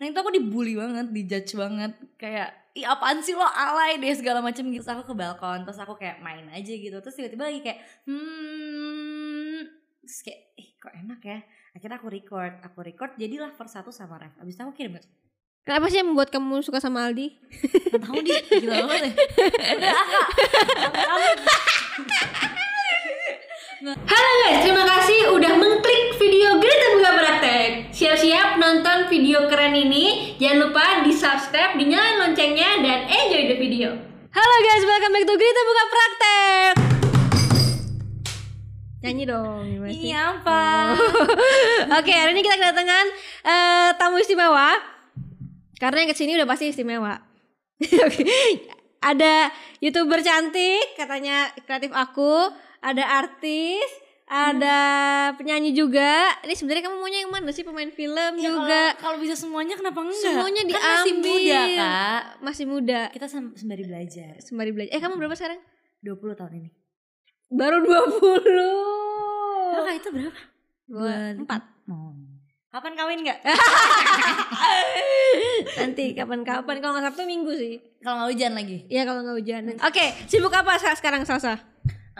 Nah 0.00 0.08
itu 0.08 0.16
aku 0.16 0.32
dibully 0.32 0.80
banget, 0.80 1.12
dijudge 1.12 1.52
banget. 1.60 1.92
Kayak, 2.16 2.56
ih 2.72 2.88
apaan 2.88 3.20
sih 3.20 3.36
lo? 3.36 3.44
Alay 3.44 4.00
deh 4.00 4.16
segala 4.16 4.40
macem 4.40 4.64
gitu. 4.72 4.80
Terus 4.80 4.96
aku 4.96 5.12
ke 5.12 5.14
balkon, 5.14 5.68
terus 5.68 5.76
aku 5.76 5.92
kayak 6.00 6.24
main 6.24 6.48
aja 6.48 6.72
gitu. 6.72 6.96
Terus 7.04 7.14
tiba-tiba 7.20 7.52
lagi 7.52 7.60
kayak, 7.60 7.84
hmm. 8.08 9.60
Terus 10.00 10.20
kayak, 10.24 10.40
ih 10.56 10.68
kok 10.80 10.96
enak 10.96 11.20
ya? 11.20 11.38
Akhirnya 11.76 12.00
aku 12.00 12.08
record, 12.08 12.52
aku 12.64 12.80
record 12.80 13.12
jadilah 13.20 13.52
verse 13.52 13.76
1 13.76 13.92
sama 13.92 14.16
ref. 14.16 14.32
Abis 14.40 14.56
itu 14.56 14.64
aku 14.64 14.72
kirim 14.72 14.96
ke 14.96 15.04
Kenapa 15.60 15.92
sih 15.92 16.00
yang 16.00 16.08
membuat 16.16 16.32
kamu 16.32 16.64
suka 16.64 16.80
sama 16.80 17.04
Aldi? 17.04 17.36
Gak 17.92 18.00
tau 18.00 18.16
dia, 18.24 18.40
gila 18.48 18.88
banget 18.88 19.12
ya 19.12 19.14
Udah 22.00 22.48
Halo 23.80 24.32
guys, 24.44 24.60
terima 24.60 24.84
kasih 24.84 25.32
udah 25.40 25.56
mengklik 25.56 26.12
video 26.20 26.60
Greta 26.60 27.00
Buka 27.00 27.16
Praktek. 27.16 27.88
Siap-siap 27.96 28.60
nonton 28.60 29.08
video 29.08 29.48
keren 29.48 29.72
ini. 29.72 30.36
Jangan 30.36 30.68
lupa 30.68 30.84
di 31.00 31.16
subscribe, 31.16 31.80
dinyalain 31.80 32.20
loncengnya, 32.20 32.84
dan 32.84 33.08
enjoy 33.08 33.48
the 33.48 33.56
video. 33.56 33.96
Halo 34.36 34.56
guys, 34.68 34.84
welcome 34.84 35.16
back 35.16 35.24
to 35.24 35.32
Greta 35.32 35.62
Buka 35.64 35.84
Praktek. 35.88 36.72
Nyanyi 39.00 39.24
dong, 39.24 39.64
gimana 39.64 39.92
sih? 39.96 40.12
Iya 40.12 40.20
apa? 40.28 40.64
Oke, 42.04 42.12
hari 42.12 42.36
ini 42.36 42.44
kita 42.44 42.60
kedatangan 42.60 43.06
eh, 43.48 43.88
tamu 43.96 44.20
istimewa. 44.20 44.76
Karena 45.80 46.04
yang 46.04 46.12
ke 46.12 46.16
sini 46.20 46.36
udah 46.36 46.44
pasti 46.44 46.68
istimewa. 46.68 47.16
Oke. 47.80 48.28
Ada 49.00 49.48
youtuber 49.80 50.20
cantik, 50.20 51.00
katanya 51.00 51.48
kreatif 51.64 51.96
aku. 51.96 52.68
Ada 52.80 53.04
artis, 53.20 53.84
ada 54.24 54.78
penyanyi 55.34 55.70
juga. 55.70 56.32
Ini 56.40 56.54
sebenarnya 56.54 56.82
kamu 56.82 56.96
maunya 56.96 57.20
yang 57.20 57.30
mana 57.30 57.50
sih? 57.50 57.60
Pemain 57.60 57.88
film 57.88 58.32
Ya, 58.34 58.46
juga. 58.46 58.82
kalau- 58.96 59.20
bisa 59.20 59.34
semuanya 59.34 59.74
kenapa 59.74 60.00
enggak? 60.00 60.16
Semuanya 60.16 60.62
Kan 60.62 60.68
diambil. 60.70 60.88
masih 60.88 61.14
muda 61.14 61.60
kak 61.76 62.22
Masih 62.40 62.64
muda. 62.66 63.00
Kita 63.10 63.26
sem- 63.26 63.52
sembari 63.54 63.84
belajar 63.84 64.32
Sembari 64.38 64.70
belajar. 64.70 64.90
Eh, 64.90 64.98
kamu 64.98 65.14
berapa 65.16 65.34
sekarang? 65.34 65.60
20 66.00 66.32
tahun 66.34 66.52
ini 66.56 66.70
Baru 67.50 67.82
20. 67.82 69.76
Kakak 69.76 69.94
itu 69.96 70.08
berapa? 70.10 70.40
Dua, 70.86 71.14
empat. 71.36 71.62
Oh. 71.86 72.14
Kapan 72.70 72.92
kawin 72.94 73.20
gak? 73.20 73.42
Nanti 75.76 76.14
kapan-kapan 76.14 76.76
kalau 76.78 76.92
nggak 76.94 77.06
Sabtu 77.06 77.22
Minggu 77.24 77.52
sih. 77.52 77.76
Kalau 78.00 78.16
nggak 78.16 78.30
hujan 78.30 78.52
lagi 78.54 78.78
Iya 78.86 79.02
kalau 79.04 79.20
nggak 79.20 79.36
hujan. 79.36 79.62
Oke, 79.82 80.04
sibuk 80.26 80.50
apa 80.50 80.78
sekarang 80.78 81.22
Salsa? 81.22 81.58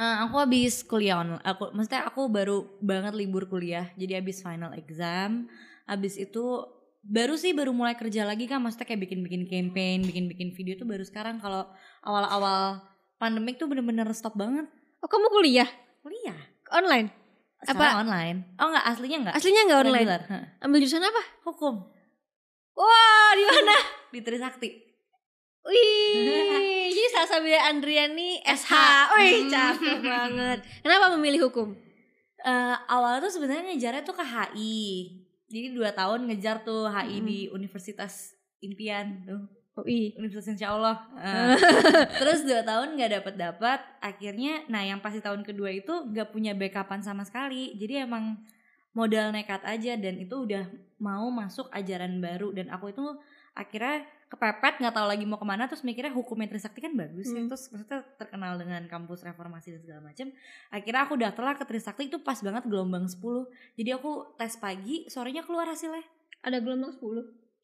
Eh, 0.00 0.16
Aku 0.24 0.40
habis 0.40 0.80
kuliah 0.80 1.20
online 1.20 1.44
aku, 1.44 1.76
Maksudnya 1.76 2.08
aku 2.08 2.32
baru 2.32 2.64
banget 2.80 3.12
libur 3.12 3.44
kuliah 3.52 3.92
Jadi 4.00 4.16
habis 4.16 4.40
final 4.40 4.72
exam. 4.72 5.44
Habis 5.84 6.16
itu 6.16 6.64
baru 7.04 7.36
sih 7.36 7.52
baru 7.52 7.76
mulai 7.76 7.92
kerja 8.00 8.24
lagi 8.24 8.48
kan 8.48 8.64
Maksudnya 8.64 8.88
kayak 8.88 9.04
bikin-bikin 9.04 9.44
campaign 9.44 10.08
Bikin-bikin 10.08 10.56
video 10.56 10.80
tuh 10.80 10.88
baru 10.88 11.04
sekarang. 11.04 11.36
Kalau 11.36 11.68
awal-awal 12.00 12.80
pandemik 13.20 13.60
tuh 13.60 13.68
bener-bener 13.68 14.08
stop 14.16 14.32
banget. 14.32 14.64
Oh 15.04 15.08
kamu 15.12 15.28
kuliah? 15.28 15.68
Kuliah. 16.00 16.40
Online? 16.72 17.12
Sekarang 17.60 18.08
online. 18.08 18.56
Oh 18.56 18.72
enggak 18.72 18.84
aslinya 18.88 19.18
enggak 19.20 19.34
Aslinya 19.36 19.62
nggak 19.68 19.80
online? 19.84 20.08
Regular. 20.08 20.22
Ambil 20.64 20.78
jurusan 20.80 21.04
apa? 21.04 21.22
Hukum. 21.44 21.74
Wah 22.72 23.30
di 23.36 23.44
mana? 23.44 23.76
Di 24.16 24.18
Trisakti 24.24 24.89
Wih, 25.60 26.88
jadi 26.88 27.40
Bia 27.44 27.60
Andriani 27.72 28.40
SH. 28.44 28.72
Wih, 29.16 29.48
cakep 29.48 29.98
banget. 30.00 30.58
Kenapa 30.84 31.12
memilih 31.16 31.48
hukum? 31.48 31.76
Eh, 32.40 32.76
awalnya 32.88 33.28
tuh 33.28 33.32
sebenarnya 33.36 33.68
ngejarnya 33.72 34.02
tuh 34.04 34.16
ke 34.16 34.24
HI. 34.24 34.84
Jadi 35.50 35.66
dua 35.76 35.92
tahun 35.92 36.30
ngejar 36.30 36.64
tuh 36.64 36.88
HI 36.88 37.20
Mm. 37.20 37.26
di 37.26 37.38
Universitas 37.52 38.32
Impian 38.64 39.24
tuh, 39.28 39.40
UI. 39.84 40.16
Universitas 40.16 40.56
Insya 40.56 40.72
Allah. 40.72 40.96
Eh, 41.20 41.56
terus 42.20 42.48
dua 42.48 42.64
tahun 42.64 42.96
nggak 42.96 43.12
dapat 43.20 43.34
dapat. 43.36 43.80
Akhirnya, 44.00 44.64
nah 44.72 44.80
yang 44.80 45.04
pasti 45.04 45.20
tahun 45.20 45.44
kedua 45.44 45.68
itu 45.72 45.92
nggak 45.92 46.32
punya 46.32 46.56
backupan 46.56 47.04
sama 47.04 47.28
sekali. 47.28 47.76
Jadi 47.76 48.04
emang 48.08 48.40
modal 48.96 49.30
nekat 49.36 49.60
aja 49.68 49.94
dan 50.00 50.16
itu 50.18 50.34
udah 50.34 50.64
mau 50.98 51.28
masuk 51.28 51.68
ajaran 51.70 52.18
baru 52.18 52.50
dan 52.56 52.72
aku 52.72 52.90
itu 52.90 53.04
akhirnya 53.54 54.02
kepepet 54.30 54.78
nggak 54.78 54.94
tahu 54.94 55.06
lagi 55.06 55.24
mau 55.24 55.34
ke 55.34 55.44
mana 55.44 55.66
terus 55.66 55.82
mikirnya 55.82 56.08
hukumnya 56.08 56.46
Trisakti 56.46 56.78
kan 56.78 56.94
bagus 56.94 57.26
ya 57.26 57.36
Hmm. 57.36 57.50
terus 57.50 57.66
maksudnya 57.68 58.00
terkenal 58.14 58.54
dengan 58.54 58.86
kampus 58.86 59.20
reformasi 59.20 59.72
dan 59.72 59.80
segala 59.80 60.00
macam 60.04 60.30
akhirnya 60.68 61.00
aku 61.02 61.14
daftarlah 61.16 61.54
ke 61.54 61.64
Trisakti 61.64 62.06
itu 62.06 62.18
pas 62.18 62.38
banget 62.38 62.62
gelombang 62.64 63.04
10 63.04 63.18
jadi 63.74 63.90
aku 63.92 64.10
tes 64.34 64.54
pagi 64.56 65.04
sorenya 65.06 65.42
keluar 65.42 65.66
hasilnya 65.66 66.06
Ada 66.40 66.56
gelombang 66.58 66.94
10. 66.94 67.02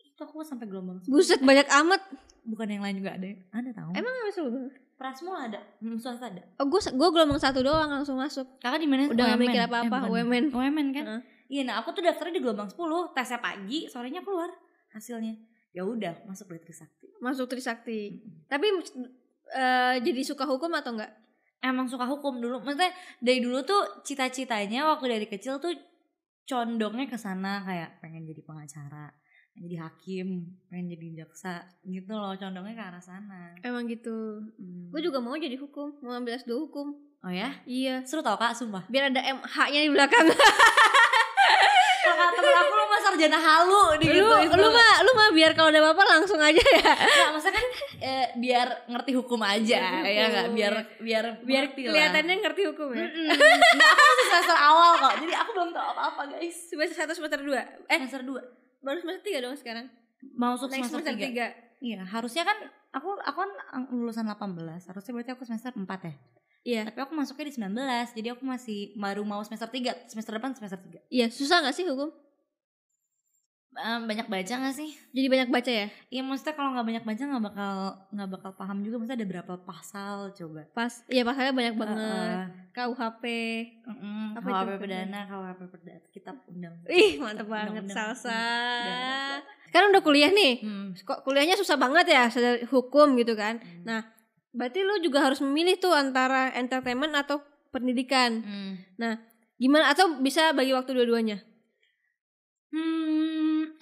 itu 0.04 0.20
aku 0.20 0.42
sampai 0.42 0.66
gelombang 0.66 0.98
10 1.00 1.08
Buset 1.08 1.40
banyak 1.40 1.64
amat. 1.76 2.02
bukan 2.44 2.66
yang 2.68 2.80
lain 2.80 2.96
juga 2.96 3.10
ada 3.12 3.30
ada 3.52 3.70
tahu 3.72 3.90
Emang 3.92 4.12
nggak 4.12 4.26
masuk? 4.28 4.48
Prasmul 4.96 5.36
ada 5.36 5.60
hmm, 5.78 5.96
swasta 5.96 6.26
ada 6.26 6.42
Oh, 6.56 6.64
gue 6.64 6.80
gue 6.80 7.08
gelombang 7.10 7.36
satu 7.36 7.60
doang 7.60 7.86
langsung 7.86 8.16
masuk. 8.16 8.42
kakak 8.58 8.80
di 8.80 8.88
mana 8.88 9.06
Udah 9.06 9.26
UMN? 9.30 9.40
mikir 9.40 9.60
apa-apa, 9.62 9.86
Eh, 9.86 10.02
bukan. 10.02 10.10
UMN. 10.10 10.44
UMN 10.50 10.86
kan 10.90 11.04
Heeh. 11.06 11.20
iya 11.48 11.62
nah 11.62 11.78
aku 11.78 11.92
tuh 11.92 12.02
daftarnya 12.02 12.32
di 12.32 12.42
gelombang 12.42 12.66
10 12.66 12.74
tesnya 13.12 13.38
pagi 13.38 13.86
sorenya 13.86 14.18
keluar 14.20 14.50
hasilnya 14.90 15.36
ya 15.76 15.84
udah 15.84 16.24
masuk 16.24 16.48
di 16.50 16.64
Trisakti 16.64 17.06
Masuk 17.20 17.46
Trisakti. 17.46 18.16
Tapi 18.48 18.66
eh, 19.52 19.94
jadi 20.00 20.20
suka 20.24 20.48
hukum 20.48 20.72
atau 20.72 20.96
enggak? 20.96 21.12
emang 21.58 21.88
suka 21.88 22.06
hukum 22.06 22.38
dulu 22.38 22.62
maksudnya 22.62 22.92
dari 23.18 23.40
dulu 23.40 23.58
tuh 23.60 24.04
cita-citanya 24.04 24.86
waktu 24.86 25.08
dari 25.08 25.26
kecil 25.26 25.58
tuh 25.58 25.72
condongnya 26.46 27.10
ke 27.10 27.18
sana 27.18 27.64
kayak 27.66 27.98
pengen 27.98 28.22
jadi 28.22 28.38
pengacara 28.44 29.10
pengen 29.50 29.62
jadi 29.66 29.76
hakim 29.82 30.28
pengen 30.70 30.86
jadi 30.94 31.24
jaksa 31.24 31.64
gitu 31.82 32.12
loh 32.12 32.38
condongnya 32.38 32.76
ke 32.76 32.84
arah 32.86 33.02
sana 33.02 33.56
Emang 33.64 33.88
gitu. 33.90 34.46
Hmm. 34.60 34.92
Gue 34.94 35.00
juga 35.02 35.18
mau 35.18 35.34
jadi 35.34 35.58
hukum, 35.58 35.98
mau 36.04 36.14
ambil 36.14 36.38
S2 36.38 36.54
hukum. 36.54 36.94
oh 37.24 37.32
ya 37.32 37.50
Iya. 37.66 38.04
seru 38.06 38.22
tau 38.22 38.38
kak 38.38 38.54
sumpah 38.54 38.86
Biar 38.86 39.10
ada 39.10 39.18
MH-nya 39.24 39.80
di 39.82 39.90
belakang. 39.90 40.26
sarjana 43.16 43.40
halu 43.40 43.96
di 43.96 44.06
lu, 44.12 44.28
gitu 44.44 44.56
lu 44.60 44.68
mah 44.68 44.92
lu 45.00 45.10
mah 45.16 45.28
biar 45.32 45.56
kalau 45.56 45.72
ada 45.72 45.80
apa-apa 45.80 46.04
langsung 46.04 46.36
aja 46.36 46.60
ya. 46.60 46.92
Nggak, 46.92 47.28
maksudnya 47.32 47.54
kan 47.56 47.66
eh, 48.04 48.26
biar 48.36 48.68
ngerti 48.92 49.12
hukum 49.16 49.40
aja 49.40 49.80
Ngerti 49.80 50.12
ya 50.12 50.20
hukum, 50.20 50.32
nggak 50.36 50.46
biar 50.52 50.74
biar 51.00 51.24
Biar 51.40 51.64
kelihatannya 51.72 52.34
ngerti 52.44 52.62
hukum 52.68 52.88
ya. 52.92 53.08
Mm-mm. 53.08 53.26
Nggak, 53.32 53.88
aku 53.88 54.02
masih 54.04 54.26
semester 54.28 54.58
awal 54.60 54.90
kok 55.00 55.14
jadi 55.24 55.34
aku 55.40 55.50
belum 55.56 55.70
tahu 55.72 55.86
apa-apa 55.96 56.22
guys 56.36 56.56
Semester 56.68 56.96
1 57.08 57.16
semester 57.16 57.40
2. 57.40 57.88
Eh, 57.88 57.98
semester 58.04 58.22
2 58.22 58.84
baru 58.84 58.98
semester 59.00 59.22
3 59.24 59.42
dong 59.42 59.56
sekarang. 59.56 59.86
mau 60.36 60.54
masuk 60.54 60.68
semester, 60.68 61.00
semester 61.00 61.16
3 61.16 61.56
3. 61.80 61.84
Iya, 61.84 62.00
harusnya 62.08 62.42
kan 62.44 62.56
aku 62.92 63.20
aku 63.20 63.38
kan 63.44 63.50
lulusan 63.92 64.24
18. 64.28 64.88
Harusnya 64.88 65.12
berarti 65.12 65.32
aku 65.32 65.44
semester 65.44 65.72
4 65.76 65.84
ya. 66.08 66.14
Iya. 66.66 66.82
Tapi 66.90 66.98
aku 66.98 67.12
masuknya 67.14 67.46
di 67.46 67.54
19. 67.54 68.16
Jadi 68.16 68.28
aku 68.32 68.42
masih 68.42 68.96
baru 68.98 69.22
mau 69.22 69.38
semester 69.46 69.70
3, 69.70 70.08
semester 70.10 70.32
depan 70.34 70.50
semester 70.56 70.80
3. 70.82 71.04
Iya, 71.12 71.26
susah 71.30 71.62
gak 71.62 71.76
sih 71.76 71.86
hukum? 71.86 72.10
Banyak 73.76 74.26
baca 74.26 74.54
gak 74.56 74.74
sih? 74.74 74.90
Jadi 75.12 75.26
banyak 75.28 75.48
baca 75.48 75.70
ya? 75.70 75.86
Iya, 76.08 76.22
maksudnya 76.24 76.54
kalau 76.56 76.72
nggak 76.72 76.86
banyak 76.86 77.04
baca 77.04 77.22
nggak 77.22 77.44
bakal 77.44 77.74
nggak 78.08 78.30
bakal 78.32 78.50
paham 78.56 78.78
juga. 78.80 78.96
Maksudnya 78.96 79.18
ada 79.20 79.28
berapa 79.28 79.52
pasal 79.62 80.16
coba? 80.32 80.60
Pas, 80.72 80.92
iya 81.06 81.22
pasalnya 81.22 81.52
banyak 81.52 81.74
banget. 81.76 81.96
Heeh. 82.00 82.44
KUHP. 82.72 83.24
Mm-mm, 83.84 84.24
Apa 84.36 84.46
KUHP 84.46 84.68
itu? 84.68 84.80
perdana, 84.80 85.18
KUHP 85.28 85.60
perdana, 85.68 86.06
kitab 86.10 86.36
undang. 86.48 86.74
Ih, 86.88 87.12
mantep 87.16 87.46
banget 87.46 87.84
Undang-undang. 87.84 87.96
salsa. 88.16 88.32
Udah. 88.80 89.36
Sekarang 89.68 89.88
udah 89.92 90.02
kuliah 90.04 90.30
nih. 90.32 90.54
Hmm. 90.64 90.88
Kok 90.96 91.20
kuliahnya 91.22 91.56
susah 91.56 91.76
banget 91.76 92.06
ya, 92.08 92.32
hukum 92.68 93.12
gitu 93.20 93.36
kan. 93.36 93.60
Hmm. 93.60 93.82
Nah, 93.84 94.00
berarti 94.56 94.80
lu 94.80 95.04
juga 95.04 95.20
harus 95.20 95.40
memilih 95.44 95.76
tuh 95.76 95.92
antara 95.92 96.48
entertainment 96.56 97.12
atau 97.12 97.44
pendidikan. 97.68 98.40
Hmm. 98.40 98.72
Gimana 99.56 99.92
atau 99.92 100.20
bisa 100.20 100.52
bagi 100.56 100.72
waktu 100.72 100.96
dua-duanya? 100.96 101.40
Hmm, 102.66 103.05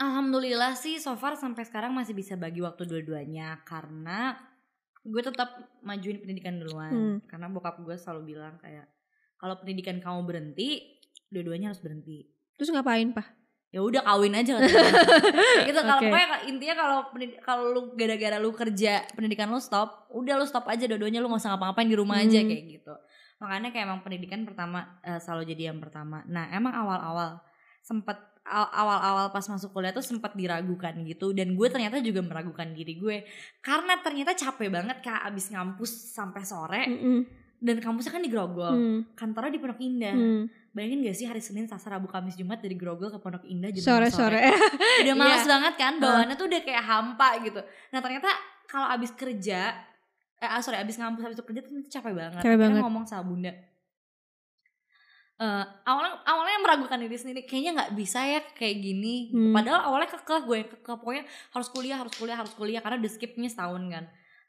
alhamdulillah 0.05 0.77
sih 0.77 1.01
so 1.01 1.17
far 1.17 1.35
sampai 1.35 1.65
sekarang 1.65 1.93
masih 1.93 2.13
bisa 2.13 2.37
bagi 2.37 2.61
waktu 2.61 2.85
dua-duanya 2.85 3.65
karena 3.65 4.37
gue 5.05 5.21
tetap 5.21 5.53
majuin 5.81 6.17
pendidikan 6.21 6.57
duluan. 6.57 6.93
Hmm. 6.93 7.17
Karena 7.29 7.53
bokap 7.53 7.81
gue 7.81 7.97
selalu 7.97 8.37
bilang 8.37 8.57
kayak 8.61 8.89
kalau 9.37 9.61
pendidikan 9.61 10.01
kamu 10.01 10.25
berhenti, 10.25 10.97
dua-duanya 11.29 11.73
harus 11.73 11.85
berhenti. 11.85 12.25
Terus 12.57 12.73
ngapain, 12.73 13.13
Pak? 13.13 13.27
Ya 13.69 13.83
udah 13.83 14.07
kawin 14.07 14.39
aja 14.39 14.55
gitu 15.67 15.81
kalau 15.83 15.99
Oke. 15.99 16.07
pokoknya 16.07 16.47
intinya 16.47 16.75
kalau 16.79 16.99
kalau 17.43 17.65
lu 17.75 17.81
gara-gara 17.99 18.39
lu 18.39 18.55
kerja 18.55 19.03
pendidikan 19.19 19.51
lu 19.51 19.59
stop, 19.59 20.07
udah 20.15 20.39
lu 20.39 20.47
stop 20.47 20.71
aja 20.71 20.87
dua-duanya 20.87 21.19
lu 21.19 21.27
gak 21.27 21.43
usah 21.43 21.59
ngapa-ngapain 21.59 21.91
di 21.91 21.99
rumah 21.99 22.23
aja 22.23 22.39
Hmm. 22.39 22.49
kayak 22.55 22.65
gitu. 22.71 22.95
Makanya 23.43 23.69
kayak 23.75 23.85
emang 23.91 24.01
pendidikan 24.07 24.47
pertama 24.47 25.03
eh, 25.03 25.19
selalu 25.19 25.43
jadi 25.51 25.75
yang 25.75 25.83
pertama. 25.83 26.23
Nah, 26.31 26.55
emang 26.55 26.71
awal-awal 26.71 27.43
sempet 27.83 28.17
awal-awal 28.47 29.29
pas 29.29 29.43
masuk 29.43 29.71
kuliah 29.71 29.91
tuh 29.91 30.01
sempat 30.01 30.33
diragukan 30.33 30.93
gitu 31.03 31.33
dan 31.33 31.53
gue 31.53 31.67
ternyata 31.67 31.97
juga 31.99 32.21
meragukan 32.21 32.69
diri 32.69 32.95
gue 32.95 33.25
karena 33.59 33.97
ternyata 33.99 34.33
capek 34.33 34.69
banget 34.69 35.01
kak 35.01 35.25
abis 35.25 35.49
ngampus 35.49 35.91
sampai 36.11 36.43
sore 36.43 36.83
Mm-mm. 36.85 37.19
dan 37.57 37.77
kampusnya 37.79 38.11
kan 38.11 38.21
di 38.21 38.29
Grogol 38.29 38.69
Hmm. 38.71 39.01
kantornya 39.15 39.49
di 39.49 39.59
Pondok 39.59 39.81
Indah 39.81 40.13
Hmm. 40.13 40.45
bayangin 40.71 41.01
gak 41.03 41.15
sih 41.15 41.25
hari 41.25 41.39
Senin, 41.39 41.65
Selasa, 41.65 41.89
Rabu, 41.89 42.05
Kamis, 42.05 42.35
Jumat 42.35 42.59
dari 42.59 42.75
Grogol 42.75 43.09
ke 43.09 43.17
Pondok 43.17 43.45
Indah 43.45 43.71
jam 43.71 43.81
sore 43.81 44.07
5 44.07 44.13
sore 44.13 44.41
Udah 45.01 45.15
males 45.15 45.41
Iya. 45.41 45.49
banget 45.49 45.75
kan, 45.75 45.93
bawaannya 45.97 46.35
tuh 46.35 46.47
udah 46.47 46.61
kayak 46.61 46.83
hampa 46.83 47.29
gitu. 47.41 47.61
Nah 47.91 48.01
ternyata 48.01 48.29
kalau 48.67 48.85
abis 48.89 49.11
kerja, 49.13 49.73
eh 50.37 50.45
ah, 50.45 50.59
sorry 50.59 50.77
abis 50.77 50.97
ngampus 50.97 51.25
abis 51.25 51.37
itu 51.39 51.45
kerja 51.45 51.61
tuh 51.63 51.73
capek 51.89 52.13
banget. 52.13 52.43
Capek 52.43 52.59
banget. 52.59 52.81
ngomong 52.81 53.05
sama 53.05 53.23
bunda. 53.23 53.53
Eh 55.35 55.65
awalnya 55.83 56.23
awalnya 56.23 56.59
meragukan 56.63 56.99
diri 57.03 57.19
sendiri 57.19 57.43
kayaknya 57.43 57.75
nggak 57.75 57.93
bisa 57.99 58.23
ya 58.23 58.41
kayak 58.55 58.77
gini. 58.79 59.35
Hmm. 59.35 59.51
padahal 59.51 59.91
awalnya 59.91 60.15
kekeh 60.15 60.41
gue 60.47 60.59
kekeh 60.79 60.95
pokoknya 60.95 61.25
harus 61.27 61.69
kuliah 61.75 61.99
harus 61.99 62.15
kuliah 62.15 62.39
harus 62.39 62.55
kuliah 62.55 62.79
karena 62.79 63.03
udah 63.03 63.11
skipnya 63.11 63.51
setahun 63.51 63.83
kan. 63.91 64.05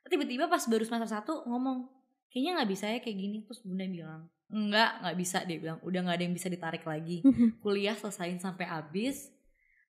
Tiba-tiba 0.05 0.45
pas 0.45 0.61
baru 0.69 0.85
semester 0.85 1.09
satu 1.09 1.33
ngomong 1.49 1.89
kayaknya 2.29 2.61
nggak 2.61 2.69
bisa 2.69 2.85
ya 2.85 2.99
kayak 3.01 3.17
gini. 3.17 3.37
Terus 3.49 3.65
bunda 3.65 3.85
bilang 3.89 4.21
enggak 4.53 4.91
nggak 5.01 5.15
bisa. 5.17 5.37
Dia 5.49 5.57
bilang 5.57 5.77
udah 5.81 5.99
nggak 6.05 6.15
ada 6.21 6.25
yang 6.29 6.35
bisa 6.37 6.47
ditarik 6.53 6.85
lagi. 6.85 7.25
Kuliah 7.65 7.97
selesain 7.97 8.37
sampai 8.37 8.69
habis. 8.69 9.33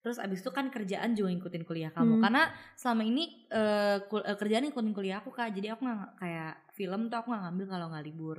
Terus 0.00 0.16
abis 0.16 0.40
itu 0.40 0.48
kan 0.48 0.72
kerjaan 0.72 1.12
juga 1.12 1.28
ngikutin 1.28 1.64
kuliah 1.68 1.92
kamu. 1.92 2.16
Hmm. 2.16 2.22
karena 2.24 2.42
selama 2.72 3.02
ini 3.04 3.44
eh, 3.52 4.00
kul- 4.08 4.24
eh, 4.24 4.38
kerjaan 4.40 4.64
ngikutin 4.64 4.94
kuliah 4.96 5.20
aku 5.20 5.28
kak. 5.28 5.52
Jadi 5.52 5.76
aku 5.76 5.84
nggak 5.84 6.24
kayak 6.24 6.72
film 6.72 7.12
tuh 7.12 7.20
aku 7.20 7.36
nggak 7.36 7.42
ngambil 7.52 7.66
kalau 7.68 7.86
nggak 7.92 8.06
libur 8.08 8.38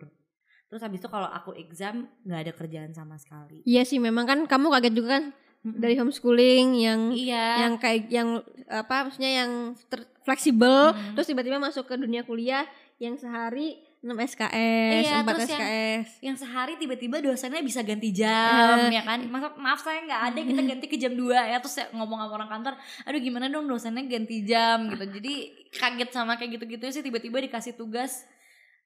terus 0.67 0.81
abis 0.81 0.99
itu 0.99 1.07
kalau 1.07 1.27
aku 1.27 1.55
exam 1.55 1.95
nggak 2.21 2.39
ada 2.41 2.53
kerjaan 2.53 2.91
sama 2.91 3.15
sekali 3.15 3.63
iya 3.63 3.81
sih 3.81 3.97
memang 3.97 4.23
kan 4.23 4.39
kamu 4.43 4.67
kaget 4.69 4.93
juga 4.93 5.09
kan 5.13 5.23
Mm-mm. 5.59 5.79
dari 5.79 5.95
homeschooling 5.95 6.67
yang 6.77 7.01
iya 7.11 7.65
yang 7.65 7.75
kayak 7.75 8.07
yang 8.07 8.39
apa 8.65 9.05
maksudnya 9.05 9.31
yang 9.37 9.51
ter- 9.85 10.07
fleksibel 10.21 10.91
Hmm. 10.91 11.13
terus 11.13 11.25
tiba-tiba 11.25 11.55
masuk 11.57 11.83
ke 11.83 11.95
dunia 11.95 12.21
kuliah 12.21 12.67
yang 12.97 13.15
sehari 13.15 13.79
6 13.97 14.13
SKS, 14.13 15.03
Iya, 15.03 15.15
4 15.19 15.25
terus 15.27 15.49
yang- 15.49 15.57
SKS. 15.59 16.07
yang 16.21 16.37
sehari 16.37 16.73
tiba-tiba 16.75 17.17
dosennya 17.17 17.61
bisa 17.61 17.81
ganti 17.81 18.13
jam 18.13 18.77
Eh. 18.83 18.93
ya 18.93 19.01
kan 19.01 19.25
maaf 19.25 19.57
maaf 19.57 19.79
saya 19.79 20.03
nggak 20.03 20.21
ada 20.23 20.39
kita 20.43 20.61
ganti 20.63 20.85
ke 20.85 20.97
jam 20.97 21.11
2 21.11 21.33
ya 21.33 21.57
terus 21.57 21.73
saya 21.73 21.89
ngomong 21.91 22.19
sama 22.19 22.33
orang 22.35 22.49
kantor 22.51 22.73
aduh 23.01 23.19
gimana 23.19 23.47
dong 23.47 23.65
dosennya 23.65 24.05
ganti 24.05 24.43
jam 24.43 24.85
gitu 24.87 25.01
jadi 25.11 25.33
kaget 25.73 26.09
sama 26.11 26.35
kayak 26.35 26.55
gitu-gitu 26.55 26.85
sih 26.91 27.01
tiba-tiba 27.01 27.41
dikasih 27.41 27.73
tugas 27.73 28.21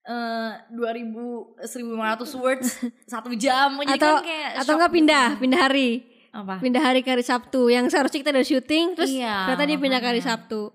eh 0.01 0.51
2000 0.71 1.61
1500 1.61 2.33
words 2.35 2.67
satu 3.11 3.29
jam 3.33 3.77
jadi 3.79 3.95
Atau- 3.95 4.17
kan 4.17 4.23
kayak 4.23 4.49
Atau 4.55 4.65
shock 4.65 4.75
enggak 4.75 4.89
gitu. 4.89 4.97
pindah, 4.97 5.25
pindah 5.37 5.59
hari. 5.61 5.89
apa 6.31 6.55
Pindah 6.57 6.79
hari 6.81 6.99
ke 6.99 7.09
hari 7.09 7.21
Sabtu 7.21 7.67
yang 7.67 7.85
seharusnya 7.85 8.19
kita 8.19 8.31
udah 8.31 8.45
syuting 8.45 8.85
terus 8.95 9.11
Iya, 9.11 9.45
ternyata 9.45 9.65
dia 9.65 9.77
pindah 9.77 9.99
ke 9.99 10.07
hari. 10.07 10.21
Sabtu. 10.21 10.71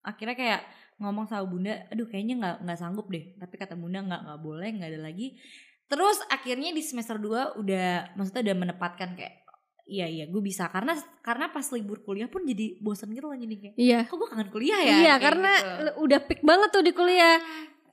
akhirnya 0.00 0.34
kayak 0.34 0.60
ngomong 0.96 1.24
sama 1.24 1.42
bunda 1.42 1.88
aduh 1.88 2.04
kayaknya 2.04 2.34
nggak 2.36 2.56
nggak 2.60 2.78
sanggup 2.78 3.08
deh 3.08 3.34
tapi 3.34 3.54
kata 3.56 3.72
bunda 3.74 3.98
nggak 4.00 4.20
nggak 4.22 4.40
boleh 4.40 4.68
nggak 4.70 4.90
ada 4.90 5.00
lagi 5.02 5.34
terus 5.84 6.20
akhirnya 6.28 6.70
di 6.70 6.80
semester 6.80 7.16
2 7.16 7.56
udah 7.56 7.88
maksudnya 8.14 8.44
udah 8.44 8.56
menempatkan 8.58 9.16
kayak 9.16 9.42
iya 9.84 10.04
iya 10.04 10.24
gue 10.24 10.40
bisa 10.40 10.68
karena 10.68 10.92
karena 11.20 11.48
pas 11.48 11.64
libur 11.68 12.00
kuliah 12.00 12.24
pun 12.24 12.40
jadi 12.42 12.78
bosan 12.78 13.10
gitu 13.10 13.26
loh 13.26 13.34
jadi 13.34 13.54
kayak 13.54 13.74
Iya. 13.74 13.98
kok 14.04 14.14
gue 14.14 14.28
kangen 14.28 14.48
kuliah 14.48 14.76
ya 14.78 14.84
iya, 14.94 14.94
Kayak 14.94 15.20
karena 15.20 15.52
gitu. 15.56 15.90
udah 16.00 16.20
peak 16.22 16.40
banget 16.42 16.68
tuh 16.70 16.80
di 16.80 16.92
kuliah. 16.92 17.36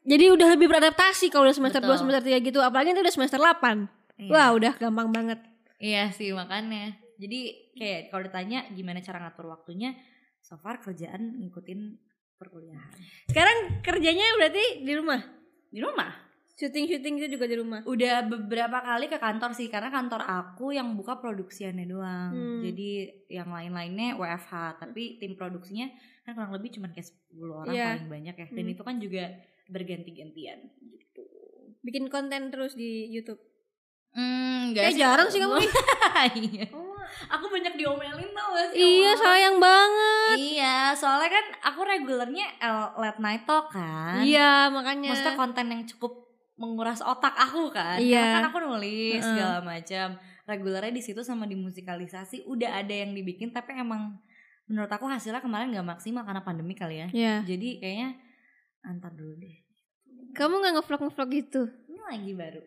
Jadi 0.03 0.25
udah 0.30 0.48
lebih 0.50 0.68
beradaptasi 0.68 1.30
kalau 1.30 1.45
udah 1.45 1.53
semester 1.53 1.77
2 1.77 1.86
Betul. 1.86 2.00
semester 2.00 2.24
3 2.25 2.42
gitu, 2.42 2.59
apalagi 2.59 2.89
itu 2.92 3.01
udah 3.01 3.13
semester 3.13 3.38
8. 3.38 3.86
Iya. 4.18 4.30
Wah, 4.30 4.50
udah 4.51 4.74
gampang 4.77 5.09
banget. 5.09 5.39
iya 5.77 6.09
sih 6.09 6.30
makanya 6.30 6.94
jadi 7.18 7.39
kayak 7.74 8.01
kalau 8.09 8.21
ditanya 8.21 8.69
gimana 8.69 8.98
cara 8.98 9.18
ngatur 9.18 9.50
waktunya 9.50 9.98
so 10.39 10.53
far 10.56 10.77
kerjaan 10.77 11.42
ngikutin 11.42 11.98
perkuliahan 12.36 12.94
Sekarang 13.25 13.81
kerjanya 13.81 14.30
berarti 14.36 14.81
di 14.81 14.94
rumah. 14.94 15.21
di 15.68 15.81
rumah 15.81 16.13
Syuting-syuting 16.51 17.18
itu 17.18 17.27
juga 17.33 17.50
di 17.50 17.57
rumah. 17.57 17.81
Udah 17.81 18.21
beberapa 18.21 18.77
kali 18.77 19.09
ke 19.09 19.18
kantor 19.18 19.50
sih 19.51 19.65
karena 19.65 19.89
kantor 19.89 20.21
aku 20.21 20.69
yang 20.69 20.94
buka 20.94 21.18
produksiannya 21.18 21.89
doang. 21.89 22.30
Hmm. 22.30 22.62
Jadi 22.62 22.89
yang 23.25 23.50
lain-lainnya 23.50 24.13
WFH, 24.13 24.54
tapi 24.77 25.18
tim 25.18 25.33
produksinya 25.33 25.89
kan 26.21 26.38
kurang 26.38 26.54
lebih 26.54 26.69
cuma 26.71 26.94
kayak 26.94 27.09
10 27.33 27.50
orang 27.56 27.74
Iya. 27.74 27.88
paling 27.97 28.12
banyak 28.13 28.36
ya. 28.36 28.47
Dan 28.54 28.62
Hmm. 28.62 28.74
itu 28.77 28.81
kan 28.83 28.95
juga 29.01 29.24
berganti-gantian 29.71 30.59
gitu. 30.91 31.23
Bikin 31.81 32.12
konten 32.12 32.51
terus 32.51 32.75
di 32.75 33.07
YouTube. 33.09 33.39
Hmm, 34.12 34.75
Kayak 34.75 35.00
jarang 35.00 35.27
sih 35.31 35.39
kamu. 35.39 35.56
iya. 36.44 36.68
Aku 37.31 37.47
banyak 37.47 37.79
diomelin 37.79 38.31
tau 38.35 38.50
gak 38.51 38.75
sih? 38.75 38.79
Iya, 38.83 39.12
sayang 39.15 39.56
banget. 39.56 40.38
Iya, 40.38 40.77
soalnya 41.00 41.31
kan 41.31 41.45
aku 41.71 41.79
regulernya 41.88 42.47
L- 42.59 42.94
late 43.00 43.19
night 43.23 43.44
talk 43.47 43.71
kan. 43.71 44.19
Iya, 44.19 44.68
makanya. 44.68 45.15
Maksudnya 45.15 45.39
konten 45.39 45.65
yang 45.71 45.83
cukup 45.88 46.27
menguras 46.59 47.00
otak 47.00 47.33
aku 47.39 47.71
kan. 47.71 47.97
Iya. 47.97 48.19
Karena 48.19 48.38
kan 48.44 48.47
aku 48.51 48.59
nulis 48.68 49.23
Heeh. 49.23 49.23
segala 49.23 49.59
macam. 49.63 50.07
Regulernya 50.44 50.91
di 50.91 51.03
situ 51.03 51.23
sama 51.23 51.47
di 51.47 51.56
musikalisasi 51.56 52.44
udah 52.45 52.83
ada 52.83 52.91
yang 52.91 53.15
dibikin 53.15 53.56
tapi 53.56 53.77
emang 53.79 54.19
menurut 54.68 54.91
aku 54.91 55.07
hasilnya 55.07 55.39
kemarin 55.39 55.71
nggak 55.71 55.88
maksimal 55.88 56.27
karena 56.27 56.44
pandemi 56.44 56.75
kali 56.75 57.00
ya. 57.00 57.07
Iya. 57.15 57.35
Jadi 57.47 57.79
kayaknya 57.79 58.09
antar 58.83 59.15
dulu 59.15 59.39
deh. 59.39 59.60
Kamu 60.31 60.54
nggak 60.57 60.74
ngevlog 60.75 61.01
ngevlog 61.04 61.30
gitu? 61.31 61.62
Ini 61.86 62.00
lagi 62.01 62.31
baru. 62.33 62.62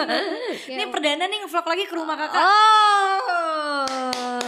Ini 0.72 0.84
perdana 0.88 1.24
nih 1.24 1.38
ngevlog 1.40 1.66
lagi 1.66 1.84
ke 1.84 1.94
rumah 1.94 2.14
kakak. 2.14 2.38
Oh. 2.38 4.40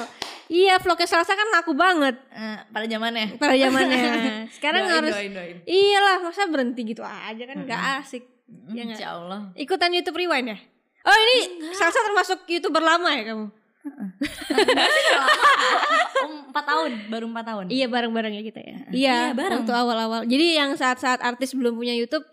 Iya, 0.47 0.79
vlognya 0.79 1.05
Selasa 1.05 1.35
kan 1.35 1.51
laku 1.51 1.75
banget 1.75 2.15
Eh, 2.31 2.59
pada 2.71 2.87
zamannya. 2.87 3.35
pada 3.35 3.53
zamannya. 3.53 4.01
Sekarang 4.57 4.87
Doain, 4.87 4.95
harus 4.95 5.13
doain, 5.13 5.33
doain. 5.35 5.57
Iyalah, 5.67 6.17
masa 6.23 6.47
berhenti 6.47 6.81
gitu 6.87 7.03
aja 7.03 7.43
kan 7.45 7.57
nggak 7.61 7.83
asik. 8.01 8.25
Nggak? 8.47 8.85
Insya 8.95 9.07
Allah. 9.13 9.51
Ikutan 9.53 9.91
YouTube 9.91 10.17
Rewind 10.17 10.49
ya? 10.49 10.59
Oh, 11.03 11.17
ini 11.19 11.37
Salsa 11.71 11.99
termasuk 12.01 12.47
YouTuber 12.47 12.79
lama 12.79 13.11
ya 13.11 13.23
kamu? 13.27 13.47
Oh, 15.07 16.27
empat 16.51 16.65
tahun, 16.65 16.91
baru 17.07 17.27
empat 17.27 17.45
tahun. 17.47 17.65
Iya, 17.71 17.87
bareng-bareng 17.87 18.35
ya 18.35 18.43
kita 18.43 18.59
ya. 18.59 18.67
Iya, 18.67 18.79
Iya, 18.91 19.19
bareng. 19.35 19.63
Waktu 19.63 19.73
awal-awal. 19.75 20.21
Jadi 20.27 20.47
yang 20.55 20.75
saat-saat 20.75 21.23
artis 21.23 21.55
belum 21.55 21.75
punya 21.75 21.95
YouTube 21.95 22.27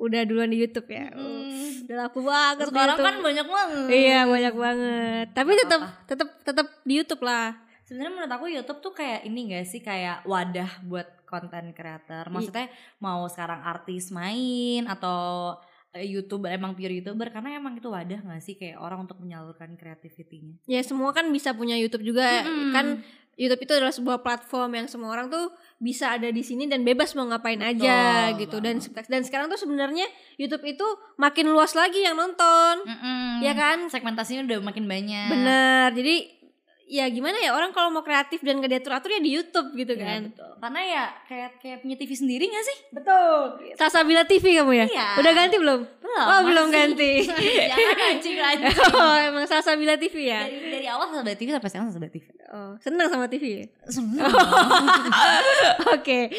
udah 0.00 0.20
duluan 0.24 0.48
di 0.48 0.58
YouTube 0.64 0.88
ya. 0.88 1.12
Mm. 1.12 1.84
Udah 1.84 1.96
laku 2.08 2.20
banget 2.24 2.66
Sekarang 2.72 2.98
kan 2.98 3.14
banyak 3.20 3.46
banget. 3.46 3.88
Iya, 3.92 4.20
banyak 4.24 4.54
banget. 4.56 5.26
Tapi 5.36 5.50
tetap 5.60 5.80
tetap 6.08 6.28
tetap 6.40 6.66
di 6.88 6.92
YouTube 6.96 7.22
lah. 7.22 7.52
Sebenarnya 7.84 8.12
menurut 8.14 8.32
aku 8.32 8.46
YouTube 8.46 8.80
tuh 8.80 8.94
kayak 8.94 9.26
ini 9.26 9.50
gak 9.50 9.66
sih 9.66 9.82
kayak 9.82 10.22
wadah 10.22 10.70
buat 10.86 11.26
konten 11.26 11.74
creator. 11.74 12.30
Maksudnya 12.30 12.70
mau 13.02 13.26
sekarang 13.26 13.66
artis 13.66 14.14
main 14.14 14.86
atau 14.86 15.58
eh, 15.90 16.06
youtuber 16.06 16.54
emang 16.54 16.78
pure 16.78 17.02
youtuber 17.02 17.34
karena 17.34 17.58
emang 17.58 17.74
itu 17.74 17.90
wadah 17.90 18.22
gak 18.22 18.42
sih 18.46 18.54
kayak 18.54 18.78
orang 18.78 19.10
untuk 19.10 19.18
menyalurkan 19.18 19.74
kreativitinya. 19.74 20.62
Ya 20.70 20.80
semua 20.86 21.10
kan 21.10 21.26
bisa 21.34 21.50
punya 21.50 21.74
YouTube 21.74 22.06
juga. 22.06 22.46
Mm-mm. 22.46 22.70
Kan 22.70 22.86
YouTube 23.32 23.60
itu 23.60 23.72
adalah 23.72 23.90
sebuah 23.90 24.18
platform 24.20 24.70
yang 24.74 24.86
semua 24.86 25.10
orang 25.10 25.26
tuh 25.26 25.48
bisa 25.76 26.12
ada 26.12 26.28
di 26.28 26.40
sini 26.40 26.64
dan 26.64 26.82
bebas 26.82 27.14
mau 27.14 27.24
ngapain 27.24 27.56
aja 27.58 28.28
Betul 28.30 28.38
gitu. 28.38 28.56
Dan 28.58 28.76
dan 29.06 29.22
sekarang 29.22 29.46
tuh 29.46 29.56
sebenarnya 29.56 30.04
YouTube 30.36 30.66
itu 30.66 30.84
makin 31.16 31.48
luas 31.48 31.72
lagi 31.72 32.00
yang 32.00 32.14
nonton. 32.14 32.82
Mm-mm. 32.82 33.40
Ya 33.40 33.52
kan? 33.52 33.86
Segmentasinya 33.86 34.44
udah 34.44 34.58
makin 34.62 34.84
banyak. 34.84 35.28
Bener. 35.30 35.88
Jadi 35.94 36.36
ya 36.84 37.06
gimana 37.06 37.38
ya 37.38 37.54
orang 37.54 37.70
kalau 37.70 37.86
mau 37.88 38.02
kreatif 38.02 38.42
dan 38.42 38.58
gak 38.58 38.66
diatur-atur 38.68 39.14
ya 39.14 39.22
di 39.22 39.30
YouTube 39.30 39.78
gitu 39.78 39.94
Iya, 39.94 40.02
kan. 40.02 40.20
betul. 40.26 40.52
Karena 40.58 40.80
ya 40.82 41.04
kayak 41.24 41.50
kayak 41.56 41.78
punya 41.80 41.94
TV 41.94 42.10
sendiri 42.12 42.44
gak 42.44 42.64
sih? 42.66 42.76
Betul. 42.90 43.38
Salsabila 43.78 44.26
TV 44.26 44.58
kamu 44.58 44.72
ya? 44.74 44.86
Iya. 44.90 45.06
Udah 45.16 45.32
ganti 45.32 45.56
belum? 45.56 45.80
Belum. 45.86 46.26
Oh, 46.26 46.40
belum 46.42 46.66
masih. 46.66 46.76
ganti. 46.76 47.12
Jangan 47.70 47.98
anjing 48.04 48.36
anjing. 48.52 48.74
oh, 48.90 49.16
emang 49.22 49.46
Salsabila 49.46 49.94
TV 49.96 50.28
ya? 50.28 50.42
dari 50.44 50.82
dari 50.82 50.86
awal 50.90 51.08
Sahabat 51.08 51.38
TV 51.38 51.48
sampai 51.54 51.70
sekarang 51.70 51.88
Sahabat 51.88 52.10
TV. 52.10 52.26
Oh, 52.50 52.74
senang 52.82 53.06
sama 53.06 53.30
TV 53.30 53.44
ya? 53.46 53.64
Semua. 53.86 54.26
Oke. 55.94 56.34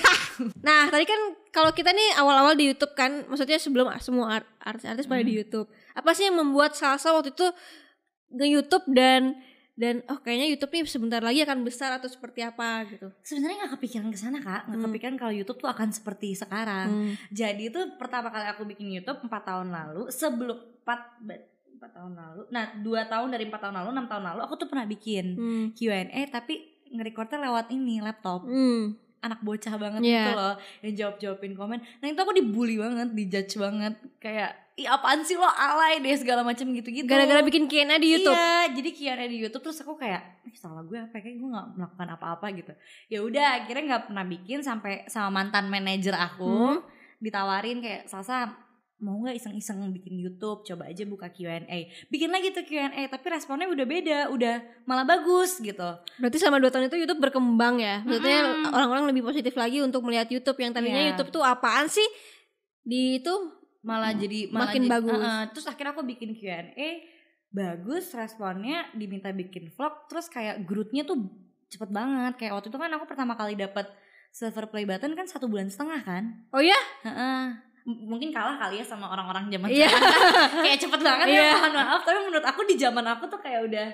nah, 0.66 0.92
tadi 0.92 1.04
kan 1.04 1.20
kalau 1.48 1.72
kita 1.72 1.88
nih 1.88 2.20
awal-awal 2.20 2.52
di 2.52 2.68
YouTube 2.68 2.92
kan, 2.92 3.24
maksudnya 3.24 3.56
sebelum 3.56 3.88
semua 3.96 4.40
art- 4.40 4.52
artis-artis 4.60 5.08
pada 5.08 5.24
di 5.24 5.34
YouTube. 5.34 5.64
Apa 5.92 6.12
sih 6.12 6.28
yang 6.28 6.36
membuat 6.36 6.76
Salsa 6.76 7.10
waktu 7.10 7.32
itu 7.32 7.46
nge-YouTube 8.28 8.92
dan 8.92 9.40
dan 9.74 10.06
oh 10.06 10.20
kayaknya 10.20 10.54
YouTube 10.54 10.70
nih 10.70 10.86
sebentar 10.86 11.18
lagi 11.18 11.42
akan 11.42 11.66
besar 11.66 11.96
atau 11.96 12.06
seperti 12.06 12.44
apa 12.44 12.84
gitu. 12.86 13.10
Sebenarnya 13.24 13.64
nggak 13.64 13.72
kepikiran 13.74 14.08
ke 14.12 14.18
sana 14.18 14.38
kak, 14.38 14.68
nggak 14.68 14.78
Hmm. 14.78 14.86
kepikiran 14.86 15.14
kalau 15.16 15.32
YouTube 15.32 15.58
tuh 15.58 15.70
akan 15.70 15.88
seperti 15.90 16.36
sekarang. 16.36 16.88
Hmm. 16.92 17.12
Jadi 17.32 17.72
itu 17.72 17.80
pertama 17.98 18.30
kali 18.30 18.46
aku 18.52 18.68
bikin 18.68 18.92
YouTube 18.92 19.24
4 19.24 19.32
tahun 19.42 19.72
lalu 19.72 20.12
sebelum 20.12 20.60
4 20.84 21.24
empat 21.74 21.90
tahun 21.92 22.12
lalu. 22.12 22.42
Nah, 22.48 22.64
dua 22.78 23.04
tahun 23.04 23.28
dari 23.28 23.44
empat 23.44 23.60
tahun 23.60 23.74
lalu, 23.76 23.88
enam 23.92 24.06
tahun 24.06 24.24
lalu 24.24 24.40
aku 24.42 24.54
tuh 24.56 24.66
pernah 24.66 24.84
bikin 24.84 25.24
Hmm. 25.34 25.64
Q&A 25.72 26.08
tapi 26.28 26.54
nge-recordnya 26.88 27.38
lewat 27.42 27.70
ini 27.70 27.98
laptop. 27.98 28.44
Hmm. 28.44 28.94
Anak 29.20 29.40
bocah 29.40 29.74
banget 29.74 30.00
Iya. 30.00 30.20
gitu 30.20 30.32
loh 30.34 30.54
yang 30.80 30.94
jawab-jawabin 30.94 31.52
komen. 31.54 31.78
Nah, 31.80 32.06
itu 32.06 32.18
aku 32.18 32.32
dibully 32.32 32.76
banget, 32.76 33.08
dijudge 33.10 33.54
banget 33.56 33.94
kayak 34.18 34.52
Ih 34.74 34.90
apaan 34.90 35.22
sih 35.22 35.38
lo 35.38 35.46
alay 35.46 36.02
deh 36.02 36.10
segala 36.18 36.42
macam 36.42 36.66
gitu-gitu. 36.66 37.06
Gara-gara 37.06 37.46
bikin 37.46 37.70
Q&A 37.70 37.94
di 37.94 38.10
YouTube. 38.10 38.34
Iya, 38.34 38.74
jadi 38.74 38.90
Q&A 38.90 39.24
di 39.24 39.38
YouTube 39.38 39.62
terus 39.62 39.78
aku 39.78 39.94
kayak, 39.94 40.42
Ih, 40.42 40.50
salah 40.52 40.82
gue 40.82 40.98
apa? 40.98 41.14
ya? 41.14 41.22
Kayak 41.22 41.36
gue 41.38 41.46
nggak 41.46 41.66
melakukan 41.78 42.08
apa-apa 42.10 42.46
gitu. 42.52 42.72
Ya 43.06 43.22
udah, 43.22 43.62
akhirnya 43.62 43.84
nggak 43.86 44.04
pernah 44.10 44.26
bikin 44.26 44.66
sampai 44.66 45.06
sama 45.06 45.30
mantan 45.30 45.70
manajer 45.70 46.10
aku 46.12 46.50
Hmm. 46.74 46.82
ditawarin 47.16 47.78
kayak 47.78 48.04
Salsa 48.04 48.50
mau 48.96 49.18
nggak 49.18 49.36
iseng-iseng 49.36 49.82
bikin 49.90 50.16
YouTube 50.16 50.62
coba 50.62 50.86
aja 50.86 51.02
buka 51.02 51.26
Q&A 51.28 51.66
bikin 52.08 52.30
lagi 52.30 52.50
tuh 52.50 52.62
Q&A 52.62 52.88
tapi 53.04 53.26
responnya 53.26 53.66
udah 53.66 53.82
beda 53.84 54.18
udah 54.28 54.54
malah 54.84 55.02
bagus 55.02 55.58
gitu 55.58 55.90
Berarti 56.16 56.36
selama 56.36 56.58
dua 56.58 56.70
tahun 56.70 56.86
itu 56.86 57.02
YouTube 57.02 57.20
berkembang 57.20 57.78
ya. 57.78 58.00
Maksudnya 58.00 58.38
Mm-mm. 58.46 58.70
orang-orang 58.70 59.04
lebih 59.08 59.22
positif 59.22 59.52
lagi 59.54 59.78
untuk 59.78 60.00
melihat 60.00 60.26
YouTube 60.26 60.56
yang 60.56 60.70
tadinya 60.70 61.00
Iya. 61.00 61.08
YouTube 61.12 61.30
tuh 61.30 61.42
apaan 61.42 61.86
sih? 61.86 62.06
Di 62.80 63.18
itu 63.18 63.34
malah 63.80 64.12
jadi 64.12 64.48
malah 64.48 64.70
Makin 64.70 64.82
jadi- 64.82 64.92
bagus. 64.92 65.20
Heeh, 65.20 65.42
terus 65.50 65.66
akhirnya 65.66 65.92
aku 65.92 66.02
bikin 66.02 66.30
Q&A 66.32 66.88
bagus 67.50 68.10
responnya 68.10 68.88
diminta 68.92 69.30
bikin 69.30 69.70
vlog 69.70 70.06
terus 70.06 70.26
kayak 70.26 70.62
growth-nya 70.62 71.02
tuh 71.02 71.18
cepet 71.66 71.86
banget 71.88 72.34
kayak 72.36 72.52
waktu 72.52 72.66
itu 72.66 72.76
kan 72.76 72.90
aku 72.90 73.04
pertama 73.04 73.34
kali 73.34 73.54
dapat 73.54 73.90
silver 74.30 74.66
play 74.66 74.82
button 74.82 75.12
kan 75.12 75.22
satu 75.24 75.46
bulan 75.46 75.66
setengah 75.66 76.00
kan 76.00 76.24
Oh 76.50 76.58
ya? 76.58 76.78
Heeh. 77.02 77.73
Mungkin 77.84 78.32
kalah 78.32 78.56
kali 78.56 78.80
ya 78.80 78.84
sama 78.84 79.06
orang-orang 79.06 79.46
zaman 79.46 79.68
Iya. 79.68 79.86
sekarang 79.86 80.64
kayak 80.64 80.78
cepet 80.80 81.00
banget 81.08 81.26
Iya. 81.28 81.40
ya 81.42 81.52
mohon 81.54 81.72
maaf 81.74 82.00
tapi 82.00 82.18
menurut 82.22 82.40
aku 82.42 82.60
di 82.64 82.74
zaman 82.74 83.04
aku 83.06 83.24
tuh 83.26 83.38
kayak 83.38 83.60
udah 83.62 83.88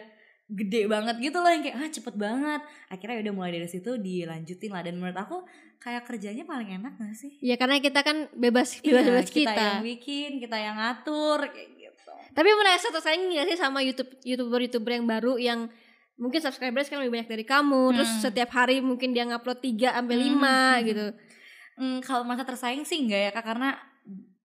gede 0.48 0.82
banget 0.84 1.14
gitu 1.20 1.38
loh 1.38 1.46
yang 1.46 1.58
kayak 1.60 1.76
ah 1.76 1.86
cepet 1.88 2.14
banget 2.16 2.60
akhirnya 2.86 3.18
udah 3.20 3.32
mulai 3.32 3.50
dari 3.52 3.66
situ 3.66 3.94
dilanjutin 3.96 4.66
lah 4.68 4.82
dan 4.82 4.94
menurut 4.94 5.14
aku 5.16 5.42
kayak 5.76 6.02
kerjanya 6.04 6.42
paling 6.42 6.70
enak 6.72 6.94
gak 6.96 7.14
sih 7.14 7.38
Ya 7.38 7.54
karena 7.54 7.78
kita 7.78 8.00
kan 8.00 8.26
bebas 8.32 8.78
bebas 8.80 9.04
bebas 9.04 9.26
Iya, 9.26 9.34
kita. 9.46 9.54
yang 9.56 9.82
bikin 9.84 10.30
kita 10.38 10.54
yang 10.54 10.74
ngatur 10.74 11.46
kayak 11.46 11.70
gitu 11.72 12.12
Tapi 12.30 12.48
merasa 12.52 12.86
tersaing 12.88 13.30
gak 13.32 13.46
sih 13.48 13.56
sama 13.56 13.78
YouTube 13.80 14.10
youtuber 14.22 14.58
youtuber 14.60 14.90
yang 14.92 15.06
baru 15.08 15.34
yang 15.34 15.60
mungkin 16.14 16.38
subscribers 16.38 16.86
kan 16.86 16.98
lebih 16.98 17.16
banyak 17.16 17.30
dari 17.30 17.42
kamu, 17.42 17.96
terus 17.96 18.12
Hmm. 18.12 18.22
setiap 18.22 18.52
hari 18.52 18.78
mungkin 18.78 19.10
dia 19.10 19.24
ngupload 19.24 19.56
3 19.56 19.96
sampai 19.96 20.14
Hmm. 20.14 20.24
5 20.36 20.54
gitu. 20.84 21.06
Hmm, 21.80 22.04
kalau 22.04 22.28
masa 22.28 22.44
tersaing 22.44 22.84
sih 22.84 23.00
enggak 23.00 23.20
ya 23.24 23.30
kak 23.32 23.40
karena 23.40 23.72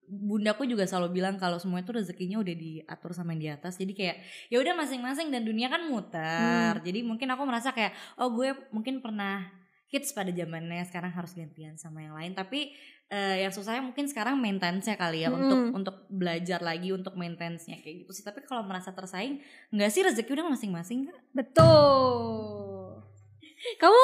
bundaku 0.06 0.64
juga 0.64 0.86
selalu 0.86 1.20
bilang 1.20 1.36
kalau 1.36 1.58
semua 1.58 1.82
itu 1.82 1.90
rezekinya 1.92 2.38
udah 2.40 2.56
diatur 2.56 3.12
sama 3.12 3.34
yang 3.34 3.42
di 3.42 3.50
atas 3.52 3.76
jadi 3.76 3.92
kayak 3.92 4.16
ya 4.48 4.62
udah 4.62 4.78
masing-masing 4.78 5.34
dan 5.34 5.42
dunia 5.44 5.68
kan 5.68 5.84
muter 5.84 6.78
jadi 6.80 7.02
mungkin 7.02 7.26
aku 7.28 7.42
merasa 7.44 7.74
kayak 7.74 7.92
oh 8.22 8.30
gue 8.32 8.54
mungkin 8.70 9.02
pernah 9.02 9.50
hits 9.90 10.14
pada 10.14 10.30
zamannya 10.30 10.86
sekarang 10.86 11.10
harus 11.10 11.34
gantian 11.34 11.74
sama 11.76 12.06
yang 12.06 12.14
lain 12.14 12.38
tapi 12.38 12.72
eh, 13.10 13.42
yang 13.42 13.50
susahnya 13.50 13.82
mungkin 13.82 14.06
sekarang 14.06 14.38
maintenance-nya 14.38 14.94
kali 14.94 15.26
ya 15.26 15.34
Mm. 15.34 15.38
untuk 15.42 15.60
untuk 15.74 15.96
belajar 16.08 16.62
lagi 16.62 16.94
untuk 16.94 17.18
maintenance-nya 17.18 17.82
kayak 17.82 18.06
gitu 18.06 18.12
sih 18.14 18.22
tapi 18.22 18.46
kalau 18.46 18.62
merasa 18.62 18.94
tersaing 18.94 19.42
enggak 19.74 19.90
sih 19.90 20.06
rezeki 20.06 20.32
udah 20.38 20.48
masing-masing 20.54 21.10
kak 21.10 21.18
Betul. 21.34 23.02
Kamu 23.82 24.02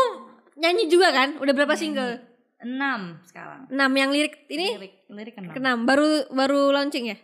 nyanyi 0.58 0.90
juga 0.90 1.14
kan? 1.14 1.38
Udah 1.38 1.54
berapa 1.54 1.78
single? 1.78 2.31
Enam 2.62 3.02
sekarang 3.24 3.68
6 3.68 3.76
yang 3.76 4.10
lirik 4.10 4.34
ini 4.48 4.68
lirik 4.76 4.94
lirik 5.08 5.36
enam 5.36 5.52
keenam 5.52 5.80
baru 5.84 6.08
baru 6.30 6.72
launching 6.72 7.10
ya? 7.10 7.18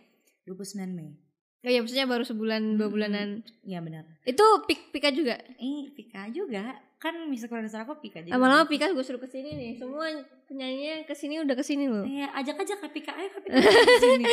29 0.44 0.90
Mei 0.90 1.14
Oh 1.58 1.68
iya 1.68 1.82
maksudnya 1.82 2.06
baru 2.06 2.22
sebulan 2.22 2.78
dua 2.78 2.86
Hmm. 2.86 2.94
bulanan. 2.94 3.28
Iya 3.60 3.82
benar 3.82 4.06
Itu 4.22 4.46
pik 4.64 4.94
Pika 4.94 5.10
juga. 5.10 5.34
Eh, 5.58 5.90
Pika 5.90 6.30
juga. 6.30 6.70
Kan 6.96 7.26
music 7.26 7.50
producer 7.50 7.82
aku 7.82 7.98
Pika 7.98 8.22
juga. 8.22 8.30
Lama-lama 8.30 8.62
Pika 8.64 8.86
gue 8.88 9.02
suruh 9.02 9.18
ke 9.18 9.26
sini 9.26 9.52
nih. 9.52 9.72
Semua 9.74 10.06
penyanyinya 10.46 11.02
ke 11.02 11.18
sini 11.18 11.42
udah 11.42 11.52
ke 11.52 11.66
sini 11.66 11.90
loh. 11.90 12.06
Iya, 12.06 12.30
ajak 12.32 12.62
aja 12.62 12.78
Kak 12.78 12.94
Pika. 12.94 13.10
Ayo 13.10 13.28
Kak 13.28 13.42
Pika 13.42 13.58
di 13.58 13.98
sini. 13.98 14.24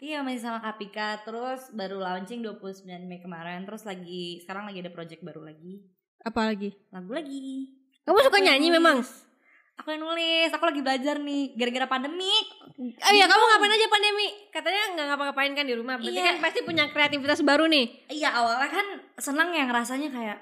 iya, 0.00 0.24
masih 0.24 0.40
sama 0.40 0.58
Kak 0.58 0.80
Pika. 0.80 1.20
Terus 1.20 1.68
baru 1.70 2.00
launching 2.00 2.40
29 2.40 2.80
Mei 3.04 3.20
kemarin. 3.20 3.68
Terus 3.68 3.84
lagi 3.84 4.40
sekarang 4.40 4.64
lagi 4.64 4.80
ada 4.80 4.90
project 4.90 5.20
baru 5.20 5.44
lagi. 5.44 5.84
Apa 6.18 6.48
lagi? 6.48 6.72
Lagu 6.88 7.12
lagi. 7.12 7.76
Kamu 8.02 8.18
suka 8.18 8.40
nyanyi 8.40 8.72
memang? 8.72 9.04
Aku 9.80 9.88
yang 9.90 10.04
nulis. 10.04 10.52
Aku 10.52 10.64
lagi 10.68 10.84
belajar 10.84 11.16
nih 11.16 11.56
gara-gara 11.56 11.88
pandemi. 11.88 12.28
Oh 12.76 13.12
iya, 13.12 13.24
kamu 13.24 13.42
ngapain 13.42 13.72
aja 13.72 13.86
pandemi? 13.88 14.26
Katanya 14.52 14.82
nggak 14.92 15.06
ngapa-ngapain 15.08 15.52
kan 15.56 15.64
di 15.64 15.74
rumah. 15.74 15.96
Berarti 15.96 16.20
Iya. 16.20 16.24
kan 16.28 16.36
pasti 16.44 16.60
punya 16.60 16.84
kreativitas 16.92 17.40
baru 17.40 17.64
nih. 17.64 18.12
Iya, 18.12 18.28
awalnya 18.36 18.68
kan 18.68 18.86
senang 19.16 19.56
yang 19.56 19.72
rasanya 19.72 20.12
kayak 20.12 20.38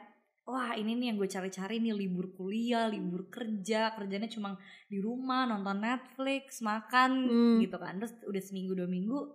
Wah 0.48 0.72
ini 0.72 0.96
nih 0.96 1.12
yang 1.12 1.20
gue 1.20 1.28
cari-cari 1.28 1.76
nih 1.76 1.92
libur 1.92 2.32
kuliah, 2.32 2.88
libur 2.88 3.28
kerja, 3.28 3.92
kerjanya 3.92 4.32
cuma 4.32 4.56
di 4.88 4.96
rumah 4.96 5.44
nonton 5.44 5.76
Netflix, 5.76 6.64
makan 6.64 7.10
Hmm. 7.28 7.56
gitu 7.60 7.76
kan. 7.76 8.00
Terus 8.00 8.16
udah 8.24 8.40
seminggu 8.40 8.72
dua 8.72 8.88
minggu, 8.88 9.28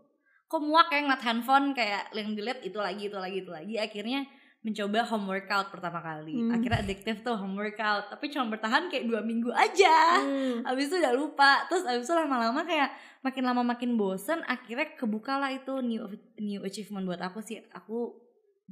kok 0.50 0.58
muak 0.66 0.90
kayak 0.90 1.06
ngeliat 1.06 1.22
handphone 1.22 1.78
kayak 1.78 2.10
yang 2.18 2.34
dilihat 2.34 2.66
itu 2.66 2.82
lagi 2.82 3.14
itu 3.14 3.18
lagi 3.22 3.46
itu 3.46 3.52
lagi. 3.54 3.78
Akhirnya 3.78 4.26
mencoba 4.64 5.04
home 5.04 5.28
workout 5.28 5.68
pertama 5.76 6.00
kali. 6.00 6.40
Hmm. 6.40 6.56
Akhirnya 6.56 6.80
adiktif 6.80 7.20
tuh 7.20 7.36
home 7.36 7.60
workout, 7.60 8.08
tapi 8.08 8.32
cuma 8.32 8.48
bertahan 8.48 8.88
kayak 8.88 9.06
dua 9.12 9.20
minggu 9.20 9.52
aja. 9.52 10.24
Hmm. 10.24 10.64
Abis 10.64 10.88
itu 10.88 11.04
udah 11.04 11.14
lupa, 11.14 11.68
terus 11.68 11.84
abis 11.84 12.08
itu 12.08 12.16
lama-lama 12.16 12.64
kayak 12.64 12.96
makin 13.20 13.44
lama 13.44 13.62
makin 13.62 14.00
bosen. 14.00 14.40
Akhirnya 14.48 14.96
kebukalah 14.96 15.52
itu 15.52 15.84
new 15.84 16.08
new 16.40 16.64
achievement 16.64 17.04
buat 17.04 17.20
aku 17.20 17.44
sih. 17.44 17.60
Aku 17.76 18.16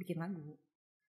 bikin 0.00 0.16
lagu 0.16 0.56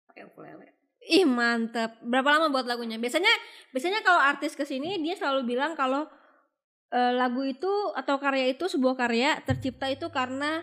pakai 0.04 0.28
ukulele. 0.28 0.68
Ih 1.04 1.24
mantep. 1.24 2.00
Berapa 2.04 2.36
lama 2.36 2.52
buat 2.52 2.68
lagunya? 2.68 3.00
Biasanya 3.00 3.32
biasanya 3.72 4.04
kalau 4.04 4.20
artis 4.20 4.52
ke 4.52 4.68
sini 4.68 5.00
dia 5.00 5.16
selalu 5.16 5.56
bilang 5.56 5.72
kalau 5.72 6.04
eh, 6.92 7.12
lagu 7.16 7.40
itu 7.40 7.72
atau 7.96 8.20
karya 8.20 8.52
itu 8.52 8.68
sebuah 8.68 9.00
karya 9.00 9.40
tercipta 9.48 9.88
itu 9.88 10.12
karena 10.12 10.60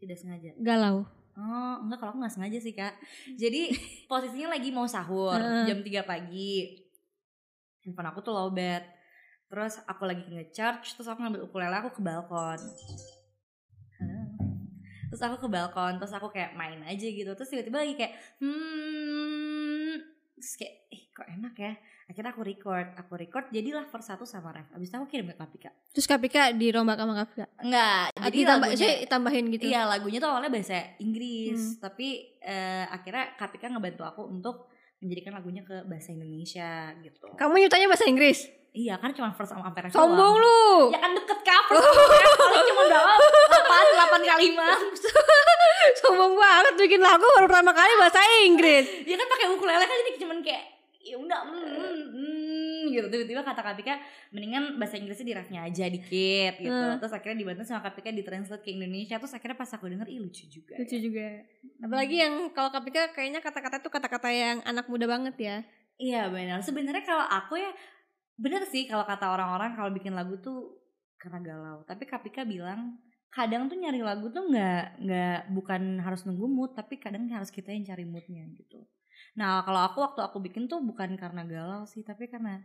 Tidak 0.00 0.16
sengaja. 0.16 0.52
galau. 0.60 1.08
Oh, 1.34 1.82
enggak 1.82 1.98
kalau 1.98 2.10
aku 2.14 2.18
nggak 2.22 2.34
sengaja 2.34 2.58
sih, 2.62 2.74
Kak. 2.74 2.94
Jadi 3.34 3.74
posisinya 4.06 4.54
lagi 4.54 4.70
mau 4.70 4.86
sahur 4.86 5.38
jam 5.66 5.82
3 5.82 6.06
pagi. 6.06 6.78
Handphone 7.82 8.08
aku 8.14 8.20
tuh 8.22 8.34
lowbat. 8.34 8.86
Terus 9.50 9.82
aku 9.86 10.02
lagi 10.06 10.24
nge-charge, 10.30 10.94
terus 10.94 11.06
aku 11.10 11.20
ngambil 11.22 11.46
ukulele 11.46 11.76
aku 11.78 11.90
ke 11.98 12.02
balkon. 12.02 12.58
Terus 15.10 15.22
aku 15.30 15.46
ke 15.46 15.48
balkon, 15.50 15.98
terus 16.02 16.10
aku 16.10 16.30
kayak 16.30 16.58
main 16.58 16.82
aja 16.86 17.06
gitu. 17.06 17.30
Terus 17.34 17.50
tiba-tiba 17.50 17.82
lagi 17.82 17.94
kayak 17.94 18.14
hmm 18.42 19.94
terus 20.34 20.54
kayak 20.58 20.74
eh 20.90 21.02
kok 21.14 21.28
enak 21.30 21.54
ya. 21.54 21.72
Akhirnya 22.04 22.30
aku 22.30 22.42
record, 22.42 22.86
aku 22.94 23.12
record 23.14 23.48
jadilah 23.48 23.84
verse 23.84 24.08
1 24.10 24.20
sama 24.24 24.52
ref. 24.52 24.68
Abis 24.70 24.88
itu 24.88 24.96
aku 24.96 25.08
kirim 25.08 25.26
ke 25.26 25.36
Kapika. 25.36 25.70
Terus 25.90 26.04
Kapika 26.04 26.52
dirombak 26.52 26.96
sama 26.96 27.16
Kapika. 27.16 27.48
Enggak, 27.58 28.12
Jadi 28.12 28.38
tambah, 28.42 28.68
lagunya- 28.68 28.92
saya 28.92 29.08
tambahin 29.08 29.44
gitu. 29.50 29.64
Iya 29.64 29.80
lagunya 29.86 30.18
tuh 30.18 30.28
awalnya 30.28 30.48
bahasa 30.48 30.78
Inggris, 30.98 31.56
Hmm. 31.56 31.80
tapi 31.80 32.08
eh, 32.38 32.84
akhirnya 32.86 33.32
Kapika 33.34 33.66
ngebantu 33.66 34.04
aku 34.04 34.22
untuk 34.26 34.68
menjadikan 34.98 35.32
lagunya 35.32 35.60
ke 35.60 35.84
bahasa 35.84 36.10
Indonesia 36.10 36.70
gitu. 37.00 37.24
Kamu 37.30 37.56
nyutanya 37.56 37.88
bahasa 37.88 38.04
Inggris. 38.04 38.48
Iya 38.70 38.98
kan 38.98 39.12
cuma 39.12 39.30
first 39.30 39.48
sama 39.48 39.64
Ampere 39.64 39.86
Sombong 39.86 40.34
lu. 40.34 40.90
Ya 40.90 40.98
kan 40.98 41.14
deket 41.14 41.40
cover 41.40 41.78
paling 41.78 42.64
cuma 42.66 42.82
berapa? 42.84 43.12
8 43.14 44.18
8 44.18 44.24
kalimat. 44.26 44.78
Sombong 45.96 46.34
banget 46.34 46.74
bikin 46.76 46.98
lagu 46.98 47.22
baru 47.22 47.46
pertama 47.46 47.70
kali 47.70 47.92
bahasa 47.96 48.20
Inggris. 48.42 48.86
Ya 49.04 49.14
kan 49.14 49.26
pakai 49.26 49.46
ukulele 49.48 49.78
kan 49.80 49.96
jadi 49.96 50.18
cuman 50.18 50.38
kayak 50.42 50.73
ya 51.04 51.20
udah 51.20 51.40
mm, 51.44 51.60
mm, 51.60 52.00
mm, 52.16 52.84
gitu 52.96 53.06
tiba-tiba 53.12 53.44
kata 53.44 53.60
Kapika 53.60 54.00
mendingan 54.32 54.80
bahasa 54.80 54.96
Inggrisnya 54.96 55.28
di 55.28 55.34
refnya 55.36 55.60
aja 55.68 55.84
dikit 55.86 56.56
gitu 56.56 56.72
Hmm. 56.72 56.96
terus 56.96 57.12
akhirnya 57.12 57.44
dibantu 57.44 57.62
sama 57.68 57.84
Kapika 57.84 58.08
ditranslate 58.08 58.64
ke 58.64 58.72
Indonesia 58.72 59.20
terus 59.20 59.36
akhirnya 59.36 59.60
pas 59.60 59.68
aku 59.68 59.84
denger 59.92 60.08
ih 60.08 60.20
lucu 60.24 60.48
juga 60.48 60.74
Lucu 60.80 60.96
juga. 60.96 61.44
Apalagi 61.84 62.16
yang 62.24 62.34
kalau 62.56 62.72
Kapika 62.72 63.12
kayaknya 63.12 63.44
kata-kata 63.44 63.84
itu 63.84 63.90
kata-kata 63.92 64.28
yang 64.32 64.58
anak 64.64 64.88
muda 64.88 65.04
banget 65.04 65.36
ya. 65.36 65.56
Iya 66.00 66.32
benar. 66.32 66.64
Sebenarnya 66.64 67.04
kalau 67.04 67.28
aku 67.28 67.60
ya 67.60 67.70
bener 68.34 68.64
sih 68.66 68.88
kalau 68.88 69.06
kata 69.06 69.30
orang-orang 69.30 69.76
kalau 69.78 69.92
bikin 69.92 70.16
lagu 70.16 70.40
tuh 70.40 70.80
karena 71.20 71.38
galau. 71.44 71.84
Tapi 71.84 72.08
Kapika 72.08 72.42
bilang 72.48 72.96
kadang 73.28 73.66
tuh 73.66 73.76
nyari 73.76 74.00
lagu 74.00 74.30
tuh 74.30 74.46
nggak 74.46 75.04
nggak 75.04 75.38
bukan 75.52 76.00
harus 76.00 76.22
nunggu 76.24 76.46
mood, 76.46 76.70
tapi 76.72 76.96
kadang 76.96 77.26
harus 77.30 77.50
kita 77.50 77.74
yang 77.74 77.84
cari 77.84 78.06
moodnya 78.06 78.46
gitu. 78.56 78.82
Nah 79.34 79.62
kalau 79.62 79.80
aku 79.82 79.98
waktu 80.00 80.20
aku 80.22 80.38
bikin 80.40 80.66
tuh 80.66 80.78
bukan 80.78 81.14
karena 81.14 81.42
galau 81.42 81.82
sih, 81.84 82.00
tapi 82.00 82.26
karena 82.26 82.62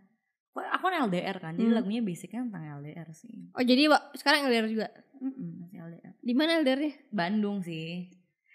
aku 0.53 0.83
kan 0.85 1.07
LDR 1.07 1.37
kan, 1.39 1.53
jadi 1.53 1.71
Hmm. 1.71 1.77
lagunya 1.77 2.01
basicnya 2.01 2.43
tentang 2.43 2.63
LDR 2.81 3.09
sih. 3.11 3.49
Oh 3.53 3.63
jadi 3.63 3.87
Wak, 3.87 4.17
sekarang 4.17 4.45
LDR 4.45 4.67
juga. 4.67 4.87
Masih 5.19 5.79
LDR. 5.79 6.13
Di 6.19 6.33
mana 6.33 6.59
LDR-nya? 6.59 6.93
Bandung 7.09 7.59
sih. 7.59 8.11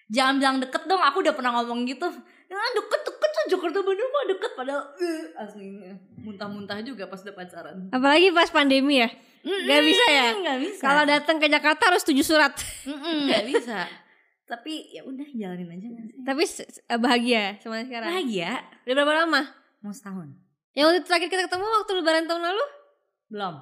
Jangan 0.06 0.36
bilang 0.36 0.56
deket 0.60 0.84
dong, 0.84 1.00
aku 1.00 1.24
udah 1.24 1.32
pernah 1.32 1.56
ngomong 1.56 1.88
gitu. 1.88 2.04
Jangan 2.44 2.70
deket-deket 2.76 3.30
tuh 3.32 3.44
Jakarta 3.50 3.80
Bandung 3.80 4.10
mah 4.10 4.24
deket 4.28 4.52
padahal 4.52 4.82
eh, 4.96 5.22
aslinya 5.34 5.92
muntah-muntah 6.20 6.78
juga 6.84 7.08
pas 7.08 7.18
udah 7.18 7.34
pacaran. 7.34 7.76
Apalagi 7.88 8.28
pas 8.30 8.48
pandemi 8.48 9.00
ya. 9.00 9.08
Gak 9.44 9.82
bisa 9.82 10.04
ya? 10.08 10.28
Nggak 10.34 10.58
bisa. 10.60 10.82
Kalau 10.82 11.02
datang 11.04 11.36
ke 11.36 11.48
Jakarta 11.48 11.82
harus 11.88 12.04
tujuh 12.04 12.24
surat. 12.24 12.52
Mm-mm, 12.84 13.28
nggak 13.28 13.44
bisa. 13.48 13.88
Tapi 14.44 14.92
ya 14.92 15.02
udah 15.02 15.24
jalanin 15.32 15.72
aja 15.72 15.88
sih. 15.88 16.20
Tapi 16.20 16.42
se- 16.44 16.68
bahagia 16.94 17.56
sama 17.64 17.80
sekarang. 17.80 18.12
Bahagia. 18.12 18.60
Udah 18.84 18.94
berapa 18.94 19.12
lama? 19.24 19.40
Mau 19.80 19.90
setahun. 19.90 20.28
Yang 20.74 20.84
waktu 20.90 21.00
terakhir 21.06 21.28
kita 21.30 21.42
ketemu 21.48 21.64
waktu 21.64 21.92
lebaran 21.96 22.24
tahun 22.28 22.42
lalu? 22.44 22.64
Belum. 23.32 23.54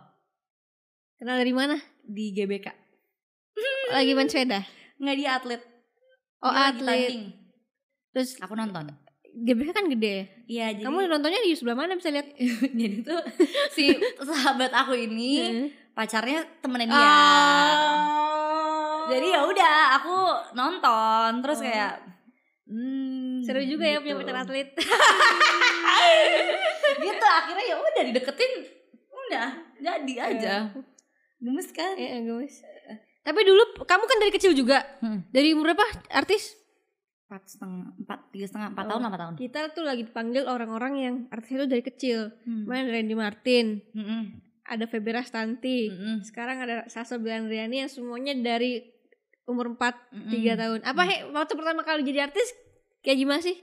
Kenal 1.17 1.39
dari 1.39 1.55
mana? 1.55 1.77
Di 2.03 2.35
GBK. 2.35 2.67
Lagi 3.95 4.13
main 4.13 4.27
sepeda. 4.27 4.67
Nggak 4.99 5.17
dia 5.17 5.31
atlet. 5.39 5.63
Oh 6.43 6.51
Dia 6.51 6.67
atlet. 6.75 7.11
Terus 8.11 8.43
Aku 8.43 8.59
nonton. 8.59 8.91
GBK 9.33 9.71
kan 9.71 9.87
gede. 9.87 10.45
Iya 10.45 10.75
jadi. 10.75 10.83
Kamu 10.83 11.07
nontonnya 11.07 11.41
di 11.41 11.55
sebelah 11.55 11.79
mana 11.79 11.95
bisa 11.95 12.11
lihat? 12.11 12.27
jadi 12.81 12.97
tuh 13.01 13.23
si 13.71 13.95
sahabat 14.29 14.75
aku 14.75 14.99
ini 14.99 15.71
pacarnya 15.93 16.43
temennya 16.59 16.91
dia. 16.91 16.99
Ah. 16.99 18.32
Jadi 19.13 19.29
ya 19.29 19.41
udah 19.43 19.75
aku 19.95 20.15
nonton 20.53 21.29
terus 21.41 21.59
Oh. 21.59 21.65
kayak 21.65 21.93
hmm, 22.65 23.43
Seru 23.43 23.63
juga 23.63 23.85
ya 23.85 23.99
punya 23.99 24.15
gitu. 24.15 24.23
pacar 24.23 24.37
atlet. 24.41 24.69
gitu 27.03 27.27
akhirnya 27.27 27.65
ya 27.67 27.77
udah 27.77 28.03
dideketin 28.05 28.53
udah 29.11 29.49
jadi 29.79 30.15
aja 30.23 30.55
gemes 31.39 31.69
kan 31.71 31.95
Iya, 31.95 32.23
gemes. 32.23 32.63
Tapi 33.23 33.41
dulu 33.41 33.63
kamu 33.81 34.03
kan 34.03 34.19
dari 34.19 34.31
kecil 34.31 34.51
juga. 34.51 34.83
Hmm. 34.99 35.23
Dari 35.29 35.55
umur 35.55 35.71
berapa 35.71 35.87
artis? 36.13 36.59
empat 37.25 37.49
setengah 37.49 37.97
empat 37.97 38.19
tiga 38.29 38.45
setengah 38.45 38.69
empat 38.71 38.85
Oh. 38.85 38.89
tahun 38.93 39.03
apa 39.07 39.17
tahun 39.17 39.35
Kita 39.39 39.61
tuh 39.73 39.85
lagi 39.87 40.03
dipanggil 40.05 40.45
orang-orang 40.45 40.93
yang 40.97 41.15
artis 41.31 41.49
itu 41.51 41.65
dari 41.65 41.81
kecil. 41.81 42.29
Hmm. 42.45 42.67
Ada 42.67 42.93
Randy 42.93 43.15
Martin, 43.15 43.67
Mm-mm. 43.91 44.23
ada 44.65 44.85
Febera 44.85 45.23
Stanti. 45.23 45.89
Mm-mm. 45.89 46.21
Sekarang 46.21 46.61
ada 46.61 46.85
Sasa 46.87 47.17
Bilandriani 47.17 47.81
yang 47.81 47.89
semuanya 47.89 48.37
dari 48.37 48.85
umur 49.45 49.67
4 49.71 49.79
Mm-mm. 50.13 50.31
3 50.31 50.55
tahun. 50.57 50.79
Apa 50.83 51.03
he, 51.05 51.17
waktu 51.29 51.53
pertama 51.53 51.81
kali 51.81 52.03
jadi 52.03 52.25
artis 52.25 52.49
kayak 53.01 53.19
gimana 53.19 53.41
sih? 53.41 53.59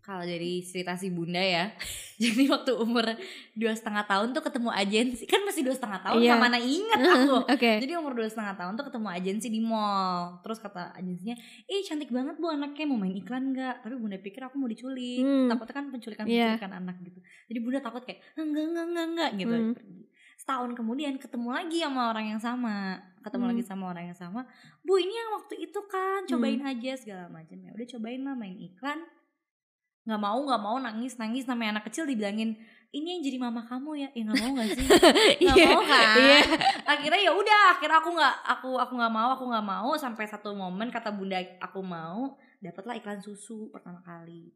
kalau 0.00 0.20
dari 0.20 0.60
cerita 0.60 0.92
si 0.94 1.08
bunda 1.08 1.40
ya 1.40 1.72
jadi 2.20 2.44
waktu 2.46 2.76
umur 2.76 3.08
dua 3.54 3.72
setengah 3.72 4.04
tahun 4.04 4.36
tuh 4.36 4.44
ketemu 4.44 4.68
agensi 4.68 5.24
kan 5.24 5.40
masih 5.40 5.64
dua 5.64 5.72
setengah 5.72 5.96
tahun 6.04 6.20
Iya. 6.20 6.30
sama 6.30 6.44
mana 6.44 6.58
ingat 6.60 6.98
aku 7.00 7.36
Oke. 7.48 7.72
jadi 7.80 7.92
umur 7.96 8.12
dua 8.12 8.28
setengah 8.28 8.52
tahun 8.52 8.76
tuh 8.76 8.84
ketemu 8.84 9.08
agensi 9.08 9.48
di 9.48 9.64
mall 9.64 10.44
terus 10.44 10.60
kata 10.60 10.92
agensinya 10.92 11.32
ih 11.64 11.80
cantik 11.80 12.12
banget 12.12 12.36
bu 12.36 12.52
anaknya 12.52 12.84
mau 12.84 13.00
main 13.00 13.16
iklan 13.16 13.56
nggak 13.56 13.80
tapi 13.80 13.96
bunda 13.96 14.20
pikir 14.20 14.44
aku 14.44 14.60
mau 14.60 14.68
diculik 14.68 15.24
Hmm. 15.24 15.48
takutnya 15.48 15.72
kan 15.72 15.84
penculikan 15.88 16.24
Iya. 16.28 16.44
penculikan 16.52 16.72
anak 16.76 16.96
gitu 17.00 17.18
jadi 17.48 17.58
bunda 17.58 17.80
takut 17.80 18.02
kayak 18.04 18.20
enggak 18.36 18.60
enggak 18.66 18.84
enggak 18.84 19.06
enggak 19.08 19.30
gitu 19.40 19.56
Hmm. 19.56 19.72
Setahun 20.44 20.76
kemudian 20.76 21.16
ketemu 21.16 21.48
lagi 21.50 21.80
sama 21.80 22.12
orang 22.12 22.26
yang 22.28 22.38
sama 22.38 23.00
ketemu 23.24 23.44
Hmm. 23.44 23.52
lagi 23.56 23.64
sama 23.64 23.84
orang 23.88 24.04
yang 24.06 24.18
sama 24.18 24.44
bu 24.80 25.00
ini 25.00 25.10
yang 25.10 25.32
waktu 25.32 25.56
itu 25.58 25.80
kan 25.88 26.28
cobain 26.28 26.60
aja 26.60 26.92
segala 26.94 27.24
macam 27.26 27.56
ya 27.56 27.72
udah 27.72 27.86
cobain 27.88 28.20
lah 28.20 28.36
main 28.36 28.52
iklan 28.54 29.00
nggak 30.04 30.20
mau 30.20 30.36
nggak 30.36 30.60
mau 30.60 30.76
nangis 30.76 31.16
nangis 31.16 31.48
namanya 31.48 31.80
anak 31.80 31.88
kecil 31.88 32.04
dibilangin 32.04 32.52
ini 32.92 33.08
yang 33.10 33.22
jadi 33.24 33.40
mama 33.40 33.64
kamu 33.64 33.96
ya 33.96 34.08
ya 34.12 34.22
nggak 34.22 34.36
mau 34.38 34.52
nggak 34.52 34.68
sih 34.70 34.84
nggak 35.40 35.56
Iya. 35.56 35.66
mau 35.66 35.80
kan 35.82 36.16
Iya. 36.20 36.38
akhirnya 36.84 37.20
ya 37.24 37.32
udah 37.32 37.60
akhirnya 37.72 37.98
aku 37.98 38.10
nggak 38.12 38.34
aku 38.44 38.70
aku 38.76 38.92
nggak 38.94 39.14
mau 39.16 39.28
aku 39.32 39.44
nggak 39.48 39.64
mau 39.66 39.90
sampai 39.96 40.28
satu 40.28 40.52
momen 40.52 40.92
kata 40.92 41.08
bunda 41.08 41.40
aku 41.58 41.80
mau 41.80 42.36
dapatlah 42.60 42.94
iklan 42.94 43.18
susu 43.18 43.72
pertama 43.72 44.04
kali 44.04 44.52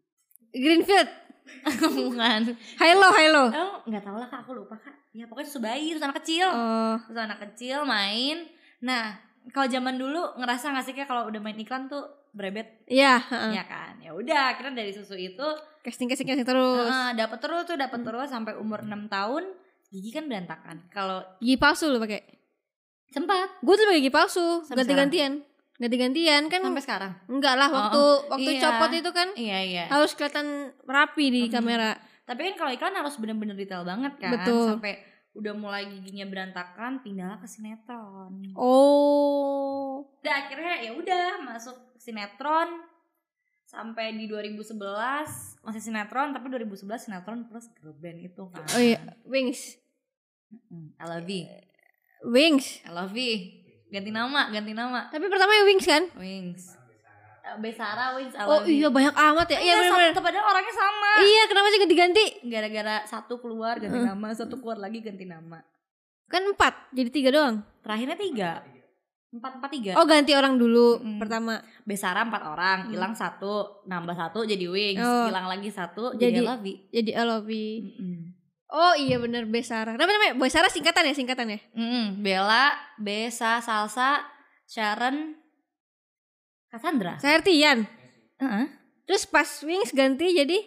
Greenfield. 0.51 1.09
bukan 1.97 2.53
Halo, 2.77 3.09
halo. 3.09 3.45
oh 3.49 3.75
nggak 3.89 4.05
tahu 4.05 4.17
lah 4.21 4.29
kak 4.29 4.45
aku 4.45 4.53
lupa 4.53 4.77
kak 4.77 4.93
ya 5.17 5.25
pokoknya 5.25 5.49
susu 5.49 5.65
bayi 5.65 5.97
terus 5.97 6.05
anak 6.05 6.21
kecil 6.21 6.45
Oh, 6.45 7.01
terus 7.09 7.17
anak 7.19 7.41
kecil 7.41 7.89
main 7.89 8.45
nah 8.85 9.17
kalau 9.49 9.65
zaman 9.65 9.97
dulu 9.97 10.37
ngerasa 10.37 10.77
nggak 10.77 10.85
sih 10.85 10.93
kayak 10.93 11.09
kalau 11.09 11.25
udah 11.25 11.41
main 11.41 11.57
iklan 11.57 11.89
tuh 11.89 12.05
berebet 12.37 12.85
iya, 12.85 13.17
heeh. 13.17 13.57
ya 13.57 13.65
kan 13.65 13.97
ya 13.97 14.13
udah 14.13 14.53
akhirnya 14.53 14.85
dari 14.85 14.93
susu 14.93 15.17
itu 15.17 15.47
Casting 15.81 16.13
casting 16.13 16.29
casting 16.29 16.45
terus. 16.45 16.93
uh, 16.93 17.17
dapat 17.17 17.41
terus 17.41 17.65
tuh 17.65 17.81
dapat 17.81 18.01
terus 18.05 18.29
sampai 18.29 18.53
umur 18.61 18.85
6 18.85 19.09
tahun 19.09 19.49
gigi 19.89 20.13
kan 20.13 20.29
berantakan 20.29 20.85
kalau 20.93 21.25
Gigi 21.41 21.57
palsu 21.57 21.89
lu 21.89 21.97
pakai. 21.97 22.29
sempat 23.09 23.49
Gue 23.65 23.73
tuh 23.73 23.89
pakai 23.89 24.05
gigi 24.05 24.13
palsu, 24.13 24.61
Sampai 24.69 24.85
ganti-gantian. 24.85 25.48
Ganti-gantian 25.79 26.47
kan 26.47 26.61
sampai 26.61 26.83
sekarang 26.83 27.13
enggak 27.27 27.55
lah 27.55 27.67
Oh, 27.67 27.77
waktu 27.79 28.03
waktu 28.29 28.51
iya. 28.53 28.61
copot 28.61 28.91
itu 28.93 29.11
kan 29.11 29.29
iya 29.35 29.59
iya 29.61 29.85
harus 29.87 30.11
kelihatan 30.13 30.47
rapi 30.83 31.25
di 31.29 31.43
Mhm. 31.47 31.53
kamera. 31.53 31.91
Tapi 32.23 32.41
kan 32.45 32.55
kalau 32.57 32.73
iklan 32.73 32.93
harus 32.93 33.15
bener-bener 33.15 33.55
detail 33.55 33.83
banget 33.83 34.13
kan 34.19 34.35
Betul. 34.35 34.75
Sampai 34.75 35.01
udah 35.33 35.55
mulai 35.55 35.87
giginya 35.89 36.27
berantakan 36.27 36.99
Pindahlah 36.99 37.39
ke 37.39 37.47
sinetron 37.47 38.53
Oh. 38.53 40.03
Udah 40.19 40.35
akhirnya 40.37 40.83
ya 40.83 40.93
udah 40.93 41.27
masuk 41.43 41.73
sinetron 41.97 42.85
Sampai 43.65 44.13
di 44.13 44.27
2011 44.27 44.77
Masih 45.63 45.81
sinetron 45.81 46.33
Tapi 46.33 46.49
2011 46.49 46.75
sinetron 47.01 47.47
plus 47.47 47.71
girl 47.75 47.95
band 47.95 48.19
itu 48.21 48.43
kan 48.51 48.65
Oh 48.69 48.83
iya, 48.83 48.99
Wings. 49.25 49.79
Hmm, 50.67 50.93
I 50.97 51.05
love 51.07 51.25
you 51.25 51.47
Wings. 52.25 52.83
I 52.83 52.91
love 52.91 53.15
you 53.15 53.58
Ganti 53.89 54.11
nama 54.11 54.49
Ganti 54.49 54.73
nama 54.73 55.09
Tapi 55.09 55.25
pertama 55.27 55.51
ya 55.51 55.63
Wings 55.65 55.87
kan? 55.87 56.03
Wings 56.15 56.63
Eh, 57.41 57.57
Besara 57.59 58.13
Wings 58.15 58.37
Oh 58.39 58.61
iya 58.63 58.89
banyak 58.89 59.15
amat 59.15 59.49
ya. 59.49 59.59
Iya 59.59 59.75
Iya, 59.75 59.89
satu, 60.13 60.21
padahal 60.21 60.47
orangnya 60.47 60.75
sama 60.75 61.11
Iya, 61.19 61.43
kenapa 61.45 61.67
sih 61.67 61.81
ganti-ganti? 61.81 62.25
Gara-gara 62.45 62.97
satu 63.05 63.35
keluar 63.39 63.77
ganti 63.77 63.97
nama 63.97 64.29
Satu 64.31 64.57
keluar 64.57 64.77
lagi 64.77 65.01
ganti 65.01 65.25
nama 65.25 65.65
Kan 66.29 66.45
empat, 66.45 66.93
jadi 66.93 67.09
tiga 67.09 67.33
doang. 67.33 67.65
Terakhirnya 67.81 68.13
tiga 68.15 68.51
Empat, 69.29 69.61
empat, 69.61 69.71
tiga 69.71 69.93
Oh 69.97 70.05
ganti 70.05 70.33
orang 70.33 70.57
dulu 70.57 71.01
Mm. 71.01 71.17
pertama. 71.17 71.61
Besara 71.85 72.21
empat 72.21 72.45
orang, 72.45 72.89
hilang 72.89 73.13
satu, 73.13 73.85
nambah 73.85 74.13
satu 74.13 74.41
jadi 74.43 74.65
wings, 74.65 75.01
Hmm. 75.01 75.05
Oh. 75.05 75.27
hilang 75.29 75.49
lagi 75.49 75.69
satu 75.69 76.13
Jadi- 76.13 76.33
jadi 76.33 76.41
Lavi. 76.43 76.75
Jadi 76.89 77.11
Alovi. 77.13 77.67
Oh 78.69 78.93
iya 79.01 79.17
bener 79.17 79.49
Besara. 79.49 79.97
Kenapa 79.97 80.13
namanya? 80.13 80.35
Besara 80.37 80.69
singkatan 80.69 81.09
ya 81.09 81.15
singkatan 81.17 81.57
ya? 81.57 81.61
Bella, 82.21 82.77
Besa, 83.01 83.65
Salsa, 83.65 84.21
Sharon, 84.69 85.33
Cassandra. 86.69 87.17
Saya 87.17 87.41
Artian. 87.41 87.89
Heeh. 88.37 88.67
Terus 89.09 89.25
pas 89.25 89.49
Wings 89.65 89.89
ganti 89.97 90.37
jadi 90.37 90.59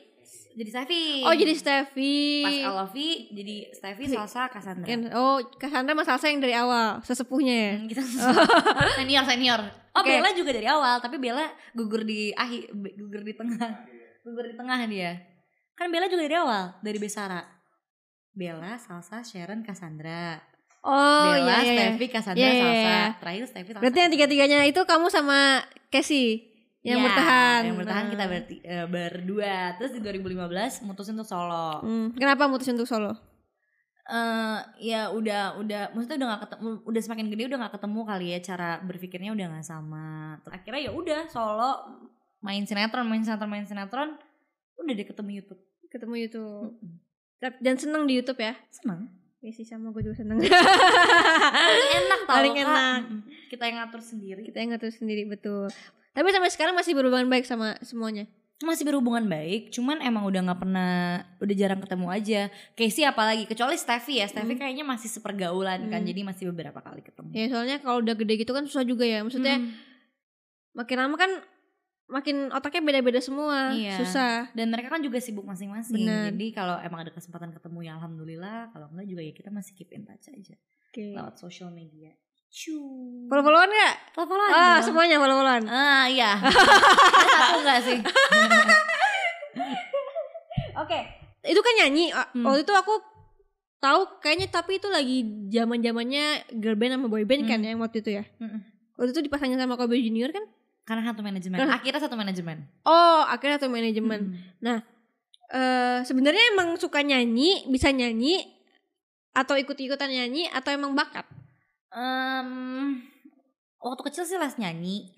Jadi 0.52 0.68
Steffi. 0.68 1.06
Oh 1.24 1.32
jadi 1.32 1.54
Steffi. 1.56 2.44
Pas 2.44 2.60
Alovi 2.74 3.32
jadi 3.32 3.56
Steffi, 3.72 4.04
Salsa, 4.12 4.50
Cassandra. 4.52 4.90
Oh 5.16 5.40
Cassandra 5.56 5.94
sama 5.96 6.04
Salsa 6.04 6.28
yang 6.28 6.42
dari 6.42 6.58
awal 6.58 7.00
sesepuhnya 7.06 7.56
ya. 7.56 7.74
Hmm, 7.78 7.88
kita 7.88 8.02
senior 9.00 9.24
senior. 9.24 9.62
Oh 9.96 10.02
Oke. 10.04 10.10
Bella 10.10 10.34
juga 10.36 10.52
dari 10.52 10.68
awal, 10.68 11.00
tapi 11.00 11.22
Bella 11.22 11.48
gugur 11.72 12.04
di 12.04 12.36
akhir, 12.36 12.68
gugur 12.74 13.24
di 13.24 13.32
tengah, 13.38 13.72
gugur 14.26 14.46
di 14.50 14.56
tengah 14.58 14.80
dia. 14.90 15.22
Kan 15.78 15.88
Bella 15.88 16.12
juga 16.12 16.28
dari 16.28 16.36
awal, 16.36 16.76
dari 16.84 17.00
Besara. 17.00 17.61
Bella, 18.32 18.78
Salsa, 18.78 19.22
Sharon, 19.22 19.62
Cassandra. 19.62 20.40
Oh 20.82 21.36
iya 21.36 21.38
Bella, 21.38 21.54
iya. 21.54 21.62
iya. 21.62 21.74
Steffi, 21.94 22.06
Cassandra, 22.08 22.42
Iya, 22.42 22.50
iya, 22.50 22.62
Salsa. 22.62 22.80
iya. 22.82 23.02
Terakhir 23.22 23.44
Steffi, 23.46 23.70
Salsa. 23.70 23.82
Berarti 23.84 24.00
yang 24.00 24.12
tiga-tiganya 24.12 24.60
itu 24.66 24.82
kamu 24.82 25.08
sama 25.08 25.40
Casey 25.88 26.28
yang 26.82 26.98
Ya, 26.98 27.06
bertahan. 27.06 27.62
Yang 27.70 27.78
bertahan 27.86 28.04
Nah. 28.04 28.12
kita 28.12 28.24
berarti 28.26 28.56
eh, 28.64 28.86
berdua. 28.86 29.58
Terus 29.78 29.92
di 29.94 30.00
2015 30.02 30.82
mutusin 30.82 31.14
untuk 31.14 31.30
solo. 31.30 31.86
Hmm, 31.86 32.16
Kenapa 32.16 32.50
mutusin 32.50 32.74
untuk 32.76 32.90
solo? 32.90 33.14
eh 34.02 34.60
ya 34.82 35.14
udah 35.14 35.62
udah 35.62 35.94
maksudnya 35.94 36.18
udah 36.20 36.30
gak 36.36 36.42
ketemu 36.50 36.70
udah 36.84 37.02
semakin 37.06 37.28
gede 37.32 37.44
udah 37.48 37.60
gak 37.64 37.74
ketemu 37.80 38.00
kali 38.04 38.26
ya 38.34 38.40
cara 38.44 38.70
berpikirnya 38.82 39.32
udah 39.32 39.46
gak 39.56 39.64
sama 39.64 40.36
Terus 40.42 40.52
akhirnya 40.52 40.82
ya 40.90 40.92
udah 40.92 41.22
solo 41.30 41.72
main 42.42 42.66
sinetron 42.66 43.06
main 43.06 43.22
sinetron 43.22 43.48
main 43.48 43.64
sinetron 43.64 44.18
udah 44.76 44.94
deh 44.98 45.06
ketemu 45.06 45.30
YouTube 45.40 45.62
Ketemu 45.88 46.16
YouTube. 46.18 46.72
Dan 47.42 47.76
seneng 47.76 48.06
di 48.06 48.16
YouTube 48.16 48.38
ya? 48.38 48.54
senang 48.70 49.10
Iya 49.40 49.52
sih 49.52 49.66
sama 49.66 49.90
gue 49.90 50.02
juga 50.02 50.14
seneng. 50.16 50.38
paling 50.38 51.90
enak 51.96 52.20
tau 52.22 52.36
Paling 52.36 52.56
enak. 52.56 53.00
Mm-mm. 53.04 53.20
kita 53.48 53.64
yang 53.66 53.78
ngatur 53.80 54.02
sendiri 54.02 54.42
Kita 54.44 54.58
yang 54.58 54.70
ngatur 54.72 54.92
sendiri 54.92 55.24
betul. 55.26 55.66
Tapi 56.12 56.28
sampai 56.30 56.50
sekarang 56.50 56.74
masih 56.74 56.94
berhubungan 56.94 57.26
baik 57.26 57.44
sama 57.44 57.74
semuanya. 57.82 58.30
masih 58.62 58.86
berhubungan 58.86 59.26
baik 59.26 59.74
cuman 59.74 59.98
emang 60.00 60.22
udah 60.22 60.38
nggak 60.44 60.60
pernah 60.60 60.92
udah 61.36 61.56
jarang 61.58 61.82
ketemu 61.82 62.08
aja 62.08 62.42
Casey 62.72 63.02
apalagi 63.02 63.50
kecuali 63.50 63.74
Steffi 63.74 64.22
ya 64.22 64.30
Steffi 64.30 64.54
Hmm. 64.54 64.62
kayaknya 64.62 64.86
masih 64.86 65.10
sepergaulan 65.10 65.90
kan 65.90 65.98
Hmm. 65.98 66.06
jadi 66.06 66.22
masih 66.22 66.54
beberapa 66.54 66.78
kali 66.78 67.02
ketemu 67.02 67.34
Ya 67.34 67.50
soalnya 67.50 67.82
kalau 67.82 68.06
udah 68.06 68.14
gede 68.14 68.38
gitu 68.38 68.54
kan 68.54 68.70
susah 68.70 68.86
juga 68.86 69.02
ya. 69.02 69.26
Maksudnya 69.26 69.58
Hmm. 69.58 69.74
makin 70.78 70.94
lama 70.96 71.18
kan 71.18 71.32
makin 72.12 72.52
otaknya 72.52 72.84
beda-beda 72.84 73.18
semua. 73.18 73.72
Iya. 73.72 73.96
Susah. 73.98 74.52
dan 74.52 74.68
mereka 74.68 74.88
kan 74.90 75.00
juga 75.00 75.18
sibuk 75.18 75.42
masing-masing 75.44 76.04
jadi 76.04 76.48
kalau 76.52 76.76
emang 76.78 77.02
ada 77.02 77.10
kesempatan 77.10 77.50
ketemu 77.50 77.80
ya 77.82 77.92
alhamdulillah 77.96 78.70
kalau 78.70 78.92
enggak 78.92 79.08
juga 79.08 79.22
ya 79.22 79.32
kita 79.32 79.50
masih 79.50 79.72
keep 79.74 79.90
in 79.90 80.04
touch 80.04 80.28
aja 80.28 80.56
Oke. 80.88 81.16
lewat 81.16 81.36
social 81.36 81.70
media 81.70 82.12
Cu. 82.48 82.76
Follow-followan 83.26 83.72
gak? 83.72 83.96
Follow-followan 84.12 84.52
Ah, 84.52 84.76
dong. 84.76 84.84
semuanya 84.86 85.16
follow-followan. 85.18 85.64
Ah 85.66 86.04
iya. 86.06 86.36
Satu 87.40 87.64
enggak 87.64 87.80
sih? 87.80 87.98
Oke. 90.78 91.00
Itu 91.42 91.60
kan 91.60 91.74
nyanyi. 91.80 92.12
Hmm. 92.12 92.44
Waktu 92.44 92.64
itu 92.64 92.74
aku 92.74 92.94
tahu 93.80 94.20
kayaknya 94.20 94.48
tapi 94.48 94.78
itu 94.78 94.88
lagi 94.88 95.24
zaman-zamannya 95.50 96.26
girl 96.54 96.76
band 96.76 96.94
sama 96.94 97.08
boy 97.08 97.24
band 97.24 97.48
kan 97.48 97.60
Hmm. 97.60 97.68
yang 97.72 97.80
waktu 97.80 98.04
itu 98.04 98.12
ya. 98.14 98.24
Mm-mm. 98.38 98.62
Waktu 98.94 99.12
itu 99.12 99.22
dipasangin 99.26 99.58
sama 99.58 99.74
Kobe 99.74 99.98
Junior 99.98 100.30
kan? 100.30 100.46
Karena 100.82 101.14
satu 101.14 101.22
manajemen. 101.22 101.58
Karena- 101.62 101.76
Akhirnya 101.78 102.02
satu 102.02 102.18
manajemen. 102.18 102.58
Oh, 102.84 103.22
akhirnya 103.24 103.58
satu 103.62 103.70
manajemen. 103.70 104.22
Mm. 104.62 104.82
eh 105.52 106.00
sebenarnya 106.08 106.56
emang 106.56 106.80
suka 106.80 107.04
nyanyi, 107.04 107.68
bisa 107.68 107.92
nyanyi 107.92 108.40
atau 109.32 109.60
ikut-ikutan 109.60 110.08
nyanyi 110.08 110.48
atau 110.48 110.72
emang 110.72 110.96
bakat? 110.96 111.28
Em, 111.92 113.04
waktu 113.78 114.02
kecil 114.08 114.24
sih 114.24 114.40
les 114.40 114.56
nyanyi 114.56 115.12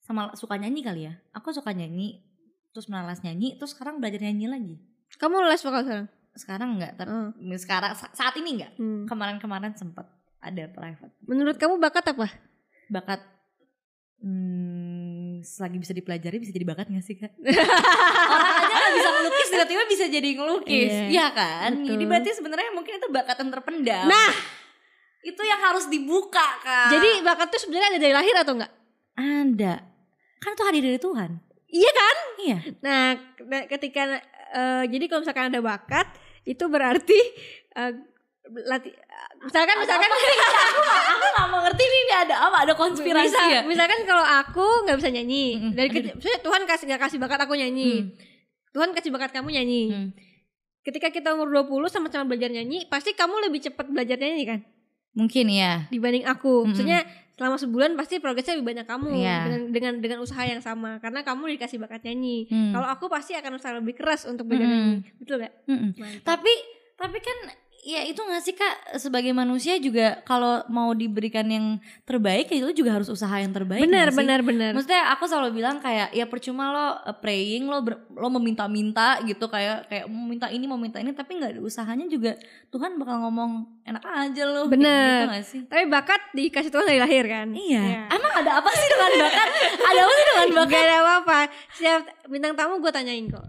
sama 0.00 0.32
suka 0.32 0.56
nyanyi 0.56 0.80
kali 0.80 1.04
ya. 1.04 1.12
Aku 1.36 1.52
suka 1.52 1.76
nyanyi 1.76 2.24
terus 2.72 2.88
les 2.88 3.20
nyanyi 3.20 3.60
terus 3.60 3.76
sekarang 3.76 4.00
belajar 4.00 4.24
nyanyi 4.24 4.48
lagi. 4.48 4.74
Kamu 5.20 5.44
les 5.44 5.60
vokal 5.60 5.84
sekarang? 5.84 6.08
Sekarang 6.34 6.68
enggak, 6.74 6.96
tapi 6.96 7.12
Oh. 7.12 7.28
sekarang 7.54 7.92
sa- 7.92 8.10
saat 8.10 8.34
ini 8.34 8.56
enggak. 8.56 8.72
Hmm. 8.80 9.04
Kemarin-kemarin 9.04 9.76
sempet 9.76 10.08
ada 10.40 10.64
private 10.66 11.12
Menurut 11.28 11.60
kamu 11.60 11.76
bakat 11.76 12.08
apa? 12.08 12.26
bakat 12.88 13.20
Hmm, 14.24 14.63
selagi 15.44 15.76
bisa 15.76 15.92
dipelajari 15.92 16.36
bisa 16.36 16.50
jadi 16.50 16.64
bakat 16.64 16.88
gak 16.88 17.00
sih 17.00 17.14
kak? 17.14 17.30
Orang 18.26 18.54
aja 18.58 18.74
gak 18.74 18.92
bisa 18.94 19.10
melukis 19.12 19.48
tiba-tiba 19.48 19.82
bisa 19.84 20.04
jadi 20.06 20.28
ngelukis, 20.32 20.90
Iya, 20.90 21.06
iya 21.08 21.26
kan? 21.30 21.70
betul. 21.76 21.88
Jadi 21.90 22.04
berarti 22.04 22.28
sebenarnya 22.32 22.70
mungkin 22.70 22.92
itu 22.94 23.08
bakat 23.08 23.36
yang 23.38 23.50
terpendam. 23.50 24.06
Nah, 24.06 24.32
itu 25.20 25.42
yang 25.42 25.60
harus 25.62 25.84
dibuka 25.86 26.48
kak. 26.58 26.90
jadi 26.90 27.08
bakat 27.20 27.48
tuh 27.48 27.60
sebenarnya 27.60 27.88
ada 27.90 28.00
dari 28.00 28.12
lahir 28.12 28.34
atau 28.34 28.54
enggak? 28.54 28.72
ada, 29.14 29.74
kan 30.38 30.50
itu 30.50 30.64
hadir 30.64 30.82
dari 30.82 30.98
Tuhan. 30.98 31.30
Iya 31.66 31.90
kan? 31.92 32.16
Iya. 32.36 32.58
Nah, 32.80 33.04
ke- 33.32 33.66
ketika 33.70 34.02
eh, 34.50 34.84
jadi 34.86 35.04
kalau 35.06 35.22
misalkan 35.22 35.48
ada 35.48 35.60
bakat 35.60 36.06
itu 36.42 36.64
berarti 36.64 37.20
eh, 37.72 37.92
lati 38.62 38.90
misalkan 39.44 39.76
misalkan 39.76 40.08
Aku 41.06 41.26
gak 41.30 41.46
mau 41.46 41.60
ngerti 41.60 41.82
nih 41.82 42.00
ini 42.00 42.14
ada 42.18 42.36
apa? 42.42 42.56
Ada 42.62 42.74
konspirasi 42.74 43.28
Misal- 43.28 43.50
ya? 43.50 43.60
misalkan 43.62 44.00
kalau 44.02 44.22
aku 44.22 44.64
nggak 44.84 44.96
bisa 44.96 45.10
nyanyi 45.10 45.44
Mm-mm. 45.54 45.72
dari 45.72 45.88
kecil 45.88 46.14
Tuhan 46.40 46.62
kasih 46.64 46.84
nggak 46.86 47.02
kasih 47.02 47.18
bakat 47.18 47.40
aku 47.40 47.54
nyanyi 47.54 47.92
Hmm. 47.96 48.10
Tuhan 48.70 48.90
kasih 48.90 49.10
bakat 49.10 49.30
kamu 49.30 49.48
nyanyi 49.52 49.82
Hmm. 49.86 50.08
ketika 50.82 51.08
kita 51.08 51.30
umur 51.30 51.46
20 51.48 51.86
sama-sama 51.88 52.26
belajar 52.26 52.48
nyanyi 52.48 52.84
pasti 52.84 53.12
kamu 53.12 53.38
lebih 53.44 53.62
cepat 53.62 53.86
belajar 53.86 54.16
nyanyi 54.16 54.44
kan 54.44 54.60
Mungkin 55.12 55.46
ya. 55.46 55.86
dibanding 55.88 56.24
aku 56.24 56.48
Mm-mm. 56.60 56.68
maksudnya 56.70 57.06
selama 57.32 57.54
sebulan 57.56 57.94
pasti 57.94 58.18
progresnya 58.18 58.54
lebih 58.54 58.68
banyak 58.72 58.84
kamu 58.84 59.06
Iya. 59.12 59.36
dengan 59.44 59.60
dengan 59.68 59.94
dengan 60.00 60.18
usaha 60.20 60.42
yang 60.42 60.58
sama 60.58 60.98
karena 60.98 61.22
kamu 61.22 61.50
dikasih 61.52 61.78
bakat 61.78 62.02
nyanyi 62.02 62.46
Hmm. 62.46 62.72
kalau 62.72 62.88
aku 62.88 63.06
pasti 63.06 63.32
akan 63.32 63.54
usaha 63.54 63.72
lebih 63.72 63.94
keras 63.94 64.22
untuk 64.24 64.44
belajar 64.44 64.64
Mm-mm. 64.64 65.02
nyanyi 65.02 65.18
betul 65.18 65.36
gak? 65.38 65.52
Mantap. 65.66 66.22
Tapi 66.24 66.52
tapi 66.94 67.18
kan 67.18 67.38
ya 67.84 68.00
itu 68.00 68.16
gak 68.16 68.40
sih 68.40 68.52
kak 68.52 68.96
sebagai 68.96 69.28
manusia 69.30 69.76
juga 69.76 70.18
kalau 70.22 70.64
mau 70.66 70.90
diberikan 70.90 71.44
yang 71.44 71.76
terbaik 72.02 72.48
ya 72.48 72.56
itu 72.58 72.80
juga 72.80 72.96
harus 72.96 73.06
usaha 73.06 73.36
yang 73.36 73.52
terbaik. 73.52 73.78
benar 73.78 74.08
benar 74.10 74.40
benar 74.40 74.72
Maksudnya 74.72 75.12
aku 75.12 75.24
selalu 75.24 75.52
bilang 75.54 75.76
kayak 75.78 76.08
ya 76.10 76.24
percuma 76.24 76.64
lo 76.66 76.80
uh, 76.98 77.12
praying 77.14 77.64
lo 77.64 77.78
ber- 77.78 78.08
lo 78.10 78.28
meminta-minta 78.30 79.20
gitu 79.22 79.46
kayak 79.46 79.84
kayak 79.86 80.04
mau 80.06 80.24
minta 80.24 80.48
ini 80.48 80.64
mau 80.64 80.74
minta 80.74 80.96
ini 80.96 81.12
tapi 81.12 81.36
nggak 81.36 81.50
ada 81.50 81.60
usahanya 81.60 82.06
juga 82.06 82.40
Tuhan 82.68 82.96
bakal 82.96 83.20
ngomong 83.20 83.52
enak 83.84 84.00
aja 84.02 84.42
lo. 84.46 84.64
kayak 84.64 84.72
Bener. 84.72 85.12
Gitu 85.14 85.28
gak 85.30 85.44
sih? 85.44 85.60
tapi 85.66 85.82
bakat 85.84 86.20
dikasih 86.32 86.70
Tuhan 86.70 86.86
dari 86.86 86.98
lahir 86.98 87.24
kan 87.26 87.52
Iya. 87.52 88.08
Emang 88.08 88.32
ada 88.34 88.58
apa 88.58 88.70
sih 88.72 88.88
dengan 88.88 89.12
bakat? 89.20 89.48
ada 89.84 90.00
apa 90.00 90.12
sih 90.12 90.24
dengan 90.26 90.48
bakat? 90.54 90.72
Gak 90.72 90.82
ada 90.82 90.96
apa-apa 90.98 91.38
Setiap 91.70 92.00
bintang 92.26 92.52
tamu 92.54 92.80
gue 92.80 92.88
tanyain 92.88 93.28
kok 93.28 93.44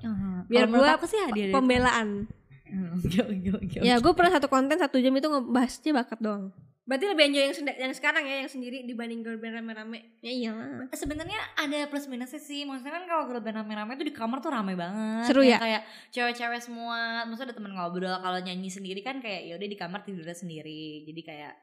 Biar 0.46 0.62
Kalau 0.62 0.70
menurut 0.70 0.86
gua 0.86 0.94
aku 0.94 1.06
sih 1.08 1.20
hadiah 1.20 1.50
Pembelaan 1.50 2.10
Hmm, 2.28 2.45
oke, 2.72 3.80
Ya 3.82 3.96
gue 4.02 4.14
pernah 4.18 4.32
satu 4.34 4.48
konten 4.50 4.78
satu 4.78 4.98
jam 4.98 5.14
itu 5.14 5.28
ngebahasnya 5.30 5.92
bakat 5.94 6.20
doang. 6.22 6.50
Berarti 6.86 7.06
lebih 7.10 7.34
enjoy 7.34 7.44
yang, 7.50 7.56
yang 7.90 7.94
sekarang 7.98 8.30
ya 8.30 8.46
Yang 8.46 8.62
sendiri 8.62 8.86
dibanding 8.86 9.26
girl 9.26 9.42
band 9.42 9.58
rame-rame? 9.58 10.22
Ya 10.22 10.30
iyalah 10.30 10.86
sebenarnya 10.94 11.42
ada 11.58 11.90
plus 11.90 12.06
minusnya 12.06 12.38
sih. 12.38 12.62
Maksudnya 12.62 13.02
kan 13.02 13.04
kalau 13.10 13.26
girl 13.26 13.42
band 13.42 13.58
rame-rame 13.66 13.98
tuh 13.98 14.06
di 14.06 14.14
kamar 14.14 14.38
tuh 14.38 14.54
rame 14.54 14.78
banget. 14.78 15.26
Seru 15.26 15.42
ya? 15.42 15.58
kayak 15.58 15.82
cewek-cewek 16.14 16.62
semua. 16.62 17.26
Maksudnya 17.26 17.54
ada 17.54 17.58
temen 17.58 17.74
ngobrol 17.74 18.18
kalau 18.22 18.38
nyanyi 18.38 18.70
sendiri 18.70 19.02
kan 19.02 19.18
kayak 19.18 19.50
ya 19.50 19.54
udah 19.58 19.68
di 19.70 19.78
kamar 19.78 20.06
tidurnya 20.06 20.38
sendiri. 20.38 21.10
Jadi 21.10 21.22
kayak 21.26 21.54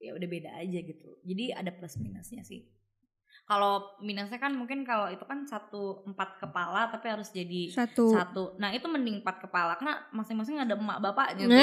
ya 0.00 0.10
udah 0.16 0.28
beda 0.32 0.50
aja 0.56 0.78
gitu. 0.80 1.10
Jadi 1.28 1.52
ada 1.52 1.68
plus 1.68 2.00
minusnya 2.00 2.40
sih 2.40 2.64
kalau 3.44 4.00
minusnya 4.00 4.40
kan 4.40 4.56
mungkin 4.56 4.88
kalau 4.88 5.12
itu 5.12 5.20
kan 5.28 5.44
satu 5.44 6.00
empat 6.08 6.40
kepala 6.40 6.88
tapi 6.88 7.12
harus 7.12 7.28
jadi 7.28 7.68
Satu. 7.68 8.16
satu. 8.16 8.44
Nah 8.56 8.72
itu 8.72 8.88
mending 8.88 9.20
empat 9.20 9.44
kepala 9.44 9.76
karena 9.76 10.00
masing-masing 10.16 10.56
ada 10.56 10.72
emak 10.72 10.96
bapaknya 11.04 11.52
tuh. 11.52 11.60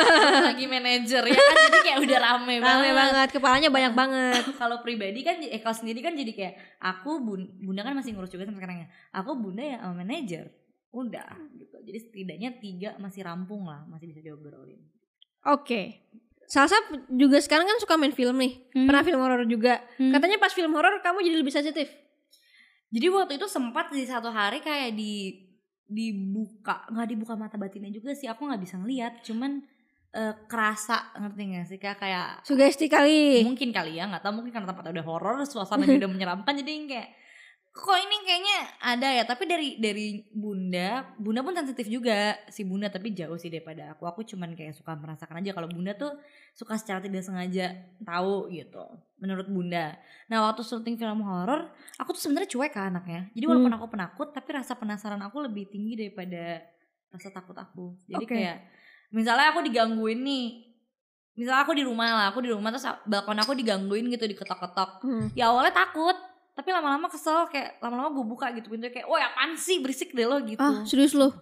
lagi 0.52 0.68
manajer 0.68 1.24
ya 1.24 1.40
kan? 1.40 1.56
Jadi 1.56 1.78
kayak 1.88 1.98
udah 2.04 2.18
rame, 2.20 2.54
Rame 2.60 2.90
banget. 2.92 3.28
Kepalanya 3.32 3.72
banyak 3.72 3.92
banget. 3.96 4.44
Kalau 4.60 4.84
pribadi 4.84 5.24
kan 5.24 5.40
eh 5.40 5.60
kalau 5.64 5.72
sendiri 5.72 6.04
kan 6.04 6.12
jadi 6.12 6.32
kayak 6.36 6.54
aku 6.84 7.24
bun, 7.24 7.48
bunda 7.64 7.80
kan 7.80 7.96
masih 7.96 8.12
ngurus 8.12 8.28
juga 8.28 8.44
sampai 8.44 8.60
sekarang 8.60 8.78
ya. 8.84 8.88
Aku 9.16 9.32
bunda 9.40 9.64
ya 9.64 9.80
sama 9.80 10.04
manajer. 10.04 10.52
Udah 10.92 11.32
gitu. 11.56 11.80
Jadi 11.80 11.98
setidaknya 11.98 12.60
tiga 12.60 12.90
masih 13.00 13.24
rampung 13.24 13.64
lah 13.64 13.88
masih 13.88 14.12
bisa 14.12 14.20
diobrolin. 14.20 14.84
Oke 15.48 16.12
Salsa 16.52 16.76
juga 17.08 17.40
sekarang 17.40 17.64
kan 17.64 17.80
suka 17.80 17.96
main 17.96 18.12
film 18.12 18.36
nih. 18.36 18.60
Hmm. 18.76 18.84
Pernah 18.84 19.02
film 19.08 19.20
horor 19.24 19.48
juga. 19.48 19.80
Hmm. 19.96 20.12
Katanya 20.12 20.36
pas 20.36 20.52
film 20.52 20.76
horor 20.76 21.00
kamu 21.00 21.24
jadi 21.24 21.36
lebih 21.40 21.48
sensitif. 21.48 21.88
Jadi 22.92 23.06
waktu 23.08 23.40
itu 23.40 23.48
sempat 23.48 23.88
di 23.88 24.04
satu 24.04 24.28
hari 24.28 24.60
kayak 24.60 24.92
di 24.92 25.48
dibuka 25.88 26.84
nggak 26.92 27.08
dibuka 27.08 27.40
mata 27.40 27.56
batinnya 27.56 27.88
juga 27.88 28.12
sih. 28.12 28.28
Aku 28.28 28.44
nggak 28.44 28.60
bisa 28.68 28.76
ngeliat 28.76 29.24
cuman 29.24 29.64
eh, 30.12 30.34
kerasa. 30.44 31.16
Ngerti 31.16 31.42
gak 31.56 31.66
sih 31.72 31.78
kayak 31.80 31.96
kayak 31.96 32.28
Sugesti 32.44 32.84
kali. 32.84 33.48
Mungkin 33.48 33.72
kali 33.72 33.96
ya 33.96 34.04
nggak 34.12 34.20
tahu 34.20 34.44
mungkin 34.44 34.52
karena 34.52 34.68
tempatnya 34.68 35.00
udah 35.00 35.06
horor 35.08 35.36
suasana 35.48 35.88
udah 35.88 36.10
menyeramkan 36.20 36.52
jadi 36.60 36.72
kayak 36.84 37.08
kok 37.72 37.96
ini 37.96 38.16
kayaknya 38.28 38.58
ada 38.84 39.08
ya 39.16 39.24
tapi 39.24 39.48
dari 39.48 39.80
dari 39.80 40.20
bunda 40.28 41.08
bunda 41.16 41.40
pun 41.40 41.56
sensitif 41.56 41.88
juga. 41.88 42.36
Si 42.52 42.68
bunda 42.68 42.92
tapi 42.92 43.16
jauh 43.16 43.40
sih 43.40 43.48
daripada 43.48 43.96
aku. 43.96 44.04
Aku 44.04 44.20
cuman 44.28 44.52
kayak 44.52 44.76
suka 44.76 44.92
merasakan 44.92 45.40
aja 45.40 45.56
kalau 45.56 45.72
bunda 45.72 45.96
tuh 45.96 46.12
suka 46.52 46.76
secara 46.76 47.00
tidak 47.00 47.24
sengaja 47.24 47.72
tahu 48.04 48.52
gitu 48.52 48.84
menurut 49.16 49.48
bunda. 49.48 49.96
Nah 50.28 50.52
waktu 50.52 50.60
syuting 50.60 51.00
film 51.00 51.24
horor 51.24 51.72
aku 51.96 52.12
tuh 52.12 52.28
sebenarnya 52.28 52.52
cuek 52.52 52.72
kan 52.76 52.92
anaknya. 52.92 53.32
Jadi 53.32 53.44
walaupun 53.48 53.72
aku 53.72 53.86
penakut 53.88 54.28
tapi 54.36 54.48
rasa 54.52 54.76
penasaran 54.76 55.24
aku 55.24 55.40
lebih 55.40 55.72
tinggi 55.72 55.96
daripada 55.96 56.60
rasa 57.08 57.32
takut 57.32 57.56
aku. 57.56 57.96
Jadi 58.04 58.24
Oke. 58.28 58.36
kayak 58.36 58.68
misalnya 59.16 59.48
aku 59.48 59.64
digangguin 59.64 60.20
nih 60.20 60.46
misalnya 61.40 61.64
aku 61.64 61.72
di 61.72 61.88
rumah 61.88 62.04
lah 62.04 62.26
aku 62.28 62.44
di 62.44 62.52
rumah 62.52 62.68
terus 62.68 62.84
balkon 63.08 63.40
aku 63.40 63.56
digangguin 63.56 64.12
gitu 64.12 64.28
diketok-ketok. 64.28 64.90
Hmm. 65.08 65.26
ya 65.32 65.48
awalnya 65.48 65.72
takut 65.72 66.31
tapi 66.62 66.70
lama-lama 66.70 67.10
kesel 67.10 67.50
kayak 67.50 67.82
lama-lama 67.82 68.14
gue 68.14 68.22
buka 68.22 68.54
gitu 68.54 68.70
pintunya 68.70 68.94
kayak 68.94 69.10
wah 69.10 69.18
apaan 69.18 69.58
sih? 69.58 69.82
Berisik 69.82 70.14
deh 70.14 70.22
lo 70.22 70.38
gitu. 70.46 70.62
Ah 70.62 70.86
serius 70.86 71.10
lo? 71.10 71.34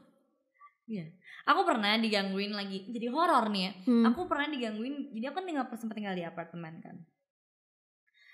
Aku 1.45 1.69
pernah 1.69 1.93
digangguin 2.01 2.57
lagi 2.57 2.89
jadi 2.89 3.13
horor 3.13 3.53
nih 3.53 3.63
ya. 3.69 3.73
Hmm. 3.85 4.05
aku 4.09 4.25
pernah 4.25 4.49
digangguin 4.49 5.13
jadi 5.13 5.29
aku 5.29 5.37
kan 5.37 5.45
tinggal 5.45 5.65
sempat 5.77 5.97
tinggal 6.01 6.17
di 6.17 6.25
apartemen 6.25 6.81
kan. 6.81 6.97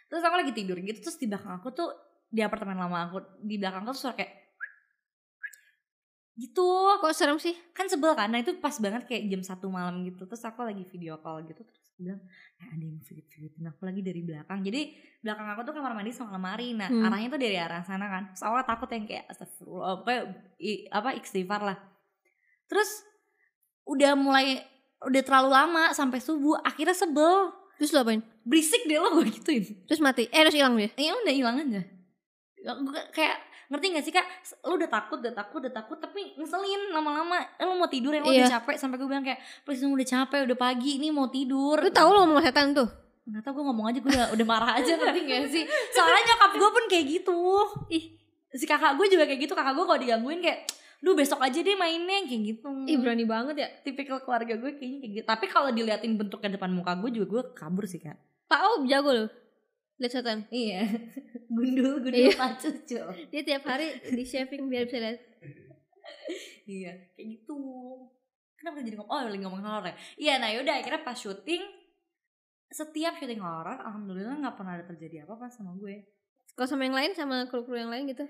Terus 0.07 0.23
aku 0.23 0.35
lagi 0.39 0.55
tidur 0.55 0.79
gitu 0.79 1.03
terus 1.03 1.19
di 1.19 1.27
belakang 1.27 1.59
aku 1.59 1.75
tuh 1.75 1.91
di 2.31 2.39
apartemen 2.47 2.79
lama 2.79 3.11
aku 3.11 3.19
di 3.43 3.59
belakang 3.59 3.83
aku 3.83 3.91
tuh 3.99 4.03
suara 4.07 4.15
kayak 4.15 4.33
gitu. 6.39 6.71
Kok 7.03 7.11
serem 7.11 7.43
sih? 7.43 7.59
kan 7.75 7.91
sebel 7.91 8.15
kan 8.15 8.31
nah 8.31 8.39
itu 8.39 8.55
pas 8.63 8.79
banget 8.79 9.11
kayak 9.11 9.27
jam 9.27 9.43
satu 9.43 9.67
malam 9.71 10.07
gitu 10.07 10.23
terus 10.23 10.43
aku 10.47 10.63
lagi 10.63 10.87
video 10.87 11.19
call 11.19 11.43
gitu 11.43 11.67
terus 11.67 11.86
bilang 11.99 12.21
eh, 12.55 12.69
ada 12.69 12.83
yang 12.83 13.01
fit 13.01 13.25
fitin 13.25 13.65
aku 13.65 13.83
lagi 13.83 14.01
dari 14.01 14.21
belakang 14.21 14.61
jadi 14.61 14.81
belakang 15.19 15.47
aku 15.49 15.61
tuh 15.63 15.73
kamar 15.73 15.93
mandi 15.93 16.11
sama 16.11 16.33
lemari 16.33 16.73
nah 16.73 16.87
Hmm. 16.87 17.03
arahnya 17.03 17.29
tuh 17.29 17.41
dari 17.41 17.57
arah 17.57 17.81
sana 17.81 18.07
kan 18.07 18.23
terus 18.29 18.43
awalnya 18.43 18.67
takut 18.67 18.89
yang 18.89 19.05
kayak 19.05 19.25
astagfirullah 19.27 19.95
pokoknya 19.99 20.23
i- 20.59 20.85
apa 20.87 21.11
istighfar 21.15 21.61
lah 21.63 21.79
terus 22.67 22.91
udah 23.85 24.13
mulai 24.15 24.61
udah 25.03 25.23
terlalu 25.23 25.51
lama 25.51 25.85
sampai 25.91 26.19
subuh 26.19 26.61
akhirnya 26.61 26.93
sebel 26.93 27.53
Terus 27.77 27.93
lo 27.93 28.01
apain? 28.01 28.25
berisik 28.43 28.85
deh 28.85 28.97
lo 28.97 29.13
gue 29.15 29.29
gituin 29.31 29.61
Terus 29.85 30.01
mati. 30.01 30.25
Eh 30.27 30.41
terus 30.41 30.55
hilang 30.55 30.75
dia. 30.75 30.89
ya 30.95 31.13
udah 31.15 31.29
hilang 31.31 31.57
aja 31.61 31.83
Gua 32.65 33.03
kayak 33.11 33.37
ngerti 33.67 33.87
gak 33.91 34.05
sih 34.05 34.13
kak? 34.13 34.27
Lu 34.63 34.75
udah 34.75 34.87
takut 34.87 35.19
udah 35.19 35.35
takut 35.35 35.59
udah 35.59 35.75
takut 35.75 35.99
tapi 35.99 36.35
ngeselin 36.35 36.91
lama-lama. 36.91 37.43
Eh, 37.57 37.63
lu 37.63 37.75
mau 37.75 37.87
tidur 37.87 38.11
ya? 38.11 38.23
Lu 38.23 38.31
Iya. 38.31 38.47
udah 38.47 38.53
capek 38.59 38.77
sampai 38.77 38.97
gue 38.97 39.09
bilang 39.09 39.23
kayak 39.23 39.39
please 39.63 39.81
lu 39.81 39.93
udah 39.93 40.07
capek 40.07 40.47
udah 40.47 40.57
pagi 40.57 40.93
nih 40.97 41.11
mau 41.11 41.27
tidur. 41.27 41.79
Lu 41.79 41.91
tahu 41.91 42.09
lo 42.11 42.19
ngomong 42.23 42.41
setan 42.41 42.73
tuh? 42.73 42.89
nggak 43.27 43.43
tau 43.43 43.59
gue 43.59 43.65
ngomong 43.67 43.87
aja 43.91 43.99
gue 43.99 44.07
udah, 44.07 44.27
udah 44.39 44.47
marah 44.47 44.73
aja 44.79 44.93
ngerti 44.95 45.21
gak 45.27 45.51
sih? 45.51 45.65
Soalnya 45.91 46.23
nyokap 46.31 46.53
gue 46.55 46.71
pun 46.71 46.85
kayak 46.87 47.05
gitu. 47.11 47.39
Ih 47.91 48.05
si 48.55 48.65
kakak 48.65 48.95
gue 48.95 49.07
juga 49.11 49.27
kayak 49.27 49.41
gitu. 49.43 49.53
Kakak 49.53 49.75
gue 49.75 49.83
kalau 49.83 49.99
digangguin 49.99 50.39
kayak 50.39 50.63
lu 51.03 51.13
besok 51.13 51.43
aja 51.43 51.59
deh 51.59 51.75
mainnya 51.75 52.23
kayak 52.23 52.55
gitu. 52.55 52.71
Ih 52.87 52.97
berani 52.97 53.27
banget 53.27 53.55
ya. 53.59 53.69
tipikal 53.83 54.23
keluarga 54.23 54.55
gue 54.55 54.79
kayaknya 54.79 54.99
kayak 55.03 55.13
gitu. 55.13 55.27
Tapi 55.27 55.45
kalau 55.51 55.75
diliatin 55.75 56.15
bentuknya 56.15 56.55
depan 56.55 56.71
muka 56.71 56.95
gue 56.97 57.11
juga 57.13 57.27
gue 57.27 57.43
kabur 57.53 57.83
sih 57.85 57.99
kak. 57.99 58.15
Pak 58.47 58.61
Om 58.63 58.83
jago 58.87 59.11
loh. 59.11 59.29
Lihat 59.97 60.13
setan. 60.13 60.39
iya 60.49 60.85
gundul 61.55 62.01
gundul 62.01 62.21
Iya. 62.21 62.37
pak 62.37 62.53
cucu 62.59 63.01
Dia 63.27 63.43
tiap 63.43 63.65
hari 63.65 63.97
di 64.07 64.23
shaving 64.23 64.67
biar 64.67 64.85
bisa 64.85 64.99
lihat. 64.99 65.19
Iya, 66.67 66.91
kayak 67.15 67.27
gitu. 67.33 67.55
Kenapa 68.57 68.79
jadi 68.81 68.95
ngomong? 68.95 69.07
Oh, 69.09 69.23
lagi 69.23 69.39
ngomong 69.39 69.63
horor 69.63 69.87
ya? 69.87 69.95
Iya, 70.17 70.35
nah 70.39 70.51
yaudah 70.51 70.75
akhirnya 70.77 71.03
pas 71.03 71.15
syuting 71.15 71.63
setiap 72.67 73.15
syuting 73.17 73.39
horor, 73.39 73.79
alhamdulillah 73.79 74.35
nggak 74.37 74.55
pernah 74.55 74.75
ada 74.75 74.85
terjadi 74.85 75.23
apa-apa 75.23 75.47
sama 75.47 75.75
gue. 75.77 76.03
Kalau 76.53 76.67
sama 76.67 76.83
yang 76.83 76.95
lain 76.95 77.15
sama 77.15 77.47
kru-kru 77.47 77.79
yang 77.79 77.91
lain 77.91 78.11
gitu. 78.11 78.27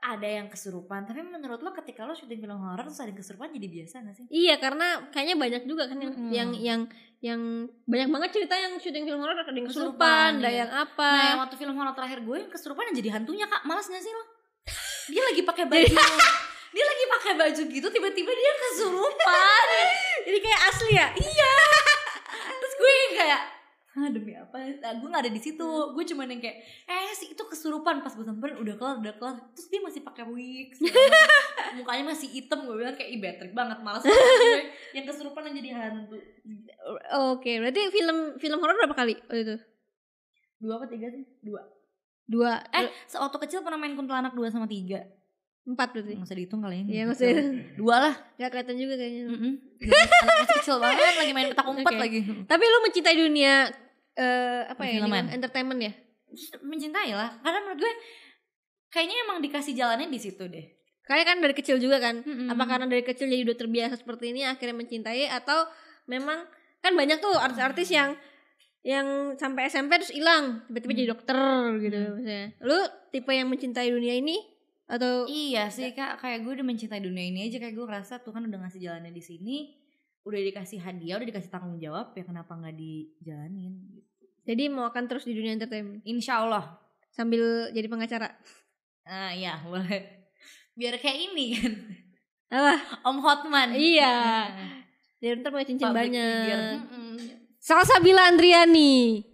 Ada 0.00 0.40
yang 0.40 0.46
kesurupan, 0.46 1.04
tapi 1.04 1.20
menurut 1.20 1.60
lo 1.60 1.74
ketika 1.74 2.06
lo 2.06 2.14
syuting 2.14 2.40
film 2.40 2.58
horor 2.58 2.86
terus 2.86 2.96
ada 2.96 3.10
yang 3.10 3.18
kesurupan 3.18 3.50
jadi 3.50 3.68
biasa 3.68 3.94
gak 4.02 4.14
sih? 4.14 4.26
Iya 4.30 4.54
karena 4.56 4.86
kayaknya 5.10 5.36
banyak 5.36 5.62
juga 5.66 5.84
kan 5.86 5.98
yang 5.98 6.12
Mm-mm. 6.14 6.30
yang 6.32 6.50
yang 6.54 6.80
yang 7.24 7.70
banyak 7.88 8.08
banget 8.12 8.30
cerita 8.36 8.54
yang 8.60 8.76
syuting 8.76 9.08
film 9.08 9.24
horor 9.24 9.40
ada 9.40 9.48
yang 9.48 9.66
Kesurupan, 9.66 10.30
ada 10.44 10.50
iya. 10.52 10.58
yang 10.64 10.70
apa. 10.70 11.10
Nah, 11.10 11.26
yang 11.32 11.40
waktu 11.48 11.56
film 11.56 11.74
horor 11.80 11.94
terakhir 11.96 12.20
gue 12.20 12.36
yang 12.36 12.52
kesurupan 12.52 12.92
yang 12.92 12.96
jadi 13.00 13.10
hantunya 13.16 13.46
kak, 13.48 13.64
malas 13.64 13.88
gak 13.88 14.04
sih 14.04 14.12
lo? 14.12 14.24
Dia 15.12 15.22
lagi 15.22 15.42
pakai 15.46 15.64
baju, 15.70 15.96
dia 16.76 16.84
lagi 16.84 17.04
pakai 17.08 17.32
baju 17.38 17.62
gitu, 17.72 17.88
tiba-tiba 17.88 18.32
dia 18.36 18.52
kesurupan. 18.58 19.66
Jadi 20.26 20.38
kayak 20.42 20.60
asli 20.66 20.90
ya? 20.98 21.06
Iya. 21.14 21.54
Terus 22.58 22.74
gue 22.74 22.92
kayak, 23.14 23.40
Hah, 23.96 24.12
demi 24.12 24.36
apa? 24.36 24.52
Nah, 24.76 24.92
gue 24.94 25.08
gak 25.08 25.22
ada 25.24 25.32
di 25.32 25.40
situ. 25.40 25.64
Gue 25.64 26.04
cuma 26.04 26.22
yang 26.22 26.36
kayak, 26.36 26.60
eh 26.84 27.12
sih 27.16 27.32
itu 27.32 27.40
kesurupan 27.40 28.04
pas 28.04 28.12
gue 28.12 28.22
samperin 28.22 28.60
udah 28.60 28.76
kelar, 28.76 29.00
udah 29.00 29.14
kelar. 29.16 29.36
Terus 29.50 29.66
dia 29.66 29.80
masih 29.80 30.04
pakai 30.04 30.28
wig, 30.28 30.76
mukanya 31.76 32.04
masih 32.06 32.28
hitam. 32.28 32.60
Gue 32.62 32.76
bilang 32.76 32.92
kayak 32.92 33.08
ih 33.08 33.18
Patrick 33.18 33.52
banget, 33.52 33.80
malas 33.80 34.04
banget 34.04 34.68
yang 34.96 35.04
kesurupan 35.04 35.48
yang 35.48 35.56
jadi 35.56 35.70
hantu. 35.72 36.20
Oke, 37.32 37.56
berarti 37.56 37.88
film 37.88 38.18
film 38.36 38.58
horor 38.60 38.76
berapa 38.76 38.92
kali 38.94 39.16
waktu 39.18 39.42
itu? 39.42 39.56
Dua 40.58 40.76
apa 40.76 40.86
tiga 40.86 41.08
sih? 41.08 41.24
Dua. 41.40 41.64
Dua, 42.26 42.52
Eh, 42.74 42.90
waktu 43.14 43.38
kecil 43.40 43.62
pernah 43.62 43.78
main 43.78 43.94
kuntilanak 43.94 44.36
dua 44.36 44.50
sama 44.50 44.68
tiga. 44.68 45.08
empat 45.64 45.90
berarti. 45.90 46.14
Nggak 46.14 46.26
usah 46.26 46.36
dihitung 46.36 46.60
kali 46.60 46.76
ya. 46.76 46.82
Iya, 46.84 46.86
Kecil. 46.86 47.06
maksudnya 47.08 47.42
Dua 47.74 47.96
lah. 47.98 48.14
gak 48.36 48.50
kelihatan 48.52 48.76
juga 48.76 48.94
kayaknya. 48.94 49.22
Mm-mm. 49.26 49.52
Anak 50.22 50.34
masih 50.38 50.54
kecil 50.56 50.76
banget 50.78 51.14
lagi 51.16 51.32
main 51.32 51.48
petak 51.50 51.66
umpet 51.66 51.86
Oke. 51.88 51.98
lagi. 51.98 52.20
Tapi 52.46 52.62
lu 52.62 52.78
mencintai 52.86 53.16
dunia 53.18 53.52
eh 54.16 54.62
apa 54.66 54.82
ya? 54.82 55.04
Entertainment 55.30 55.80
ya? 55.80 55.92
Mencintai 56.64 57.12
lah. 57.12 57.36
Karena 57.40 57.58
menurut 57.62 57.80
gue 57.84 57.92
kayaknya 58.90 59.16
emang 59.28 59.38
dikasih 59.44 59.76
jalannya 59.76 60.08
di 60.08 60.20
situ 60.20 60.44
deh. 60.48 60.66
Kayak 61.06 61.24
kan 61.30 61.36
dari 61.38 61.54
kecil 61.54 61.78
juga 61.78 62.02
kan? 62.02 62.24
Mm-mm. 62.26 62.50
Apa 62.50 62.64
karena 62.66 62.86
dari 62.90 63.06
kecil 63.06 63.30
jadi 63.30 63.46
udah 63.46 63.56
terbiasa 63.56 63.94
seperti 64.00 64.34
ini 64.34 64.42
akhirnya 64.42 64.74
mencintai 64.74 65.30
atau 65.30 65.70
memang 66.10 66.42
kan 66.82 66.92
banyak 66.98 67.22
tuh 67.22 67.34
artis-artis 67.38 67.94
yang 67.94 68.18
yang 68.86 69.34
sampai 69.34 69.66
SMP 69.66 69.98
terus 69.98 70.14
hilang 70.14 70.62
tiba-tiba 70.70 70.92
Hmm. 70.94 70.98
jadi 71.02 71.08
dokter 71.10 71.36
gitu 71.82 71.98
misalnya. 72.22 72.46
Lu 72.62 72.78
tipe 73.10 73.32
yang 73.34 73.50
mencintai 73.50 73.90
dunia 73.90 74.14
ini 74.18 74.38
atau 74.86 75.26
Iya 75.26 75.66
sih 75.66 75.90
kak, 75.90 76.22
kayak 76.22 76.46
gue 76.46 76.62
udah 76.62 76.66
mencintai 76.66 77.02
dunia 77.02 77.26
ini 77.26 77.50
aja 77.50 77.58
kayak 77.58 77.74
gue 77.74 77.86
ngerasa 77.86 78.22
Tuhan 78.22 78.46
udah 78.46 78.58
ngasih 78.62 78.78
jalannya 78.86 79.10
di 79.10 79.18
sini, 79.18 79.74
udah 80.26 80.40
dikasih 80.42 80.82
hadiah, 80.82 81.22
udah 81.22 81.28
dikasih 81.30 81.50
tanggung 81.54 81.78
jawab 81.78 82.10
ya 82.18 82.26
kenapa 82.26 82.52
nggak 82.58 82.74
dijalanin? 82.74 83.78
Gitu. 83.94 84.02
jadi 84.42 84.64
mau 84.70 84.90
akan 84.90 85.06
terus 85.06 85.22
di 85.26 85.34
dunia 85.34 85.54
entertainment 85.54 86.02
Insya 86.02 86.42
Allah. 86.42 86.78
sambil 87.14 87.70
jadi 87.72 87.86
pengacara? 87.86 88.28
Ah 89.06 89.30
ya 89.32 89.62
boleh. 89.62 90.28
Biar 90.76 90.98
kayak 91.00 91.32
ini 91.32 91.56
kan, 91.56 91.72
Apa? 92.52 92.74
Om 93.08 93.18
Hotman. 93.24 93.72
Iya. 93.72 94.50
Jadi 95.24 95.40
ntar 95.40 95.48
punya 95.48 95.64
cincin 95.64 95.88
public 95.88 96.12
banyak. 96.12 96.76
Mm-mm. 96.76 97.16
Salsabila 97.56 98.28
Andriani. 98.28 99.24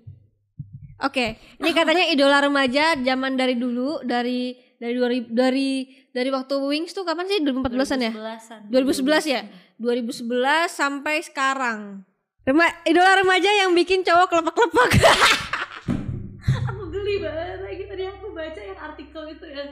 Oke, 1.02 1.42
ini 1.58 1.70
katanya 1.78 2.06
idola 2.06 2.38
remaja 2.38 2.94
zaman 3.02 3.34
dari 3.34 3.58
dulu 3.58 4.00
dari 4.06 4.54
dari 4.78 4.94
2000 4.94 5.34
dari 5.34 5.70
dari 6.14 6.30
waktu 6.30 6.54
Wings 6.62 6.94
tuh 6.94 7.02
kapan 7.02 7.26
sih 7.26 7.42
2014-an 7.42 7.98
ya? 7.98 8.12
2011-an. 8.14 8.60
2011 8.70 9.34
ya? 9.34 9.40
2011 9.82 10.22
sampai 10.70 11.18
sekarang. 11.26 12.06
Rema, 12.42 12.66
idola 12.86 13.18
remaja 13.18 13.50
yang 13.50 13.74
bikin 13.74 14.06
cowok 14.06 14.30
kelepak-kelepak. 14.30 14.90
Aku 16.70 16.82
geli 16.90 17.18
banget 17.18 17.58
lagi 17.62 17.84
tadi 17.86 18.02
aku 18.06 18.30
baca 18.30 18.60
yang 18.62 18.78
artikel 18.78 19.22
itu 19.30 19.46
ya. 19.46 19.66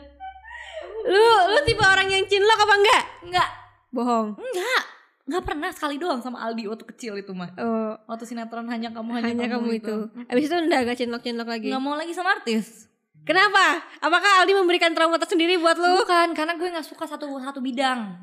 lu 1.01 1.27
lu 1.51 1.59
tipe 1.65 1.81
orang 1.81 2.11
yang 2.11 2.23
cinlok 2.27 2.59
apa 2.61 2.75
enggak? 2.77 3.03
Enggak, 3.25 3.49
Bohong. 3.91 4.29
enggak. 4.37 4.83
Enggak 5.31 5.43
pernah 5.47 5.71
sekali 5.71 5.97
doang 5.97 6.19
sama 6.21 6.43
Aldi 6.43 6.67
waktu 6.67 6.85
kecil 6.91 7.15
itu 7.19 7.31
mah. 7.31 7.55
Oh, 7.57 7.95
Waktu 8.11 8.27
sinetron 8.27 8.67
hanya 8.67 8.91
kamu 8.91 9.11
hanya, 9.15 9.31
hanya 9.31 9.47
kamu 9.47 9.79
itu. 9.79 9.97
Abis 10.27 10.51
itu 10.51 10.55
udah 10.59 10.81
gak 10.83 10.99
cinlok-cinlok 10.99 11.49
lagi. 11.49 11.71
Nggak 11.71 11.83
mau 11.83 11.95
lagi 11.95 12.11
sama 12.11 12.35
artis. 12.35 12.91
Kenapa? 13.23 13.79
Apakah 14.03 14.43
Aldi 14.43 14.59
memberikan 14.59 14.91
trauma 14.91 15.21
tersendiri 15.23 15.55
buat 15.61 15.79
lu? 15.79 16.03
Bukan, 16.03 16.35
karena 16.35 16.59
gue 16.59 16.69
nggak 16.71 16.87
suka 16.87 17.07
satu 17.07 17.31
satu 17.39 17.63
bidang. 17.63 18.17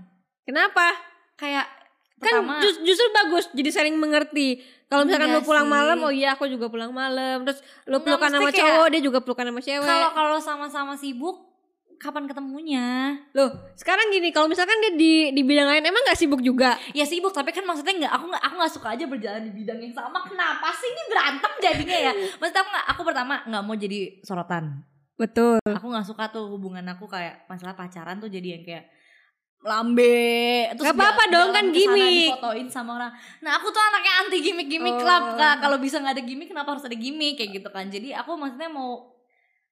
Kenapa? 0.43 0.95
Kayak 1.37 1.69
kan 2.19 2.33
pertama, 2.35 2.57
jus- 2.59 2.81
justru 2.83 3.05
bagus 3.11 3.45
jadi 3.51 3.69
saling 3.71 3.93
mengerti 3.93 4.59
kalau 4.85 5.03
misalkan 5.03 5.29
Enggak 5.29 5.41
lu 5.41 5.47
pulang 5.47 5.63
sih. 5.63 5.73
malam 5.73 5.97
oh 5.99 6.09
iya 6.09 6.29
aku 6.31 6.45
juga 6.45 6.65
pulang 6.65 6.89
malam 6.89 7.43
terus 7.43 7.59
lu 7.83 7.99
pelukan 7.99 8.27
sama 8.27 8.49
cowok 8.49 8.87
dia 8.89 9.01
juga 9.01 9.19
pelukan 9.19 9.45
sama 9.45 9.59
cewek 9.59 9.85
kalau 9.85 10.09
kalau 10.11 10.37
sama-sama 10.37 10.93
sibuk, 10.93 11.45
kapan 11.95 12.25
ketemunya? 12.25 13.17
loh 13.31 13.49
sekarang 13.73 14.09
gini 14.09 14.29
kalau 14.29 14.45
misalkan 14.45 14.77
dia 14.79 14.93
di 14.93 15.13
di 15.31 15.41
bidang 15.41 15.65
lain 15.67 15.83
emang 15.83 16.01
gak 16.03 16.15
sibuk 16.15 16.39
juga 16.39 16.77
Ya 16.91 17.03
sibuk, 17.03 17.29
tapi 17.31 17.49
kan 17.49 17.61
maksudnya 17.61 17.93
nggak, 17.95 18.11
aku 18.11 18.25
nggak, 18.27 18.43
aku 18.43 18.53
nggak 18.55 18.73
suka 18.73 18.87
aja 18.91 19.05
berjalan 19.05 19.41
di 19.43 19.51
bidang 19.51 19.77
yang 19.77 19.91
sama. 19.91 20.17
Kenapa 20.23 20.69
sih 20.71 20.87
ini 20.87 21.03
berantem 21.07 21.51
jadinya 21.59 21.97
ya? 21.99 22.11
Maksudnya 22.39 22.61
aku 22.61 22.69
nggak, 22.71 22.85
aku 22.87 23.01
pertama 23.03 23.33
nggak 23.43 23.63
mau 23.63 23.75
jadi 23.75 23.99
sorotan. 24.21 24.63
betul 25.15 25.57
Aku 25.63 25.85
nggak 25.87 26.05
suka 26.05 26.29
tuh 26.29 26.45
hubungan 26.47 26.85
aku 26.87 27.05
kayak 27.05 27.45
masalah 27.45 27.73
pacaran 27.73 28.17
tuh 28.17 28.29
jadi 28.29 28.47
yang 28.53 28.63
kayak 28.63 28.85
lambe 29.67 30.71
Gak 30.71 30.95
apa-apa 30.95 31.23
dong, 31.27 31.51
kan 31.51 31.65
gimmick. 31.69 32.31
fotoin 32.33 32.67
sama 32.67 32.95
orang. 32.95 33.11
Nah 33.43 33.59
aku 33.59 33.67
tuh 33.67 33.83
anaknya 33.83 34.13
anti 34.23 34.39
gimmick 34.39 34.67
gimmick 34.67 34.95
Oh. 34.95 35.03
lah 35.03 35.59
kalau 35.59 35.75
bisa 35.75 35.99
nggak 35.99 36.15
ada 36.15 36.23
gimmick 36.23 36.47
kenapa 36.47 36.71
harus 36.71 36.87
ada 36.87 36.95
gimmick? 36.95 37.35
Kayak 37.35 37.59
gitu 37.59 37.69
kan. 37.69 37.85
Jadi 37.87 38.15
aku 38.15 38.33
maksudnya 38.33 38.67
mau 38.67 39.11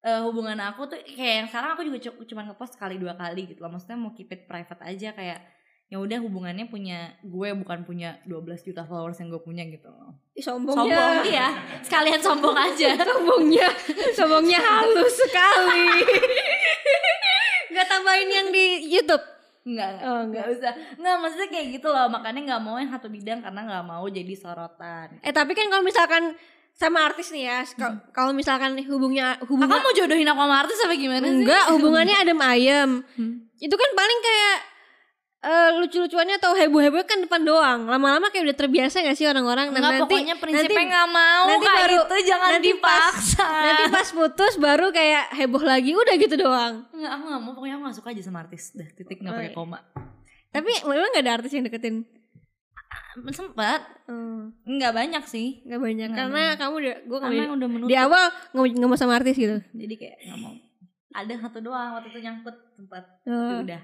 eh, 0.01 0.21
hubungan 0.21 0.59
aku 0.61 0.85
tuh 0.85 0.99
kayak 1.07 1.35
yang 1.39 1.47
sekarang 1.47 1.69
aku 1.73 1.81
juga 1.83 1.97
cu- 1.99 2.25
cuma 2.25 2.43
ngepost 2.43 2.75
sekali 2.75 2.95
dua 2.95 3.15
kali 3.15 3.47
gitu 3.47 3.57
loh. 3.57 3.71
Maksudnya 3.71 3.95
mau 3.95 4.11
keep 4.11 4.29
it 4.29 4.45
private 4.45 4.83
aja 4.83 5.09
kayak 5.11 5.39
ya 5.85 5.97
udah 5.97 6.17
hubungannya 6.17 6.65
punya 6.65 7.13
gue 7.21 7.49
bukan 7.55 7.85
punya 7.85 8.17
12 8.25 8.41
juta 8.63 8.81
followers 8.83 9.17
yang 9.17 9.29
gue 9.29 9.37
punya 9.39 9.63
gitu 9.65 9.85
loh. 9.85 10.17
Sombongnya 10.35 10.97
sombong 10.97 11.17
iya. 11.25 11.47
Sekalian 11.79 12.19
sombong 12.19 12.53
aja. 12.53 12.89
Sombongnya 13.05 13.67
sombongnya 14.11 14.59
halus 14.59 15.13
sekali. 15.15 15.85
Nggak 17.71 17.87
tambahin 17.87 18.29
yang 18.29 18.47
di 18.49 18.65
YouTube 18.87 19.21
Enggak, 19.65 19.89
Oh, 19.99 20.19
enggak 20.23 20.45
usah. 20.47 20.71
Enggak, 20.93 21.15
maksudnya 21.19 21.49
kayak 21.49 21.67
gitu 21.73 21.87
loh. 21.87 22.05
Makanya 22.07 22.39
nggak 22.45 22.61
mau 22.61 22.77
yang 22.77 22.87
satu 22.87 23.09
bidang 23.09 23.41
karena 23.41 23.61
nggak 23.63 23.83
mau 23.83 24.05
jadi 24.05 24.33
sorotan. 24.33 25.17
eh 25.19 25.33
tapi 25.33 25.51
kan 25.51 25.65
kalau 25.67 25.81
misalkan 25.81 26.37
sama 26.71 27.01
artis 27.03 27.31
nih 27.31 27.43
ya 27.45 27.59
kalau- 27.73 28.03
kalau 28.11 28.31
misalkan 28.31 28.75
hubungnya 28.85 29.39
hubungan 29.41 29.71
Kakak 29.71 29.81
mau 29.81 29.95
jodohin 29.95 30.27
aku 30.27 30.37
sama 30.37 30.55
artis 30.59 30.77
apa 30.77 30.93
gimana 30.93 31.23
sih? 31.23 31.33
enggak 31.39 31.63
hubungannya 31.71 32.15
adem 32.15 32.35
ayem 32.37 32.91
Hmm. 33.15 33.47
itu 33.57 33.71
kan 33.73 33.89
paling 33.91 34.19
kayak 34.21 34.57
eh, 35.45 35.69
lucu-lucuannya 35.77 36.35
atau 36.35 36.51
heboh-heboh 36.53 37.03
kan 37.03 37.19
depan 37.19 37.41
doang 37.41 37.85
lama-lama 37.85 38.27
kayak 38.27 38.45
udah 38.45 38.57
terbiasa 38.57 38.99
gak 38.99 39.13
sih 39.13 39.23
orang-orang 39.23 39.69
Enggak, 39.69 39.83
nanti 39.85 40.01
pokoknya 40.03 40.35
prinsipnya 40.35 40.73
nanti- 40.73 40.89
nggak 40.89 41.07
mau 41.07 41.43
nanti 41.47 41.61
kayak 41.63 41.77
baru- 41.79 42.01
itu 42.01 42.17
jangan 42.25 42.49
nanti 42.51 42.71
pas- 42.75 43.13
dipaksa. 43.13 43.45
nanti 43.45 43.83
pas 43.87 44.07
putus 44.11 44.53
baru 44.57 44.87
kayak 44.89 45.23
heboh 45.35 45.63
lagi 45.63 45.91
udah 45.93 46.15
gitu 46.15 46.35
doang 46.35 46.73
Enggak, 46.89 47.11
aku 47.11 47.23
nggak 47.25 47.41
mau. 47.41 47.51
Pokoknya 47.53 47.73
aku 47.73 47.83
nggak 47.83 47.95
suka 47.95 48.09
aja 48.09 48.21
sama 48.21 48.39
artis. 48.41 48.63
Dah 48.71 48.89
titik 48.89 49.17
nggak 49.17 49.29
Oh, 49.29 49.37
pakai 49.37 49.49
iya. 49.49 49.55
koma. 49.55 49.79
tapi 50.49 50.71
memang 50.83 51.09
gak 51.09 51.21
ada 51.21 51.33
artis 51.35 51.51
yang 51.51 51.63
deketin 51.63 51.95
Sempat, 53.27 53.79
Hmm, 54.05 54.51
nggak 54.61 54.91
banyak 54.91 55.23
sih. 55.25 55.63
gak 55.63 55.79
banyak 55.79 56.09
Nggak 56.09 56.19
karena 56.21 56.43
kamu 56.55 56.73
udah 56.75 56.95
gue 57.01 57.17
Karena 57.17 57.43
udah 57.49 57.67
menutup. 57.69 57.87
di 57.87 57.97
awal 57.97 58.23
nggak 58.49 58.59
mau- 58.61 58.87
nggak 58.87 58.99
sama 58.99 59.13
artis 59.13 59.35
gitu 59.35 59.55
Jadi 59.73 59.93
kayak 59.95 60.15
nggak 60.21 60.39
mau. 60.41 60.53
Ada 61.13 61.33
satu 61.39 61.59
doang 61.61 61.89
waktu 61.93 62.07
itu 62.09 62.19
nyangkut 62.19 62.55
tempat. 62.73 63.03
Oh. 63.25 63.59
Udah. 63.61 63.81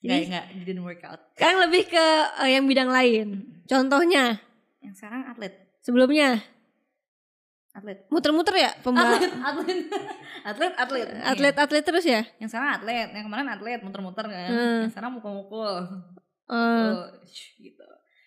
Jadi- 0.00 0.26
nggak 0.28 0.44
didn't 0.62 0.82
work 0.82 1.02
out. 1.02 1.20
sekarang 1.34 1.58
lebih 1.64 1.82
ke 1.88 2.06
eh, 2.38 2.50
yang 2.54 2.64
bidang 2.64 2.86
lain 2.88 3.28
contohnya 3.64 4.38
Yang 4.78 4.94
sekarang 4.96 5.26
atlet, 5.26 5.52
sebelumnya 5.80 6.38
atlet. 7.70 7.98
muter-muter 8.08 8.54
ya 8.56 8.70
pembalap 8.80 9.18
Atlet, 9.18 9.34
atlet, 9.34 9.80
atlet, 10.48 10.72
atlet. 10.74 11.06
Atlet 11.20 11.54
atlet 11.56 11.84
terus 11.84 12.04
ya 12.04 12.22
Yang 12.36 12.48
sekarang 12.52 12.70
atlet, 12.76 13.08
yang 13.08 13.24
kemarin 13.24 13.46
atlet 13.48 13.80
muter-muter 13.80 14.24
kan. 14.24 14.48
Hmm. 14.48 14.78
Yang 14.82 14.92
sekarang 14.92 15.10
mukul-mukul. 15.12 15.72
Tuh, 16.46 16.94
shh, 17.24 17.58
gitu. 17.60 17.84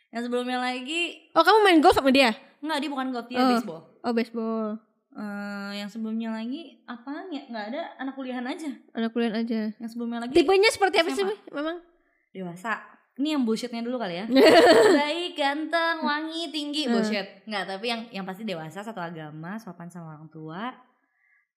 Yang 0.09 0.21
sebelumnya 0.27 0.59
lagi 0.59 1.31
oh 1.31 1.41
kamu 1.41 1.57
main 1.61 1.79
golf 1.79 1.95
sama 1.95 2.11
dia 2.11 2.35
enggak 2.59 2.77
dia 2.77 2.89
bukan 2.89 3.07
golf 3.09 3.25
dia 3.25 3.39
Oh. 3.39 3.47
baseball. 3.49 3.81
oh 3.97 4.13
baseball 4.13 4.67
Eh, 5.11 5.71
yang 5.75 5.91
sebelumnya 5.91 6.31
lagi 6.31 6.79
apa 6.87 7.27
ya? 7.27 7.43
Nggak 7.51 7.65
ada 7.75 7.81
anak 7.99 8.13
kuliahan 8.15 8.47
aja. 8.47 8.71
anak 8.95 9.11
kuliah 9.11 9.35
aja 9.35 9.75
Yang 9.75 9.89
sebelumnya 9.91 10.23
lagi 10.23 10.31
tipenya 10.31 10.71
seperti 10.71 11.03
apa 11.03 11.09
sih 11.11 11.27
memang 11.51 11.83
dewasa. 12.31 12.79
Ini 13.19 13.35
yang 13.35 13.43
bullshitnya 13.43 13.83
dulu 13.83 13.99
kali 13.99 14.23
ya. 14.23 14.25
Baik, 15.03 15.35
ganteng, 15.35 15.99
wangi, 16.01 16.47
tinggi, 16.47 16.87
Hmm. 16.87 16.95
bullshit. 16.95 17.43
Enggak, 17.43 17.67
tapi 17.67 17.91
yang 17.91 18.01
yang 18.09 18.23
pasti 18.23 18.47
dewasa, 18.47 18.79
satu 18.79 19.03
agama, 19.03 19.59
sopan 19.59 19.91
sama 19.91 20.15
orang 20.15 20.31
tua. 20.31 20.71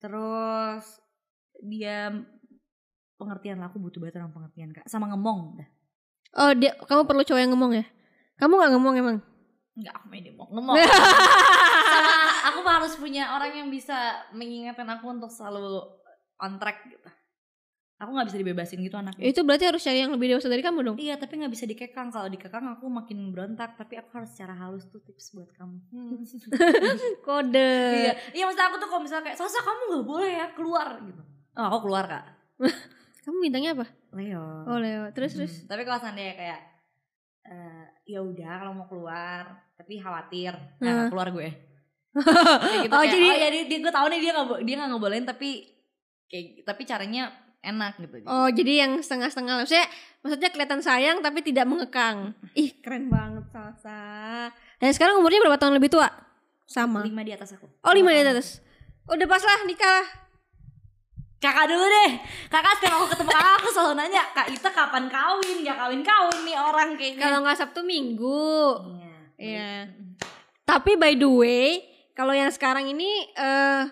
Terus 0.02 0.98
dia 1.62 2.10
pengertian 3.14 3.62
lah, 3.62 3.70
aku 3.70 3.78
butuh 3.78 4.02
banget 4.02 4.18
orang 4.18 4.34
pengertian 4.34 4.74
kak 4.74 4.84
sama 4.84 5.06
ngemong 5.08 5.56
dah 5.56 5.68
oh 6.34 6.50
dia 6.52 6.74
kamu 6.82 7.06
perlu 7.06 7.22
cowok 7.22 7.40
yang 7.40 7.54
ngomong 7.54 7.72
ya 7.72 7.84
kamu 8.36 8.58
nggak 8.58 8.72
ngomong 8.74 8.94
emang 8.98 9.16
Enggak, 9.74 9.94
aku 9.98 10.06
main 10.06 10.22
demo 10.22 10.46
ngomong 10.54 10.74
sama 10.78 12.30
aku 12.46 12.60
harus 12.62 12.94
punya 12.94 13.34
orang 13.34 13.52
yang 13.54 13.68
bisa 13.70 14.22
mengingatkan 14.30 14.86
aku 14.86 15.10
untuk 15.10 15.30
selalu 15.30 15.82
on 16.38 16.58
track 16.62 16.86
gitu. 16.86 17.08
Aku 18.02 18.10
nggak 18.10 18.26
bisa 18.26 18.38
dibebasin 18.42 18.82
gitu 18.82 18.98
anaknya. 18.98 19.22
Itu 19.22 19.46
berarti 19.46 19.70
harus 19.70 19.80
cari 19.80 20.02
yang 20.02 20.10
lebih 20.10 20.34
dewasa 20.34 20.50
dari 20.50 20.60
kamu 20.66 20.78
dong? 20.82 20.96
Iya 20.98 21.14
tapi 21.14 21.38
nggak 21.38 21.52
bisa 21.54 21.64
dikekang. 21.64 22.10
Kalau 22.10 22.26
dikekang 22.26 22.66
aku 22.74 22.90
makin 22.90 23.30
berontak. 23.30 23.78
Tapi 23.78 23.96
aku 23.96 24.10
harus 24.18 24.34
secara 24.34 24.52
halus 24.58 24.90
tuh 24.90 24.98
tips 24.98 25.30
buat 25.32 25.48
kamu. 25.54 25.78
Kode. 27.26 27.74
Iya. 27.94 28.12
Iya 28.34 28.42
maksud 28.50 28.60
aku 28.60 28.76
tuh 28.82 28.88
kalau 28.90 29.02
misalnya 29.06 29.30
kayak 29.30 29.38
Sasa 29.38 29.62
kamu 29.62 29.80
nggak 29.94 30.04
boleh 30.10 30.30
ya 30.36 30.46
keluar 30.58 30.86
gitu. 31.06 31.22
Oh 31.54 31.64
aku 31.70 31.78
keluar 31.86 32.04
kak. 32.10 32.24
Kamu 33.24 33.40
bintangnya 33.40 33.72
apa? 33.72 33.86
Leo. 34.12 34.42
Oh 34.68 34.76
Leo. 34.76 35.08
Terus 35.16 35.32
Hmm, 35.32 35.38
terus? 35.46 35.54
Tapi 35.64 35.82
kalau 35.88 35.96
seandainya 35.96 36.34
kayak 36.36 36.60
eh, 37.44 37.84
ya 38.04 38.20
udah 38.20 38.52
kalau 38.58 38.72
mau 38.74 38.86
keluar 38.86 39.42
tapi 39.74 39.96
khawatir 39.96 40.52
nah 40.78 41.08
keluar 41.08 41.28
gue. 41.30 41.48
Kayak 42.14 42.82
gitu, 42.86 42.94
Oh, 42.94 43.02
kayak, 43.02 43.10
jadi- 43.10 43.26
oh 43.28 43.36
ya 43.36 43.48
dia, 43.50 43.62
dia 43.66 43.78
gue 43.80 43.92
tahu 43.92 44.06
nih 44.06 44.20
dia 44.22 44.32
nggak 44.32 44.46
dia 44.62 44.74
nggak 44.78 44.90
ngebolehin 44.90 45.26
tapi 45.26 45.48
kayak 46.26 46.62
tapi 46.62 46.82
caranya 46.84 47.34
enak 47.58 47.96
gitu 47.98 48.22
Oh 48.24 48.46
jadi 48.46 48.86
yang 48.86 48.92
setengah-setengah 49.00 49.64
Maksudnya 49.64 49.88
Maksudnya 50.20 50.48
kelihatan 50.48 50.80
sayang 50.80 51.20
tapi 51.20 51.44
tidak 51.44 51.68
mengekang. 51.68 52.32
Ih 52.56 52.72
keren 52.80 53.12
banget 53.12 53.44
Salsa. 53.52 54.48
Dan 54.80 54.88
sekarang 54.88 55.20
umurnya 55.20 55.44
berapa 55.44 55.60
tahun 55.60 55.76
lebih 55.76 55.92
tua? 55.92 56.08
Sama. 56.64 57.04
Lima 57.04 57.20
di 57.20 57.28
atas 57.28 57.52
aku. 57.52 57.68
Oh 57.84 57.92
lima 57.92 58.08
di 58.08 58.24
atas. 58.24 58.64
Udah 59.04 59.28
pas 59.28 59.44
lah 59.44 59.68
nikah 59.68 59.84
lah 59.84 60.06
kakak 61.44 61.66
dulu 61.68 61.84
deh. 61.84 62.10
Kakak 62.48 62.72
sekarang 62.80 62.96
aku 63.04 63.08
ketemu 63.12 63.30
kakak 63.36 63.54
aku 63.60 63.68
selalu 63.68 63.92
nanya 64.00 64.22
kak 64.32 64.46
Ita 64.48 64.70
kapan 64.72 65.04
kawin? 65.12 65.58
Ya 65.60 65.74
kawin 65.76 66.00
kawin 66.00 66.40
nih 66.48 66.56
orang 66.56 66.88
kayaknya. 66.96 67.20
Kalau 67.20 67.38
nggak 67.44 67.58
Sabtu 67.60 67.80
Minggu. 67.84 68.56
Iya. 68.88 69.14
Iya. 69.36 69.72
Tapi 70.64 70.96
by 70.96 71.12
the 71.20 71.28
way 71.28 71.68
Kalau 72.16 72.32
yang 72.32 72.48
sekarang 72.48 72.88
ini 72.88 73.28
eh 73.36 73.84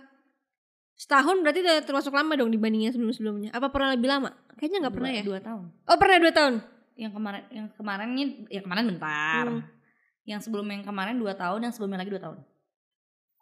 Setahun 0.97 1.43
berarti 1.43 1.67
udah 1.67 1.83
termasuk 1.83 2.15
lama 2.15 2.31
dong 2.39 2.55
dibandingnya 2.55 2.95
sebelum-sebelumnya. 2.95 3.51
Apa 3.51 3.75
pernah 3.75 3.99
lebih 3.99 4.07
lama? 4.07 4.31
Kayaknya 4.55 4.87
nggak 4.87 4.95
pernah 4.95 5.11
ya? 5.11 5.23
dua 5.27 5.41
tahun. 5.43 5.65
Oh 5.91 5.97
pernah 5.99 6.17
dua 6.23 6.33
tahun? 6.33 6.55
Yang 6.95 7.13
kemarin 7.19 7.43
yang 7.51 7.67
kemarinnya 7.75 8.27
ya 8.47 8.61
kemarin 8.63 8.85
bentar. 8.87 9.47
Hmm. 9.51 9.63
yang 10.23 10.39
sebelum 10.39 10.71
yang 10.71 10.87
kemarin 10.87 11.19
dua 11.19 11.35
tahun 11.35 11.67
yang 11.67 11.75
sebelumnya 11.75 12.07
lagi 12.07 12.15
dua 12.15 12.23
tahun. 12.23 12.39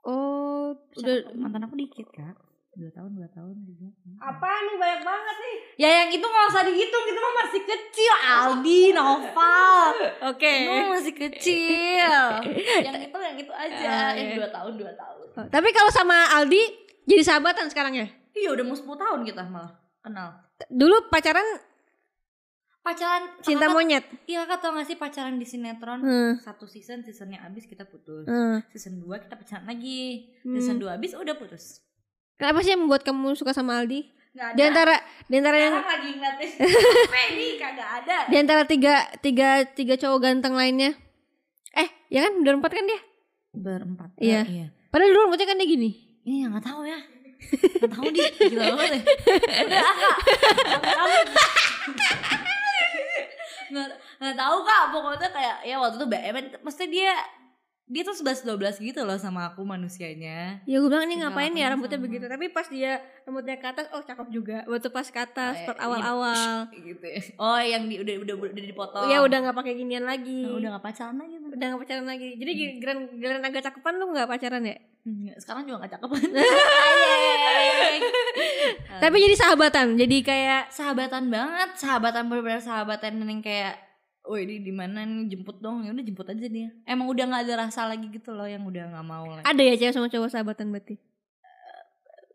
Oh 0.09 0.73
udah 0.96 1.37
mantan 1.37 1.68
aku 1.68 1.77
dikit 1.77 2.09
kak 2.09 2.50
dua 2.71 2.91
tahun 2.93 3.11
dua 3.13 3.29
tahun 3.29 3.55
juga 3.61 3.87
Apa 4.21 4.47
nih? 4.63 4.77
Banyak 4.79 5.03
banget 5.03 5.37
nih. 5.37 5.57
Ya 5.77 5.89
yang 6.01 6.11
itu 6.11 6.23
nggak 6.23 6.47
usah 6.49 6.63
dihitung. 6.63 7.05
Itu 7.05 7.19
mah 7.19 7.35
masih 7.41 7.63
kecil. 7.63 8.13
Aldi 8.23 8.83
Noval 8.97 9.91
Oke. 10.25 10.55
Mah 10.65 10.87
masih 10.95 11.15
kecil. 11.15 12.15
Yang 12.87 12.97
itu 13.07 13.19
yang 13.19 13.37
itu 13.37 13.53
aja. 13.53 13.91
Ah, 14.07 14.11
yang 14.15 14.29
iya. 14.31 14.37
dua 14.39 14.49
tahun 14.49 14.73
dua 14.77 14.93
tahun. 14.95 15.27
Oh, 15.31 15.47
Tapi 15.47 15.69
kalau 15.71 15.91
sama 15.91 16.31
Aldi 16.33 16.63
jadi 17.05 17.23
sahabatan 17.23 17.67
sekarang 17.67 17.95
ya? 17.95 18.07
iya 18.31 18.55
udah 18.55 18.63
mau 18.63 18.73
10 18.73 18.87
tahun 18.87 19.21
kita 19.25 19.43
malah. 19.45 19.75
Kenal. 20.01 20.31
Dulu 20.71 21.11
pacaran? 21.11 21.43
Pacaran 22.81 23.29
cinta 23.41 23.67
kakak- 23.67 23.75
monyet. 23.75 24.05
iya 24.25 24.47
kakak 24.47 24.59
tau 24.63 24.73
gak 24.73 24.87
sih 24.87 24.97
pacaran 24.97 25.37
di 25.37 25.45
sinetron? 25.45 26.01
Hmm. 26.01 26.33
satu 26.39 26.65
season 26.65 27.03
seasonnya 27.03 27.43
abis 27.43 27.67
kita 27.67 27.85
putus. 27.85 28.25
Hmm. 28.25 28.63
season 28.71 28.97
2 28.97 29.21
kita 29.21 29.35
pacaran 29.35 29.67
lagi. 29.67 30.31
Hmm. 30.41 30.55
season 30.55 30.79
2 30.79 30.97
abis 30.97 31.13
udah 31.13 31.35
putus 31.35 31.83
Kenapa 32.40 32.64
sih 32.64 32.72
yang 32.72 32.88
membuat 32.88 33.05
kamu 33.05 33.37
suka 33.37 33.53
sama 33.53 33.76
Aldi? 33.76 34.09
Gak 34.33 34.55
ada 34.55 34.57
Di 34.57 34.62
antara 34.64 34.94
di 35.29 35.35
antara 35.37 35.57
yang 35.59 35.74
lagi 35.76 36.11
ini 37.37 37.59
kagak 37.61 37.88
ada 38.00 38.16
di 38.31 38.37
antara 38.38 38.62
tiga 38.64 39.05
tiga 39.20 39.66
tiga 39.68 39.94
cowok 40.00 40.18
ganteng 40.22 40.57
lainnya. 40.57 40.96
Eh, 41.76 41.88
ya 42.09 42.24
kan 42.24 42.40
udah 42.40 42.57
empat 42.57 42.72
kan 42.72 42.87
dia? 42.88 43.00
berempat 43.50 44.14
Iya. 44.16 44.46
iya 44.46 44.66
Padahal 44.88 45.11
dulu 45.11 45.26
rambutnya 45.26 45.46
kan 45.50 45.59
dia 45.59 45.66
gini. 45.66 45.90
ini 46.22 46.46
nggak 46.46 46.62
tahu 46.62 46.87
ya 46.87 46.98
nggak 47.83 47.90
tahu 47.90 48.05
dia 48.14 48.29
gila 48.38 48.64
banget 48.76 48.92
ya 48.94 49.03
udah 49.66 49.81
kak 49.81 50.16
nggak 53.70 53.87
nggak 54.20 54.37
tahu 54.37 54.57
kak 54.62 54.83
pokoknya 54.92 55.29
kayak 55.33 55.57
ya 55.64 55.76
waktu 55.79 55.96
itu 55.96 56.07
BM 56.07 56.35
mesti 56.61 56.85
dia 56.87 57.14
dia 57.90 58.07
tuh 58.07 58.14
11 58.14 58.46
12 58.46 58.87
gitu 58.87 59.03
loh 59.03 59.18
sama 59.18 59.50
aku 59.50 59.66
manusianya 59.66 60.62
Ya 60.62 60.79
gue 60.79 60.87
bilang 60.87 61.11
ini 61.11 61.18
ngapain 61.18 61.50
ya 61.50 61.74
rambutnya 61.74 61.98
sama. 61.98 62.07
begitu. 62.07 62.24
Tapi 62.31 62.46
pas 62.55 62.66
dia 62.70 63.03
rambutnya 63.26 63.59
ke 63.59 63.66
atas, 63.66 63.90
oh 63.90 63.98
cakep 63.98 64.31
juga. 64.31 64.62
Waktu 64.70 64.88
pas 64.94 65.07
ke 65.11 65.18
atas, 65.18 65.55
iya. 65.59 65.74
awal-awal. 65.74 66.70
gitu 66.87 67.03
ya. 67.03 67.20
oh 67.35 67.59
yang 67.59 67.90
di, 67.90 67.98
udah 67.98 68.14
udah 68.22 68.35
udah 68.38 68.64
dipotong 68.70 69.11
Ya 69.11 69.18
udah 69.26 69.38
nggak 69.42 69.57
pakai 69.59 69.74
ginian 69.74 70.07
lagi. 70.07 70.46
Nah, 70.46 70.55
udah 70.62 70.68
nggak 70.79 70.85
pacaran 70.87 71.16
lagi 71.18 71.35
tuh. 71.42 71.50
udah 71.50 71.66
nggak 71.66 71.83
pacaran 71.83 72.07
lagi. 72.07 72.29
Jadi 72.38 72.50
giliran 72.55 72.98
giliran 73.18 73.42
agak 73.42 73.62
cakepan 73.66 73.94
lu 73.98 74.07
nggak 74.14 74.31
pacaran 74.31 74.62
ya? 74.62 74.79
Hmm, 75.00 75.33
sekarang 75.40 75.64
juga 75.64 75.88
gak 75.88 75.96
cakep 75.96 76.11
Tapi 79.00 79.16
jadi 79.16 79.33
sahabatan. 79.33 79.96
Jadi 79.96 80.16
kayak 80.20 80.68
sahabatan 80.68 81.33
banget 81.33 81.70
sahabatan 81.81 82.29
benar-benar 82.29 82.61
sahabatan 82.61 83.16
yang 83.24 83.40
kayak 83.40 83.89
oh 84.23 84.37
ini 84.37 84.61
di 84.61 84.71
mana 84.71 85.03
nih? 85.03 85.29
Jemput 85.29 85.59
dong. 85.59 85.83
Ya 85.83 85.91
udah 85.91 86.03
jemput 86.03 86.27
aja 86.27 86.47
dia. 86.47 86.69
Emang 86.85 87.07
udah 87.07 87.25
nggak 87.25 87.43
ada 87.45 87.55
rasa 87.61 87.85
lagi 87.85 88.07
gitu 88.09 88.31
loh 88.31 88.45
yang 88.45 88.63
udah 88.63 88.91
nggak 88.91 89.07
mau 89.07 89.27
lagi. 89.31 89.45
Ada 89.45 89.63
ya 89.63 89.75
cewek 89.77 89.95
sama 89.95 90.09
cowok 90.09 90.29
sahabatan 90.29 90.69
berarti. 90.69 90.97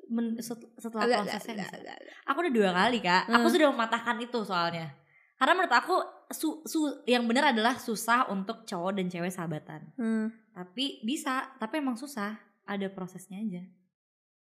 Men- 0.06 0.38
set- 0.38 0.70
setelah 0.78 1.02
prosesnya 1.20 1.58
bisa. 1.58 1.74
agak- 1.74 1.98
agak. 1.98 1.98
aku 2.24 2.38
udah 2.40 2.54
dua 2.54 2.70
kali 2.72 2.98
kak. 3.00 3.24
Aku 3.28 3.42
Hmm. 3.42 3.54
sudah 3.54 3.68
mematahkan 3.70 4.18
itu 4.20 4.40
soalnya. 4.42 4.88
Karena 5.36 5.54
menurut 5.54 5.74
aku 5.74 5.96
su, 6.30 6.62
su- 6.64 7.02
yang 7.06 7.26
benar 7.26 7.52
adalah 7.52 7.76
susah 7.76 8.30
untuk 8.30 8.64
cowok 8.64 8.92
dan 8.94 9.10
cewek 9.10 9.30
sahabatan. 9.30 9.82
Hmm, 9.96 10.30
tapi 10.54 11.02
bisa 11.02 11.50
tapi 11.56 11.82
emang 11.82 11.98
susah. 11.98 12.38
Ada 12.64 12.88
prosesnya 12.88 13.38
aja. 13.40 13.62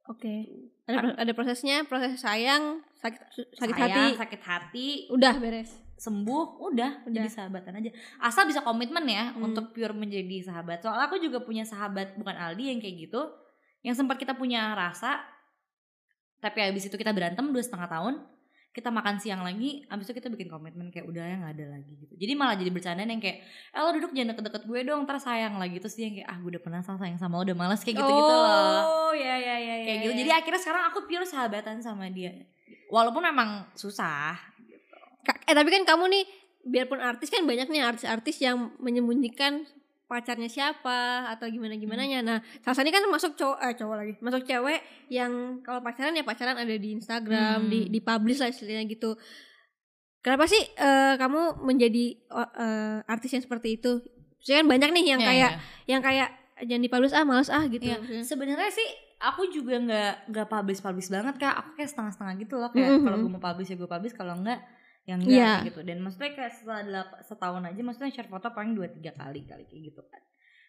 Oke. 0.05 0.51
Ada 0.83 0.95
pro- 0.99 1.17
ada 1.17 1.31
prosesnya, 1.33 1.87
proses 1.87 2.19
sayang, 2.19 2.83
sakit 2.93 3.19
sakit 3.55 3.73
Sayang, 3.73 3.87
hati, 3.89 4.03
sakit 4.19 4.41
hati. 4.41 4.87
Udah 5.09 5.39
beres. 5.39 5.71
Sembuh 6.03 6.59
udah, 6.67 7.07
Udah. 7.07 7.15
jadi 7.15 7.29
sahabatan 7.31 7.79
aja. 7.79 7.89
Asal 8.19 8.43
bisa 8.43 8.59
komitmen 8.59 9.07
ya 9.07 9.31
Hmm. 9.31 9.47
untuk 9.47 9.71
pure 9.71 9.95
menjadi 9.95 10.43
sahabat. 10.43 10.83
Soalnya 10.83 11.07
aku 11.07 11.15
juga 11.17 11.39
punya 11.39 11.63
sahabat 11.63 12.19
bukan 12.19 12.35
Aldi 12.35 12.75
yang 12.75 12.79
kayak 12.83 13.07
gitu 13.07 13.21
yang 13.83 13.95
sempat 13.95 14.19
kita 14.19 14.35
punya 14.35 14.75
rasa 14.75 15.23
tapi 16.39 16.59
habis 16.59 16.83
itu 16.83 16.95
kita 16.95 17.15
berantem 17.15 17.47
dua 17.47 17.63
setengah 17.63 17.87
tahun 17.87 18.15
kita 18.73 18.89
makan 18.89 19.21
siang 19.21 19.45
lagi 19.45 19.85
habis 19.85 20.09
itu 20.09 20.17
kita 20.17 20.33
bikin 20.33 20.49
komitmen 20.49 20.89
kayak 20.89 21.05
udah 21.05 21.21
ya 21.21 21.35
nggak 21.37 21.53
ada 21.61 21.65
lagi 21.77 21.93
gitu. 21.93 22.13
Jadi 22.17 22.33
malah 22.33 22.57
jadi 22.57 22.73
bercandaan 22.73 23.05
yang 23.05 23.21
kayak 23.21 23.45
eh 23.69 23.79
lo 23.79 23.93
duduk 23.93 24.11
jangan 24.11 24.33
deket-deket 24.33 24.63
gue 24.65 24.79
dong 24.81 25.05
ntar 25.05 25.21
sayang 25.21 25.61
lagi. 25.61 25.77
Terus 25.77 25.93
dia 25.93 26.09
yang 26.09 26.15
kayak 26.17 26.27
ah 26.27 26.37
gue 26.41 26.49
udah 26.57 26.63
pernah 26.65 26.81
sayang 26.81 27.21
sama 27.21 27.37
lo 27.37 27.45
udah 27.45 27.53
males 27.53 27.85
kayak 27.85 28.01
gitu 28.01 28.09
gitu 28.09 28.33
loh. 28.33 28.81
Oh, 28.81 29.11
ya 29.13 29.35
ya 29.37 29.55
ya 29.61 29.75
kayak 29.85 29.99
gitu. 30.03 30.13
jadi 30.17 30.31
akhirnya 30.41 30.61
sekarang 30.65 30.83
aku 30.89 30.99
pure 31.05 31.21
sahabatan 31.23 31.85
sama 31.85 32.09
dia. 32.09 32.33
Walaupun 32.89 33.21
memang 33.21 33.69
susah 33.77 34.41
eh 35.25 35.53
tapi 35.53 35.69
kan 35.69 35.83
kamu 35.85 36.03
nih 36.09 36.23
biarpun 36.63 36.97
artis 36.97 37.27
kan 37.27 37.43
banyak 37.43 37.67
nih 37.67 37.81
artis-artis 37.81 38.39
yang 38.39 38.71
menyembunyikan 38.77 39.67
pacarnya 40.03 40.47
siapa 40.47 40.99
atau 41.27 41.47
gimana 41.47 41.73
gimana 41.73 42.03
nya 42.03 42.19
nah 42.19 42.37
Salsa 42.59 42.81
ini 42.81 42.91
kan 42.91 43.03
masuk 43.05 43.33
cowok 43.33 43.57
eh 43.59 43.73
cowok 43.73 43.95
lagi 43.95 44.13
masuk 44.19 44.43
cewek 44.43 44.79
yang 45.09 45.31
kalau 45.59 45.79
pacaran 45.79 46.13
ya 46.13 46.21
pacaran 46.21 46.55
ada 46.55 46.69
di 46.71 46.89
Instagram 46.93 47.59
Hmm. 47.59 47.69
di 47.69 47.87
di 47.87 47.99
publish 47.99 48.37
lah 48.37 48.47
istilahnya 48.47 48.85
gitu 48.85 49.15
kenapa 50.19 50.45
sih 50.45 50.59
eh, 50.61 51.13
kamu 51.15 51.41
menjadi 51.61 52.05
eh, 52.29 52.97
artis 53.05 53.31
yang 53.31 53.43
seperti 53.43 53.77
itu 53.77 53.99
Maksudnya 54.37 54.59
kan 54.59 54.67
banyak 54.69 54.89
nih 54.91 55.05
yang 55.07 55.21
Iya, 55.21 55.27
kayak 55.29 55.51
iya. 55.51 55.59
yang 55.87 56.01
kayak 56.01 56.29
jangan 56.61 56.83
dipublish 56.83 57.13
ah 57.13 57.23
males 57.23 57.47
ah 57.49 57.63
gitu 57.65 57.79
Maksudnya. 57.81 58.23
sebenarnya 58.23 58.69
sih 58.69 58.87
aku 59.17 59.47
juga 59.49 59.79
nggak 59.79 60.11
nggak 60.29 60.47
publish 60.49 60.79
publish 60.79 61.07
banget 61.07 61.35
kak 61.37 61.55
aku 61.55 61.69
kayak 61.73 61.89
setengah 61.89 62.11
setengah 62.11 62.33
gitu 62.37 62.55
loh 62.57 62.69
kayak 62.69 62.91
Mhm. 62.93 63.03
kalau 63.03 63.17
gue 63.17 63.31
mau 63.31 63.39
publish 63.41 63.71
ya 63.71 63.77
gue 63.77 63.87
publish 63.89 64.13
kalau 64.13 64.35
enggak 64.35 64.59
yang 65.03 65.19
enggak 65.19 65.35
kayak 65.35 65.67
gitu. 65.71 65.81
Dan 65.83 65.97
maksudnya 65.99 66.31
kayak 66.31 66.51
setelah 66.55 67.05
setahun 67.27 67.63
aja 67.67 67.81
maksudnya 67.83 68.11
share 68.11 68.31
foto 68.31 68.47
paling 68.55 68.71
dua 68.71 68.87
tiga 68.87 69.11
kali 69.11 69.43
kali 69.43 69.63
kayak 69.67 69.81
gitu 69.91 70.01
kan. 70.07 70.21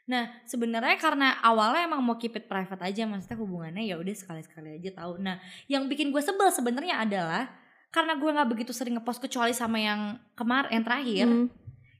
Nah 0.05 0.23
sebenarnya 0.45 0.99
karena 1.01 1.39
awalnya 1.41 1.87
emang 1.87 2.03
mau 2.03 2.19
keep 2.19 2.35
it 2.37 2.51
private 2.51 2.83
aja 2.83 3.07
maksudnya 3.07 3.39
hubungannya 3.41 3.87
ya 3.87 3.97
udah 3.97 4.15
sekali 4.15 4.43
sekali 4.43 4.77
aja 4.77 4.91
tahu. 4.91 5.23
Nah 5.23 5.39
yang 5.71 5.87
bikin 5.87 6.11
gue 6.11 6.21
sebel 6.21 6.51
sebenarnya 6.51 6.99
adalah 7.01 7.47
karena 7.95 8.19
gue 8.19 8.27
nggak 8.27 8.49
begitu 8.51 8.75
sering 8.75 8.99
ngepost 8.99 9.23
kecuali 9.23 9.55
sama 9.55 9.79
yang 9.79 10.19
kemar 10.35 10.67
yang 10.75 10.83
terakhir 10.83 11.31
Hmm, 11.31 11.47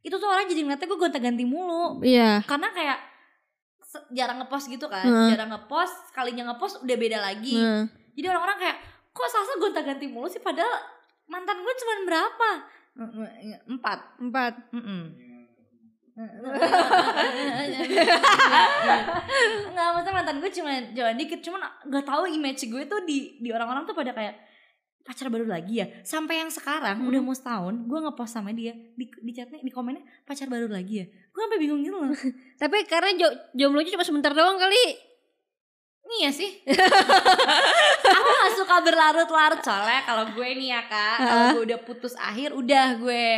itu 0.03 0.15
tuh 0.19 0.27
orang 0.27 0.51
jadi 0.51 0.67
ngeliatnya 0.67 0.91
gue 0.91 0.99
gonta-ganti 0.99 1.45
mulu. 1.47 2.03
Iya. 2.03 2.43
Karena 2.45 2.69
kayak 2.75 2.99
jarang 4.11 4.43
ngepost 4.43 4.67
gitu 4.69 4.91
kan. 4.91 5.07
Heeh. 5.07 5.39
jarang 5.39 5.55
ngepost 5.55 6.11
sekalinya 6.11 6.51
ngepost 6.51 6.83
udah 6.83 6.97
beda 6.99 7.19
lagi. 7.23 7.55
Nah. 7.55 7.87
jadi 8.19 8.27
orang-orang 8.35 8.59
kayak 8.59 8.77
kok 9.15 9.29
Salsa 9.31 9.55
gonta 9.63 9.81
ganti 9.87 10.11
mulu 10.11 10.27
sih? 10.27 10.43
Padahal 10.43 10.94
mantan 11.27 11.59
gue 11.61 11.75
cuma 11.81 11.95
berapa? 12.07 12.51
Empat. 13.67 13.99
Empat. 14.21 14.53
Mm-mm. 14.71 15.03
nggak 19.75 19.87
maksudnya 19.91 20.15
mantan 20.15 20.37
gue 20.39 20.51
cuma 20.55 20.73
cuma 20.95 21.11
dikit. 21.15 21.41
Cuman 21.43 21.61
nggak 21.91 22.05
tahu 22.07 22.23
image 22.31 22.71
gue 22.71 22.83
tuh 22.87 23.01
di 23.03 23.43
di 23.43 23.51
orang-orang 23.51 23.83
tuh 23.83 23.97
pada 23.99 24.15
kayak 24.15 24.39
pacar 25.03 25.27
baru 25.29 25.45
lagi 25.45 25.83
ya? 25.83 25.87
Sampai 26.07 26.39
yang 26.41 26.55
sekarang 26.55 27.03
Hmm. 27.03 27.09
udah 27.11 27.21
mau 27.21 27.35
setahun 27.35 27.75
gue 27.85 27.99
ngepost 27.99 28.33
sama 28.33 28.55
dia 28.55 28.73
di 28.95 29.11
di 29.11 29.33
chatnya 29.35 29.59
di 29.59 29.73
komennya 29.75 30.07
pacar 30.23 30.47
baru 30.47 30.71
lagi 30.71 31.03
ya? 31.03 31.07
Gue 31.35 31.41
sampai 31.45 31.59
bingung 31.59 31.83
gitu 31.83 31.99
loh. 31.99 32.15
Tapi 32.63 32.87
karena 32.87 33.11
jo 33.19 33.29
jomblonya 33.59 33.99
cuma 33.99 34.07
sebentar 34.07 34.31
doang 34.31 34.57
kali 34.57 35.14
Iya 36.07 36.31
sih. 36.31 36.51
aku 38.07 38.29
gak 38.31 38.55
suka 38.55 38.77
berlarut-larut 38.81 39.61
soalnya 39.61 40.05
kalau 40.05 40.25
gue 40.31 40.49
nih 40.55 40.69
ya 40.71 40.83
kak, 40.85 41.17
kalau 41.19 41.45
gue 41.53 41.63
udah 41.67 41.81
putus 41.81 42.15
akhir 42.15 42.53
udah 42.53 42.87
gue. 42.97 43.31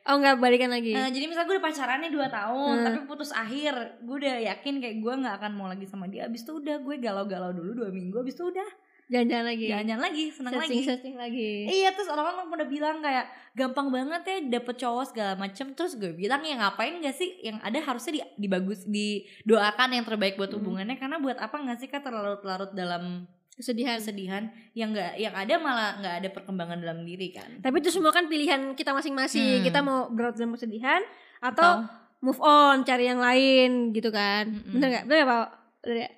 oh 0.00 0.16
nggak 0.16 0.36
balikan 0.36 0.68
lagi 0.68 0.96
Nah, 0.96 1.06
jadi 1.06 1.24
misalnya 1.24 1.46
gue 1.46 1.56
udah 1.56 1.66
pacarannya 1.66 2.10
2 2.10 2.24
tahun, 2.30 2.72
Hmm. 2.72 2.84
tapi 2.84 2.98
putus 3.04 3.30
akhir, 3.30 3.72
gue 4.00 4.16
udah 4.16 4.36
yakin 4.46 4.74
kayak 4.78 4.96
gue 4.98 5.12
nggak 5.16 5.34
akan 5.38 5.52
mau 5.52 5.66
lagi 5.66 5.84
sama 5.84 6.06
dia. 6.06 6.24
Abis 6.24 6.42
itu 6.42 6.56
udah 6.56 6.76
gue 6.78 6.96
galau-galau 6.96 7.52
dulu 7.52 7.84
dua 7.84 7.90
minggu, 7.90 8.16
abis 8.16 8.34
itu 8.34 8.48
udah 8.48 8.68
Jalan-jalan 9.10 9.46
lagi. 9.50 9.66
jalan-jalan 9.66 10.02
lagi 10.06 10.24
senang 10.30 10.52
lagi 10.54 10.78
searching 10.80 11.18
lagi. 11.18 11.66
Iya 11.66 11.90
terus 11.90 12.06
orang-orang 12.06 12.46
pada 12.46 12.64
bilang 12.64 12.96
kayak 13.02 13.26
gampang 13.52 13.90
banget 13.90 14.22
ya 14.22 14.36
dapet 14.56 14.78
cowok 14.78 15.04
segala 15.10 15.34
macem 15.34 15.74
Terus 15.74 15.98
gue 15.98 16.14
bilang 16.14 16.38
ya 16.40 16.54
ngapain 16.54 16.94
gak 16.96 17.18
sih 17.18 17.42
yang 17.42 17.58
ada 17.58 17.74
harusnya 17.82 18.12
di, 18.14 18.20
dibagus 18.38 18.86
didoakan 18.86 19.98
yang 19.98 20.06
terbaik 20.06 20.38
buat 20.38 20.48
Hmm. 20.48 20.62
hubungannya 20.62 20.94
Karena 20.94 21.18
buat 21.18 21.34
apa 21.36 21.58
gak 21.58 21.78
sih 21.78 21.90
kak 21.90 22.00
terlarut-larut 22.00 22.70
dalam 22.70 23.26
Kesedihan. 23.50 23.98
kesedihan 23.98 24.42
yang 24.72 24.88
nggak 24.88 25.20
yang 25.20 25.34
ada 25.36 25.54
malah 25.60 26.00
nggak 26.00 26.14
ada 26.22 26.28
perkembangan 26.32 26.80
dalam 26.80 27.04
diri 27.04 27.28
kan 27.28 27.60
Tapi 27.60 27.76
itu 27.76 27.92
semua 27.92 28.08
kan 28.08 28.24
pilihan 28.24 28.72
kita 28.72 28.94
masing-masing. 28.94 29.60
Hmm. 29.60 29.66
Kita 29.66 29.78
mau 29.82 30.08
berlarut 30.08 30.38
dalam 30.38 30.54
kesedihan 30.54 31.02
atau 31.42 31.84
move 32.20 32.40
on, 32.40 32.84
cari 32.84 33.04
yang 33.04 33.18
lain 33.18 33.90
gitu 33.90 34.08
kan. 34.08 34.48
Mm-mm. 34.48 34.76
Bener 34.76 34.88
gak? 34.92 35.04
Bener 35.04 35.18
gak 35.18 35.28
Pak? 35.28 35.48
Bener 35.82 35.96
gak? 35.98 36.12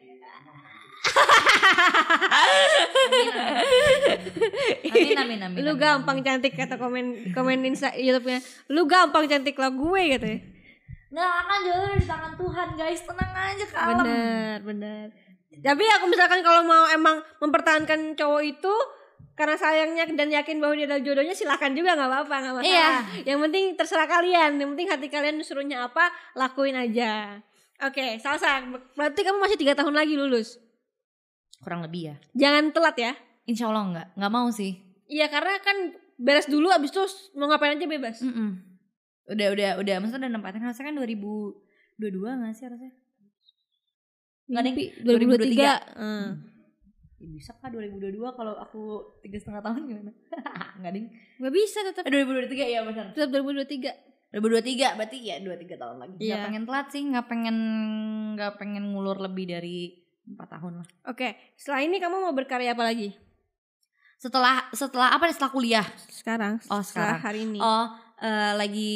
Amin 4.92 5.16
amin 5.18 5.40
amin 5.42 5.58
Lu 5.62 5.72
amin, 5.74 5.80
gampang 5.80 6.18
amin. 6.20 6.26
cantik 6.26 6.52
kata 6.54 6.76
komen 6.76 7.32
komen 7.32 7.58
insta 7.66 7.92
YouTube-nya. 7.94 8.38
Lu 8.70 8.86
gampang 8.86 9.26
cantik 9.26 9.56
lah 9.56 9.72
gue 9.72 10.02
gitu 10.16 10.26
ya. 10.26 10.38
nggak 11.12 11.28
akan 11.44 11.58
jodoh 11.68 11.92
di 11.92 12.06
tangan 12.08 12.32
Tuhan 12.40 12.68
guys 12.72 13.00
tenang 13.04 13.32
aja 13.36 13.64
kalem 13.68 13.96
Bener, 14.00 14.58
bener. 14.64 15.06
Tapi 15.60 15.84
aku 15.84 16.04
misalkan 16.08 16.40
kalau 16.40 16.64
mau 16.64 16.88
emang 16.88 17.20
mempertahankan 17.36 18.16
cowok 18.16 18.42
itu 18.48 18.74
karena 19.36 19.60
sayangnya 19.60 20.08
dan 20.08 20.32
yakin 20.32 20.56
bahwa 20.56 20.72
dia 20.72 20.88
adalah 20.88 21.04
jodohnya 21.04 21.36
silahkan 21.36 21.76
juga 21.76 21.92
nggak 21.92 22.08
apa-apa 22.08 22.36
nggak 22.40 22.54
masalah. 22.56 22.72
Iya. 22.72 22.88
Yang 23.28 23.38
penting 23.44 23.64
terserah 23.76 24.08
kalian. 24.08 24.50
Yang 24.56 24.68
penting 24.72 24.88
hati 24.88 25.06
kalian 25.12 25.36
suruhnya 25.44 25.84
apa 25.84 26.08
lakuin 26.32 26.80
aja. 26.80 27.44
Oke, 27.82 28.16
Salsa. 28.16 28.62
Berarti 28.96 29.20
kamu 29.20 29.36
masih 29.36 29.58
tiga 29.60 29.74
tahun 29.74 29.92
lagi 29.92 30.14
lulus. 30.16 30.61
Kurang 31.62 31.86
lebih 31.86 32.12
ya 32.12 32.16
Jangan 32.34 32.74
telat 32.74 32.96
ya. 32.98 33.12
Insya 33.46 33.70
Allah 33.70 33.84
nggak 33.88 34.08
nggak 34.18 34.32
mau 34.34 34.50
sih 34.50 34.76
Iya 35.06 35.30
karena 35.30 35.56
kan 35.62 35.76
beres 36.18 36.46
dulu 36.46 36.68
abis 36.70 36.90
itu 36.94 37.02
mau 37.34 37.50
ngapain 37.50 37.74
aja 37.74 37.86
bebas. 37.88 38.22
Mm-mm. 38.22 38.50
udah 39.22 39.48
udah 39.54 39.70
udah 39.80 39.94
maksudnya 40.02 40.26
udah 40.26 40.32
nempatin 40.34 40.62
harusnya 40.66 40.90
kan 40.90 40.96
2022 40.98 41.30
nggak 42.42 42.54
sih 42.58 42.64
harusnya 42.66 42.92
Nggak, 44.52 44.62
Ding. 44.66 44.74
Mimpi 44.74 44.84
2023. 45.06 45.94
2023. 45.94 45.96
Hmm. 45.96 46.28
Ya, 47.22 47.28
bisa 47.30 47.50
kah 47.54 47.70
2022 47.70 48.18
kalau 48.34 48.54
aku 48.58 48.82
tiga 49.22 49.38
setengah 49.38 49.62
tahun 49.62 49.86
gimana 49.86 50.10
nggak 50.82 50.90
ding 50.90 51.06
Gak 51.38 51.54
bisa 51.54 51.78
tetap 51.86 52.02
eh, 52.02 52.10
2023 52.10 52.66
ya 52.66 52.80
benar 52.82 53.06
tetap 53.14 53.30
2023. 53.30 54.34
2023 54.42 54.98
berarti 54.98 55.18
ya 55.22 55.36
2-3 55.38 55.76
tahun 55.78 55.96
lagi 56.02 56.16
nggak 56.18 56.44
pengen 56.50 56.64
telat 56.66 56.86
sih 56.90 57.02
nggak 57.06 57.26
pengen 57.30 57.56
nggak 58.34 58.52
pengen 58.58 58.84
ngulur 58.90 59.22
lebih 59.22 59.44
dari 59.54 60.01
empat 60.24 60.48
tahun 60.54 60.72
lah 60.82 60.88
Oke, 61.08 61.34
setelah 61.54 61.80
ini 61.82 61.98
kamu 61.98 62.16
mau 62.22 62.34
berkarya 62.34 62.72
apa 62.72 62.84
lagi? 62.86 63.10
setelah 64.22 64.70
setelah 64.70 65.10
apa 65.10 65.26
nih 65.26 65.34
setelah 65.34 65.50
kuliah 65.50 65.86
Sekarang. 66.06 66.54
Oh, 66.70 66.78
setelah 66.78 67.18
sekarang. 67.18 67.20
hari 67.26 67.40
ini. 67.42 67.58
oh 67.58 67.86
eh, 68.22 68.52
lagi 68.54 68.94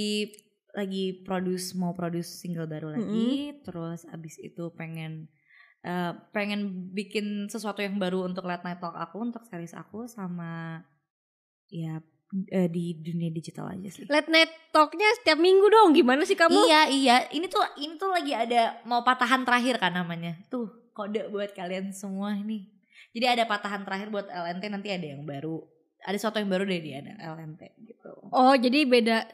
lagi 0.70 1.04
produce 1.26 1.74
mau 1.74 1.90
produce 1.90 2.30
single 2.30 2.70
baru 2.70 2.94
lagi 2.94 3.58
terus 3.66 4.06
abis 4.06 4.38
itu 4.38 4.70
pengen 4.70 5.26
eh, 5.82 6.12
pengen 6.30 6.92
bikin 6.94 7.50
sesuatu 7.50 7.82
yang 7.82 7.98
baru 7.98 8.22
untuk 8.22 8.46
late 8.46 8.62
night 8.62 8.78
talk 8.78 8.94
aku 8.94 9.18
untuk 9.18 9.42
series 9.42 9.74
aku 9.74 10.06
sama 10.06 10.84
ya 11.66 11.98
eh, 12.54 12.70
di 12.70 12.94
dunia 12.94 13.34
digital 13.34 13.74
aja 13.74 13.90
sih 13.90 14.06
Late 14.06 14.30
night 14.30 14.52
talknya 14.70 15.10
setiap 15.18 15.42
minggu 15.42 15.66
dong. 15.66 15.90
Gimana 15.90 16.22
sih 16.22 16.38
kamu? 16.38 16.54
Iya 16.70 16.80
iya, 16.86 17.16
ini 17.34 17.50
tuh 17.50 17.62
ini 17.82 17.98
tuh 17.98 18.14
lagi 18.14 18.30
ada 18.30 18.78
mau 18.86 19.02
patahan 19.02 19.42
terakhir 19.42 19.82
kan 19.82 19.90
namanya. 19.90 20.38
Tuh 20.46 20.85
kode 20.96 21.28
buat 21.28 21.52
kalian 21.52 21.92
semua 21.92 22.32
ini. 22.32 22.72
Jadi 23.12 23.26
ada 23.28 23.44
patahan 23.44 23.84
terakhir 23.84 24.08
buat 24.08 24.26
LNT 24.32 24.64
nanti 24.72 24.88
ada 24.88 25.06
yang 25.12 25.22
baru. 25.28 25.60
Ada 26.08 26.16
sesuatu 26.16 26.40
yang 26.40 26.48
baru 26.48 26.64
deh 26.64 26.80
di 26.80 26.96
LNT 26.96 27.62
gitu. 27.84 28.12
Oh, 28.32 28.56
jadi 28.56 28.88
beda 28.88 29.28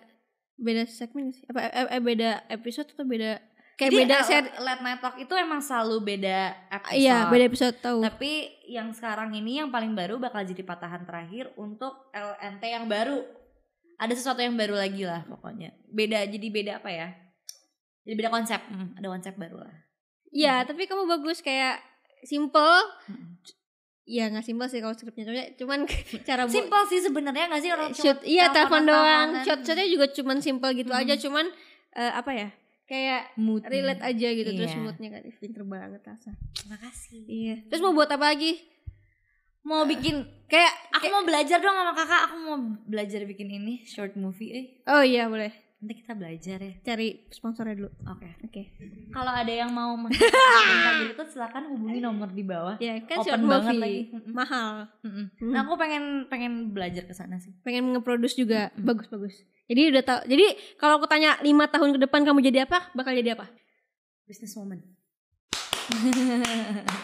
beda 0.58 0.82
segmen 0.90 1.30
sih? 1.30 1.46
Apa 1.46 1.70
eh, 1.70 1.86
eh, 1.98 2.02
beda 2.02 2.46
episode 2.50 2.90
atau 2.94 3.06
beda 3.06 3.38
kayak 3.78 3.90
Jadi 3.90 3.96
beda 4.02 4.16
L- 4.18 4.26
set? 4.26 4.44
Late 4.58 4.82
Night 4.82 5.00
Talk 5.02 5.16
itu 5.18 5.34
emang 5.34 5.60
selalu 5.62 5.96
beda 6.02 6.38
episode. 6.70 6.98
Iya, 6.98 7.16
beda 7.30 7.44
episode 7.46 7.76
tahu. 7.82 8.00
Tapi 8.02 8.32
yang 8.70 8.88
sekarang 8.94 9.34
ini 9.34 9.58
yang 9.62 9.70
paling 9.70 9.92
baru 9.94 10.18
bakal 10.18 10.42
jadi 10.46 10.62
patahan 10.62 11.06
terakhir 11.06 11.50
untuk 11.58 12.10
LNT 12.14 12.62
yang 12.66 12.86
baru. 12.86 13.22
Ada 14.02 14.18
sesuatu 14.18 14.42
yang 14.42 14.58
baru 14.58 14.74
lagi 14.78 15.06
lah 15.06 15.22
pokoknya. 15.26 15.74
Beda 15.86 16.26
jadi 16.26 16.46
beda 16.50 16.72
apa 16.82 16.90
ya? 16.90 17.08
Jadi 18.02 18.14
beda 18.18 18.30
konsep. 18.34 18.58
Hmm, 18.66 18.98
ada 18.98 19.06
konsep 19.10 19.34
baru 19.38 19.62
lah. 19.62 19.76
Iya, 20.32 20.64
tapi 20.64 20.84
kamu 20.84 21.04
bagus 21.06 21.38
kayak 21.38 21.78
simple. 22.22 22.74
Hmm. 23.06 23.36
Iya 24.02 24.28
nggak 24.28 24.42
simple 24.42 24.66
sih 24.66 24.82
kalau 24.82 24.92
skripnya 24.92 25.22
cuman, 25.22 25.46
cuman 25.54 25.80
cara 26.26 26.42
Simple 26.44 26.82
sih 26.86 26.98
sebenarnya 26.98 27.46
nggak 27.46 27.62
sih 27.62 27.70
orang 27.70 27.94
shoot 27.94 28.18
iya 28.26 28.50
telepon 28.50 28.82
doang 28.82 29.30
teleponan. 29.30 29.46
shot 29.46 29.60
shotnya 29.62 29.86
juga 29.86 30.06
cuman 30.10 30.38
simple 30.42 30.70
gitu 30.74 30.90
Mm. 30.90 31.00
aja 31.00 31.14
cuman 31.16 31.46
eh, 31.94 32.12
apa 32.12 32.30
ya 32.34 32.48
kayak 32.84 33.30
Moodnya. 33.38 33.70
relate 33.70 34.02
aja 34.02 34.28
gitu 34.34 34.50
terus 34.52 34.74
Iya. 34.74 34.82
moodnya 34.82 35.08
kan 35.08 35.22
pinter 35.32 35.62
banget 35.62 36.02
Asa 36.04 36.34
Terima 36.50 36.76
kasih. 36.82 37.20
iya 37.24 37.54
terus 37.62 37.78
mau 37.78 37.94
buat 37.94 38.10
apa 38.10 38.26
lagi 38.26 38.58
Mau 39.62 39.86
bikin 39.86 40.18
kayak 40.50 40.74
aku 40.90 41.06
mau 41.08 41.22
belajar 41.22 41.62
dong 41.62 41.70
sama 41.72 41.94
kakak. 41.94 42.20
Aku 42.26 42.34
mau 42.36 42.58
belajar 42.82 43.22
bikin 43.22 43.46
ini 43.48 43.86
short 43.86 44.18
movie. 44.18 44.50
Eh, 44.50 44.66
oh 44.84 44.98
iya 45.00 45.30
boleh 45.30 45.54
nanti 45.82 45.98
kita 45.98 46.14
belajar 46.14 46.56
ya. 46.56 46.72
cari 46.80 47.26
sponsornya 47.26 47.74
dulu 47.74 47.90
Oke. 48.06 48.38
oke 48.40 48.62
Kalau 49.10 49.32
ada 49.32 49.50
yang 49.52 49.66
mau 49.68 49.92
mengenal 49.92 50.22
itu 51.04 51.24
silakan 51.26 51.68
hubungi 51.68 51.98
nomor 51.98 52.30
di 52.30 52.40
bawah. 52.40 52.78
ya 52.78 53.02
kan 53.02 53.18
Open 53.18 53.42
banget 53.44 53.66
movie 53.68 53.82
lagi. 53.82 54.00
Mm-mm. 54.08 54.30
mahal 54.30 54.86
Mm-mm. 55.00 55.26
Hmm. 55.36 55.50
Nah, 55.50 55.60
aku 55.60 55.74
pengen 55.74 56.04
pengen 56.26 56.52
belajar 56.70 57.02
ke 57.02 57.12
sana 57.12 57.36
sih. 57.36 57.50
pengen 57.60 57.90
nge-produce 57.90 58.34
juga 58.36 58.70
Mm. 58.72 58.86
bagus 58.86 59.06
bagus 59.08 59.34
jadi 59.64 59.90
udah 59.90 60.02
tau 60.02 60.20
jadi 60.24 60.46
kalau 60.76 60.96
aku 60.96 61.06
tanya 61.06 61.34
lima 61.40 61.66
tahun 61.66 61.92
ke 61.92 62.00
depan 62.00 62.22
kamu 62.22 62.38
jadi 62.44 62.62
apa 62.62 62.88
bakal 62.92 63.10
jadi 63.12 63.34
apa 63.34 63.50
Business 64.22 64.54
woman. 64.54 64.78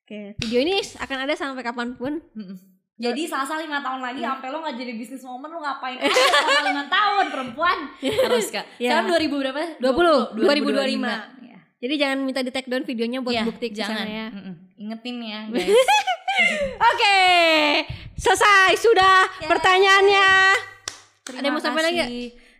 oke 0.00 0.18
video 0.38 0.60
ini 0.60 0.78
akan 0.96 1.18
ada 1.20 1.34
sampai 1.34 1.60
kapan 1.60 1.92
pun 1.92 2.22
Mm-mm. 2.32 2.77
Jadi 2.98 3.22
salsa 3.24 3.54
lima 3.56 3.78
tahun 3.78 4.02
lagi 4.02 4.20
sampai 4.20 4.48
lo 4.48 4.58
nggak 4.58 4.74
jadi 4.74 4.92
business 4.92 5.22
woman 5.22 5.46
lo 5.48 5.58
ngapain 5.58 5.94
aja 6.02 6.10
selama 6.10 6.62
lima 6.66 6.84
tahun 6.86 7.24
perempuan 7.30 7.78
harus 8.02 8.46
kak. 8.50 8.66
Ya. 8.82 8.98
Sekarang 8.98 9.06
2000 9.08 9.38
berapa? 9.38 9.58
20, 9.78 10.34
2025. 10.34 11.06
Ya. 11.40 11.58
jadi 11.78 11.94
jangan 11.96 12.18
minta 12.20 12.40
di 12.40 12.50
take 12.50 12.66
down 12.66 12.82
videonya 12.82 13.22
buat 13.22 13.30
Iya, 13.32 13.46
bukti 13.46 13.66
ke 13.70 13.76
jangan 13.76 14.02
ya 14.02 14.26
Mm-mm. 14.28 14.54
Ingetin 14.76 15.16
ya 15.20 15.40
guys. 15.52 15.88
Oke, 16.76 17.18
selesai 18.14 18.74
sudah 18.76 19.26
Yeay. 19.36 19.46
pertanyaannya. 19.46 20.28
Terima 21.22 21.38
Ada 21.38 21.44
yang 21.44 21.54
mau 21.54 21.62
sampai 21.62 21.82
lagi 21.84 21.98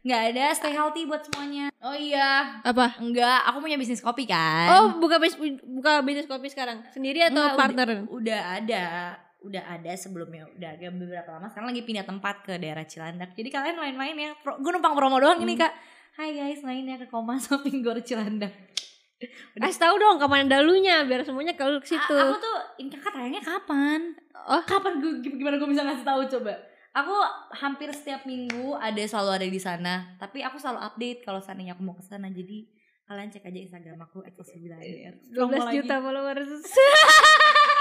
nggak? 0.01 0.23
ada, 0.31 0.45
stay 0.53 0.71
healthy 0.71 1.03
buat 1.05 1.21
semuanya. 1.21 1.69
Oh 1.79 1.93
iya, 1.93 2.59
Apa? 2.61 2.95
enggak, 2.99 3.43
aku 3.45 3.59
punya 3.59 3.75
bisnis 3.75 3.99
kopi 3.99 4.25
kan. 4.25 4.67
Oh, 4.73 4.85
buka 4.97 5.19
bis 5.19 5.35
buka 5.63 6.01
bisnis 6.01 6.25
kopi 6.25 6.47
sekarang 6.47 6.83
sendiri 6.89 7.23
atau 7.25 7.39
Enggak, 7.45 7.59
partner? 7.59 7.87
Udah, 7.87 8.07
udah 8.09 8.41
ada, 8.57 8.85
udah 9.41 9.63
ada 9.71 9.93
sebelumnya, 9.95 10.51
udah 10.51 10.71
agak 10.73 10.91
beberapa 10.93 11.31
lama. 11.31 11.47
Sekarang 11.47 11.71
lagi 11.71 11.83
pindah 11.83 12.03
tempat 12.03 12.43
ke 12.43 12.57
daerah 12.57 12.83
Cilandak. 12.83 13.33
Jadi 13.33 13.49
kalian 13.49 13.77
main-main 13.77 14.15
ya. 14.15 14.31
Pro, 14.37 14.57
gue 14.57 14.71
numpang 14.71 14.93
promo 14.93 15.17
doang 15.17 15.39
ini 15.39 15.55
Hmm. 15.55 15.63
kak. 15.63 15.73
Hai 16.15 16.35
guys, 16.35 16.61
main 16.61 16.83
ya 16.83 16.97
ke 16.97 17.07
Koma 17.07 17.39
Shopping 17.45 17.79
Gor 17.81 18.03
Cilandak. 18.03 18.51
Kasih 19.53 19.81
tahu 19.81 19.95
dong 19.97 20.15
kapan 20.17 20.47
dalunya 20.47 21.03
biar 21.03 21.23
semuanya 21.23 21.55
kalau 21.55 21.79
ke 21.79 21.87
situ. 21.89 22.15
A- 22.15 22.23
aku 22.25 22.39
tuh, 22.39 22.57
ini 22.79 22.89
kakak 22.89 23.13
tayangnya 23.13 23.43
kapan? 23.43 24.15
Oh. 24.39 24.63
kapan 24.63 24.99
gue 24.99 25.13
gimana 25.21 25.59
gue 25.59 25.67
bisa 25.67 25.83
ngasih 25.83 26.03
tahu 26.03 26.23
coba? 26.39 26.55
Aku 26.95 27.15
hampir 27.53 27.91
setiap 27.91 28.23
minggu 28.25 28.75
ada 28.75 28.99
selalu 29.01 29.31
ada 29.33 29.47
di 29.49 29.61
sana. 29.61 29.95
Tapi 30.17 30.43
aku 30.43 30.59
selalu 30.59 30.83
update 30.83 31.21
kalau 31.23 31.39
seandainya 31.39 31.75
aku 31.75 31.83
mau 31.83 31.95
ke 31.95 32.03
sana. 32.03 32.27
Jadi 32.27 32.67
kalian 33.05 33.29
cek 33.29 33.43
aja 33.45 33.59
Instagram 33.61 33.99
aku 34.01 34.23
@sembilan 34.25 34.79
12 35.31 35.77
juta 35.77 35.95
followers. 35.99 36.51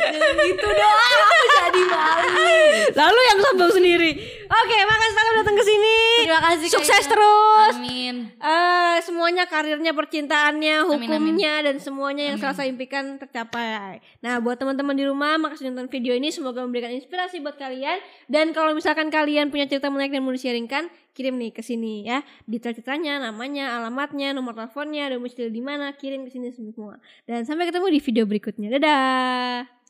Jangan 0.00 0.34
gitu 0.48 0.68
dong. 0.68 0.96
Aku 0.96 1.44
jadi 1.52 1.82
malu. 1.88 2.50
Lalu 2.92 3.20
yang 3.28 3.38
sombong 3.44 3.72
sendiri. 3.72 4.10
Oke, 4.52 4.76
makasih 4.84 5.14
telah 5.16 5.32
datang 5.40 5.56
ke 5.56 5.64
sini. 5.64 5.96
Terima 6.22 6.40
kasih. 6.44 6.66
Sukses 6.68 7.04
Ika. 7.04 7.10
terus. 7.16 7.74
Amin. 7.80 8.16
Eh 8.36 8.96
semuanya 9.02 9.44
karirnya, 9.48 9.92
percintaannya, 9.96 10.76
Amin, 10.84 10.88
hukumnya 11.08 11.64
dan 11.64 11.76
semuanya 11.80 12.32
yang 12.32 12.38
Amin. 12.38 12.52
Salsa 12.52 12.68
impikan 12.68 13.16
tercapai. 13.16 14.04
Nah, 14.20 14.38
buat 14.38 14.60
teman-teman 14.60 14.94
di 14.94 15.04
rumah, 15.08 15.40
makasih 15.40 15.72
nonton 15.72 15.88
video 15.88 16.12
ini 16.12 16.30
semoga 16.30 16.62
memberikan 16.62 16.92
inspirasi 16.92 17.40
buat 17.40 17.56
kalian 17.58 17.98
dan 18.28 18.54
kalau 18.54 18.76
misalkan 18.76 19.08
kalian 19.08 19.48
punya 19.48 19.66
cerita 19.66 19.88
menarik 19.88 20.14
dan 20.14 20.22
mau 20.22 20.34
di-sharingkan, 20.34 20.92
kirim 21.16 21.34
nih 21.36 21.50
ke 21.52 21.62
sini 21.64 22.06
ya. 22.06 22.22
Detail-detailnya, 22.46 23.20
namanya, 23.20 23.78
alamatnya, 23.80 24.32
nomor 24.36 24.54
teleponnya, 24.54 25.12
domisili 25.12 25.50
di 25.50 25.62
mana, 25.64 25.92
kirim 25.96 26.24
ke 26.26 26.30
sini 26.30 26.54
semua. 26.54 27.00
Dan 27.26 27.44
sampai 27.44 27.68
ketemu 27.68 27.86
di 27.92 28.00
video 28.00 28.24
berikutnya. 28.28 28.68
Dadah. 28.78 29.81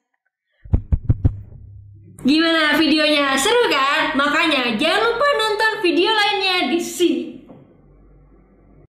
Gimana 2.23 2.79
videonya? 2.79 3.35
Seru 3.35 3.67
kan? 3.67 4.15
Makanya 4.15 4.79
jangan 4.79 5.11
lupa 5.11 5.27
nonton 5.43 5.73
video 5.83 6.15
lainnya 6.15 6.71
di 6.71 6.79
sini. 6.79 7.42